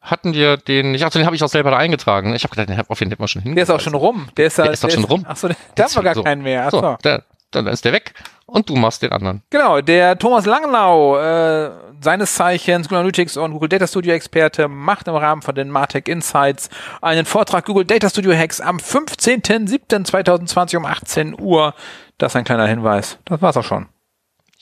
hatten 0.00 0.34
wir 0.34 0.56
den? 0.56 0.94
Ich, 0.94 1.04
ach, 1.06 1.10
den 1.10 1.24
habe 1.24 1.36
ich 1.36 1.44
auch 1.44 1.48
selber 1.48 1.70
da 1.70 1.76
eingetragen. 1.78 2.34
Ich 2.34 2.42
habe 2.42 2.50
gedacht, 2.50 2.68
den 2.68 2.76
hab, 2.76 2.90
auf 2.90 2.98
den 2.98 3.08
hätten 3.08 3.22
wir 3.22 3.28
schon 3.28 3.42
hin. 3.42 3.54
Der 3.54 3.62
ist 3.62 3.70
auch 3.70 3.80
schon 3.80 3.94
rum. 3.94 4.28
Der 4.36 4.46
ist, 4.46 4.58
ja- 4.58 4.64
Der 4.64 4.72
ist 4.72 4.82
doch 4.84 4.90
schon 4.90 5.04
rum. 5.04 5.24
Achso, 5.26 5.48
da 5.76 5.84
haben 5.84 5.94
wir 5.94 6.02
gar 6.02 6.14
So. 6.16 6.22
keinen 6.24 6.42
mehr. 6.42 6.66
Achso. 6.66 6.80
So, 6.80 6.96
der, 7.04 7.22
dann 7.54 7.66
ist 7.66 7.84
der 7.84 7.92
weg 7.92 8.14
und 8.46 8.68
du 8.68 8.76
machst 8.76 9.02
den 9.02 9.12
anderen. 9.12 9.42
Genau, 9.50 9.80
der 9.80 10.18
Thomas 10.18 10.46
Langenau, 10.46 11.18
äh, 11.18 11.70
seines 12.00 12.34
Zeichens 12.34 12.88
Google 12.88 12.98
Analytics 12.98 13.36
und 13.36 13.52
Google 13.52 13.68
Data 13.68 13.86
Studio 13.86 14.12
Experte, 14.12 14.68
macht 14.68 15.08
im 15.08 15.14
Rahmen 15.14 15.42
von 15.42 15.54
den 15.54 15.70
Martech 15.70 16.08
Insights 16.08 16.68
einen 17.00 17.24
Vortrag 17.24 17.64
Google 17.64 17.84
Data 17.84 18.10
Studio 18.10 18.34
Hacks 18.34 18.60
am 18.60 18.78
15.07.2020 18.78 20.76
um 20.76 20.84
18 20.84 21.40
Uhr. 21.40 21.74
Das 22.18 22.32
ist 22.32 22.36
ein 22.36 22.44
kleiner 22.44 22.66
Hinweis. 22.66 23.18
Das 23.24 23.40
war's 23.40 23.56
auch 23.56 23.64
schon. 23.64 23.86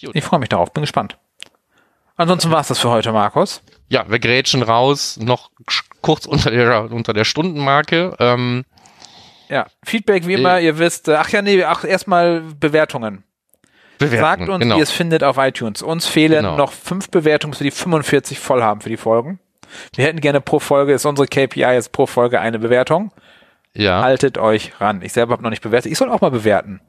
Gut. 0.00 0.14
Ich 0.14 0.24
freue 0.24 0.38
mich 0.40 0.48
darauf, 0.48 0.72
bin 0.72 0.82
gespannt. 0.82 1.18
Ansonsten 2.16 2.50
war's 2.50 2.68
das 2.68 2.78
für 2.78 2.90
heute, 2.90 3.12
Markus. 3.12 3.62
Ja, 3.88 4.04
wir 4.08 4.18
grätschen 4.18 4.62
raus, 4.62 5.18
noch 5.20 5.50
kurz 6.00 6.26
unter 6.26 6.50
der 6.50 6.90
unter 6.92 7.12
der 7.12 7.24
Stundenmarke. 7.24 8.14
Ähm, 8.18 8.64
Ja, 9.50 9.66
Feedback 9.84 10.26
wie 10.26 10.34
immer, 10.34 10.60
ihr 10.60 10.78
wisst, 10.78 11.08
äh, 11.08 11.14
ach 11.14 11.28
ja, 11.30 11.42
nee, 11.42 11.62
ach, 11.64 11.84
erstmal 11.84 12.40
Bewertungen. 12.60 13.24
Bewertungen, 13.98 14.20
Sagt 14.20 14.48
uns, 14.48 14.60
genau. 14.60 14.74
wie 14.76 14.78
ihr 14.78 14.82
es 14.84 14.90
findet 14.92 15.22
auf 15.24 15.36
iTunes. 15.36 15.82
Uns 15.82 16.06
fehlen 16.06 16.36
Genau. 16.44 16.56
noch 16.56 16.72
fünf 16.72 17.10
Bewertungen, 17.10 17.50
bis 17.50 17.60
wir 17.60 17.64
die 17.70 17.76
45 17.76 18.38
voll 18.38 18.62
haben 18.62 18.80
für 18.80 18.88
die 18.88 18.96
Folgen. 18.96 19.40
Wir 19.94 20.04
hätten 20.06 20.20
gerne 20.20 20.40
pro 20.40 20.58
Folge, 20.58 20.92
ist 20.94 21.04
unsere 21.04 21.26
KPI 21.28 21.60
jetzt 21.60 21.92
pro 21.92 22.06
Folge 22.06 22.40
eine 22.40 22.58
Bewertung. 22.58 23.12
Ja, 23.74 24.02
Haltet 24.02 24.38
euch 24.38 24.80
ran. 24.80 25.02
Ich 25.02 25.12
selber 25.12 25.32
habe 25.32 25.42
noch 25.42 25.50
nicht 25.50 25.62
bewertet. 25.62 25.92
Ich 25.92 25.98
soll 25.98 26.08
auch 26.10 26.20
mal 26.20 26.30
bewerten. 26.30 26.80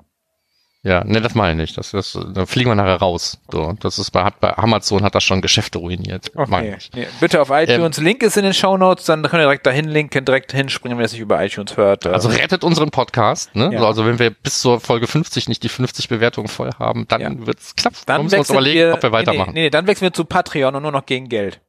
Ja, 0.83 1.03
ne, 1.03 1.21
das 1.21 1.35
meine 1.35 1.61
ich. 1.63 1.73
Das, 1.73 1.91
das, 1.91 2.17
da 2.33 2.45
fliegen 2.45 2.69
wir 2.71 2.75
nachher 2.75 2.95
raus. 2.95 3.39
So, 3.51 3.73
das 3.79 3.99
ist 3.99 4.11
bei, 4.11 4.27
bei 4.39 4.57
Amazon 4.57 5.03
hat 5.03 5.13
das 5.13 5.23
schon 5.23 5.41
Geschäfte 5.41 5.77
ruiniert. 5.77 6.31
Okay. 6.35 6.77
Nee, 6.95 7.07
bitte 7.19 7.41
auf 7.41 7.49
iTunes. 7.51 7.97
Link 7.97 8.23
ist 8.23 8.35
in 8.37 8.43
den 8.43 8.53
Shownotes, 8.53 9.05
dann 9.05 9.21
könnt 9.21 9.35
ihr 9.35 9.45
direkt 9.45 9.65
dahin 9.67 9.85
linken, 9.87 10.25
direkt 10.25 10.51
hinspringen, 10.53 10.97
wenn 10.97 11.03
ihr 11.03 11.05
es 11.05 11.11
nicht 11.11 11.21
über 11.21 11.43
iTunes 11.43 11.77
hört. 11.77 12.07
Also 12.07 12.29
rettet 12.29 12.63
unseren 12.63 12.89
Podcast, 12.89 13.55
ne? 13.55 13.69
Ja. 13.73 13.79
So, 13.79 13.85
also 13.87 14.05
wenn 14.05 14.17
wir 14.17 14.31
bis 14.31 14.59
zur 14.61 14.79
Folge 14.79 15.07
50 15.07 15.47
nicht 15.49 15.61
die 15.63 15.69
50 15.69 16.09
Bewertungen 16.09 16.47
voll 16.47 16.71
haben, 16.79 17.05
dann 17.07 17.21
Ja. 17.21 17.45
wird's 17.45 17.75
knapp. 17.75 17.93
dann 18.05 18.15
Dann 18.17 18.23
müssen 18.23 18.33
wir 18.33 18.39
uns 18.39 18.49
überlegen, 18.49 18.79
wir, 18.79 18.93
ob 18.95 19.03
wir 19.03 19.11
weitermachen. 19.11 19.53
Nee, 19.53 19.59
nee, 19.59 19.65
nee, 19.65 19.69
dann 19.69 19.87
wechseln 19.87 20.07
wir 20.07 20.13
zu 20.13 20.25
Patreon 20.25 20.73
und 20.75 20.81
nur 20.83 20.91
noch 20.91 21.05
gegen 21.05 21.29
Geld. 21.29 21.59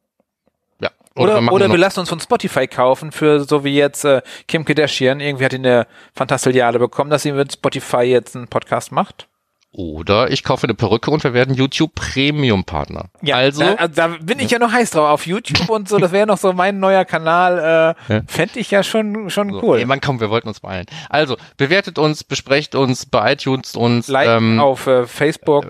Ja. 0.82 0.90
Oder, 1.14 1.40
wir 1.40 1.52
oder, 1.52 1.70
wir 1.70 1.78
lassen 1.78 2.00
uns 2.00 2.08
von 2.08 2.20
Spotify 2.20 2.66
kaufen 2.66 3.12
für 3.12 3.44
so 3.44 3.64
wie 3.64 3.74
jetzt 3.76 4.04
äh, 4.04 4.22
Kim 4.48 4.64
Kardashian. 4.64 5.20
Irgendwie 5.20 5.44
hat 5.44 5.52
die 5.52 5.56
eine 5.56 5.86
Fantastilliarde 6.14 6.78
bekommen, 6.78 7.10
dass 7.10 7.22
sie 7.22 7.32
mit 7.32 7.52
Spotify 7.52 8.02
jetzt 8.02 8.34
einen 8.34 8.48
Podcast 8.48 8.92
macht. 8.92 9.28
Oder 9.74 10.30
ich 10.30 10.44
kaufe 10.44 10.64
eine 10.66 10.74
Perücke 10.74 11.10
und 11.10 11.24
wir 11.24 11.32
werden 11.32 11.54
YouTube 11.54 11.94
Premium 11.94 12.64
Partner. 12.64 13.06
also, 13.36 13.62
da, 13.62 13.88
da 13.88 14.08
bin 14.20 14.38
ich 14.38 14.50
ja 14.50 14.58
noch 14.58 14.70
heiß 14.70 14.90
drauf 14.90 15.08
auf 15.08 15.26
YouTube 15.26 15.70
und 15.70 15.88
so. 15.88 15.96
Das 15.98 16.12
wäre 16.12 16.26
noch 16.26 16.36
so 16.36 16.52
mein 16.52 16.78
neuer 16.78 17.06
Kanal. 17.06 17.96
Äh, 18.08 18.12
Ja. 18.12 18.20
Fände 18.26 18.58
ich 18.58 18.70
ja 18.70 18.82
schon 18.82 19.30
schon 19.30 19.50
so, 19.50 19.62
cool. 19.62 19.78
ey, 19.78 19.86
Mann, 19.86 20.02
komm, 20.02 20.20
wir 20.20 20.28
wollten 20.28 20.48
uns 20.48 20.60
beeilen. 20.60 20.84
Also, 21.08 21.38
bewertet 21.56 21.98
uns, 21.98 22.22
besprecht 22.22 22.74
uns, 22.74 23.06
bei 23.06 23.32
iTunes 23.32 23.74
uns, 23.74 24.08
Like 24.08 24.28
ähm, 24.28 24.60
auf 24.60 24.86
äh, 24.86 25.06
Facebook. 25.06 25.64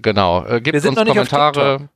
genau, 0.00 0.44
äh, 0.46 0.60
gebt 0.60 0.76
uns 0.76 0.96
noch 0.96 1.04
nicht 1.04 1.18
auf 1.18 1.28
Kommentare. 1.28 1.88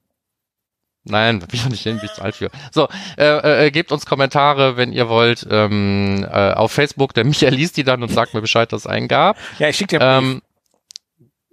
Nein, 1.04 1.38
bin 1.40 1.48
ich 1.52 1.64
noch 1.64 1.70
nicht 1.70 1.82
hin, 1.82 1.96
bin 1.96 2.06
ich 2.06 2.14
zu 2.14 2.22
alt 2.22 2.36
für. 2.36 2.50
So, 2.72 2.88
äh, 3.16 3.66
äh, 3.66 3.70
gebt 3.70 3.92
uns 3.92 4.06
Kommentare, 4.06 4.76
wenn 4.76 4.92
ihr 4.92 5.08
wollt, 5.08 5.46
ähm, 5.50 6.26
äh, 6.30 6.52
auf 6.52 6.72
Facebook. 6.72 7.14
Der 7.14 7.24
Michael 7.24 7.54
liest 7.54 7.76
die 7.76 7.84
dann 7.84 8.02
und 8.02 8.10
sagt 8.10 8.34
mir 8.34 8.40
Bescheid, 8.40 8.72
dass 8.72 8.82
es 8.82 8.86
einen 8.86 9.08
gab. 9.08 9.36
ja, 9.58 9.68
ich 9.68 9.76
schicke 9.76 9.98
dir. 9.98 10.04
Ähm, 10.04 10.42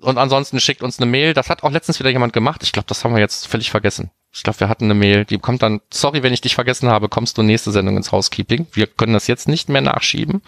und 0.02 0.18
ansonsten 0.18 0.60
schickt 0.60 0.82
uns 0.82 1.00
eine 1.00 1.10
Mail. 1.10 1.34
Das 1.34 1.50
hat 1.50 1.64
auch 1.64 1.72
letztens 1.72 2.00
wieder 2.00 2.10
jemand 2.10 2.34
gemacht. 2.34 2.64
Ich 2.64 2.72
glaube, 2.72 2.88
das 2.88 3.04
haben 3.04 3.14
wir 3.14 3.20
jetzt 3.22 3.48
völlig 3.48 3.70
vergessen. 3.70 4.10
Ich 4.34 4.44
glaube, 4.44 4.60
wir 4.62 4.70
hatten 4.70 4.86
eine 4.86 4.94
Mail, 4.94 5.26
die 5.26 5.38
kommt 5.38 5.62
dann, 5.62 5.82
sorry, 5.92 6.24
wenn 6.24 6.34
ich 6.34 6.42
dich 6.42 6.56
vergessen 6.56 6.90
habe, 6.90 7.10
kommst 7.10 7.38
du 7.38 7.44
nächste 7.44 7.72
Sendung 7.72 7.98
ins 7.98 8.12
Housekeeping. 8.12 8.68
Wir 8.72 8.88
können 8.88 9.14
das 9.14 9.28
jetzt 9.28 9.48
nicht 9.48 9.70
mehr 9.70 9.82
nachschieben. 9.82 10.42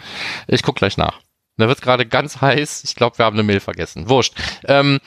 Ich 0.48 0.62
guck 0.62 0.76
gleich 0.76 0.96
nach. 0.96 1.20
Da 1.56 1.68
wird 1.68 1.82
gerade 1.82 2.06
ganz 2.06 2.40
heiß. 2.40 2.82
Ich 2.84 2.96
glaube, 2.96 3.18
wir 3.18 3.26
haben 3.26 3.36
eine 3.36 3.44
Mail 3.44 3.60
vergessen. 3.60 4.08
Wurscht. 4.08 4.34
Ähm, 4.64 5.00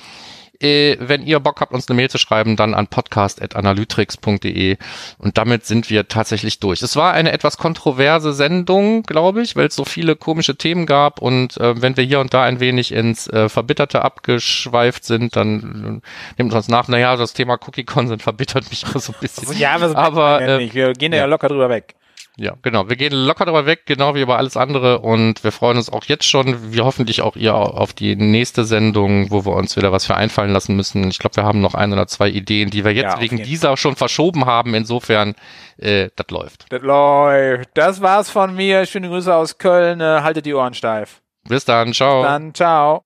äh, 0.62 0.98
wenn 1.00 1.26
ihr 1.26 1.40
Bock 1.40 1.62
habt, 1.62 1.74
uns 1.74 1.88
eine 1.88 1.96
Mail 1.96 2.10
zu 2.10 2.18
schreiben, 2.18 2.56
dann 2.56 2.74
an 2.74 2.88
podcast.analytrix.de 2.88 4.78
und 5.18 5.38
damit 5.38 5.66
sind 5.66 5.90
wir 5.90 6.08
tatsächlich 6.08 6.60
durch. 6.60 6.82
Es 6.82 6.96
war 6.96 7.14
eine 7.14 7.32
etwas 7.32 7.58
kontroverse 7.58 8.34
Sendung, 8.34 9.04
glaube 9.04 9.42
ich, 9.42 9.56
weil 9.56 9.68
es 9.68 9.76
so 9.76 9.86
viele 9.86 10.16
komische 10.16 10.56
Themen 10.56 10.86
gab 10.86 11.22
und 11.22 11.58
äh, 11.58 11.82
wenn 11.82 11.98
wir 11.98 12.04
hier 12.04 12.20
und 12.20 12.34
da 12.34 12.44
ein 12.44 12.60
wenig 12.60 12.92
ins 12.92 13.28
äh, 13.28 13.50
Verbitterte 13.50 14.04
abgeschweift 14.04 15.06
sind, 15.06 15.36
dann 15.36 16.02
äh, 16.02 16.42
nehmt 16.42 16.54
uns 16.54 16.68
nach, 16.68 16.88
naja, 16.88 17.16
das 17.16 17.34
Thema 17.34 17.54
Cookie-Con 17.54 18.08
sind 18.08 18.22
verbittert 18.22 18.70
mich 18.70 18.84
immer 18.84 19.00
so 19.00 19.14
ein 19.14 19.20
bisschen. 19.20 19.58
Ja, 19.58 19.76
aber, 19.76 19.96
aber, 19.96 20.42
äh, 20.42 20.58
nicht. 20.58 20.76
wir 20.76 20.94
gehen 20.94 21.14
ja, 21.14 21.20
ja. 21.20 21.26
locker 21.26 21.48
drüber 21.48 21.70
weg. 21.70 21.96
Ja, 22.40 22.54
genau. 22.62 22.88
Wir 22.88 22.96
gehen 22.96 23.14
locker 23.14 23.46
drüber 23.46 23.66
weg, 23.66 23.88
genau 23.88 24.14
wie 24.14 24.22
über 24.22 24.38
alles 24.38 24.58
andere. 24.58 25.00
Und 25.00 25.44
wir 25.44 25.52
freuen 25.52 25.78
uns 25.78 25.92
auch 25.92 26.04
jetzt 26.06 26.26
schon, 26.26 26.72
wie 26.72 26.82
hoffentlich 26.82 27.24
auch 27.24 27.36
ihr, 27.36 27.56
auf 27.56 27.94
die 27.94 28.16
nächste 28.16 28.64
Sendung, 28.64 29.32
wo 29.32 29.44
wir 29.44 29.54
uns 29.54 29.76
wieder 29.76 29.92
was 29.92 30.06
für 30.06 30.16
einfallen 30.16 30.52
lassen 30.54 30.76
müssen. 30.76 31.10
Ich 31.10 31.18
glaube, 31.18 31.36
wir 31.36 31.44
haben 31.44 31.62
noch 31.62 31.74
ein 31.74 31.92
oder 31.94 32.06
zwei 32.06 32.30
Ideen, 32.30 32.70
die 32.70 32.86
wir 32.86 32.92
Ja, 32.92 33.04
jetzt 33.04 33.16
auf 33.16 33.22
wegen 33.22 33.38
dieser 33.38 33.76
schon 33.76 33.96
verschoben 33.96 34.46
haben. 34.46 34.76
Insofern, 34.76 35.34
äh, 35.78 36.10
das 36.16 36.28
läuft. 36.30 36.66
Das 36.70 36.82
läuft. 36.84 37.70
Das 37.74 38.02
war's 38.02 38.30
von 38.30 38.56
mir. 38.56 38.86
Schöne 38.86 39.10
Grüße 39.10 39.34
aus 39.34 39.58
Köln. 39.58 40.00
Äh, 40.00 40.22
haltet 40.22 40.46
die 40.46 40.54
Ohren 40.54 40.76
steif. 40.76 41.22
Bis 41.50 41.66
dann, 41.66 41.94
ciao. 41.94 42.22
Dann 42.22 42.54
ciao. 42.54 43.04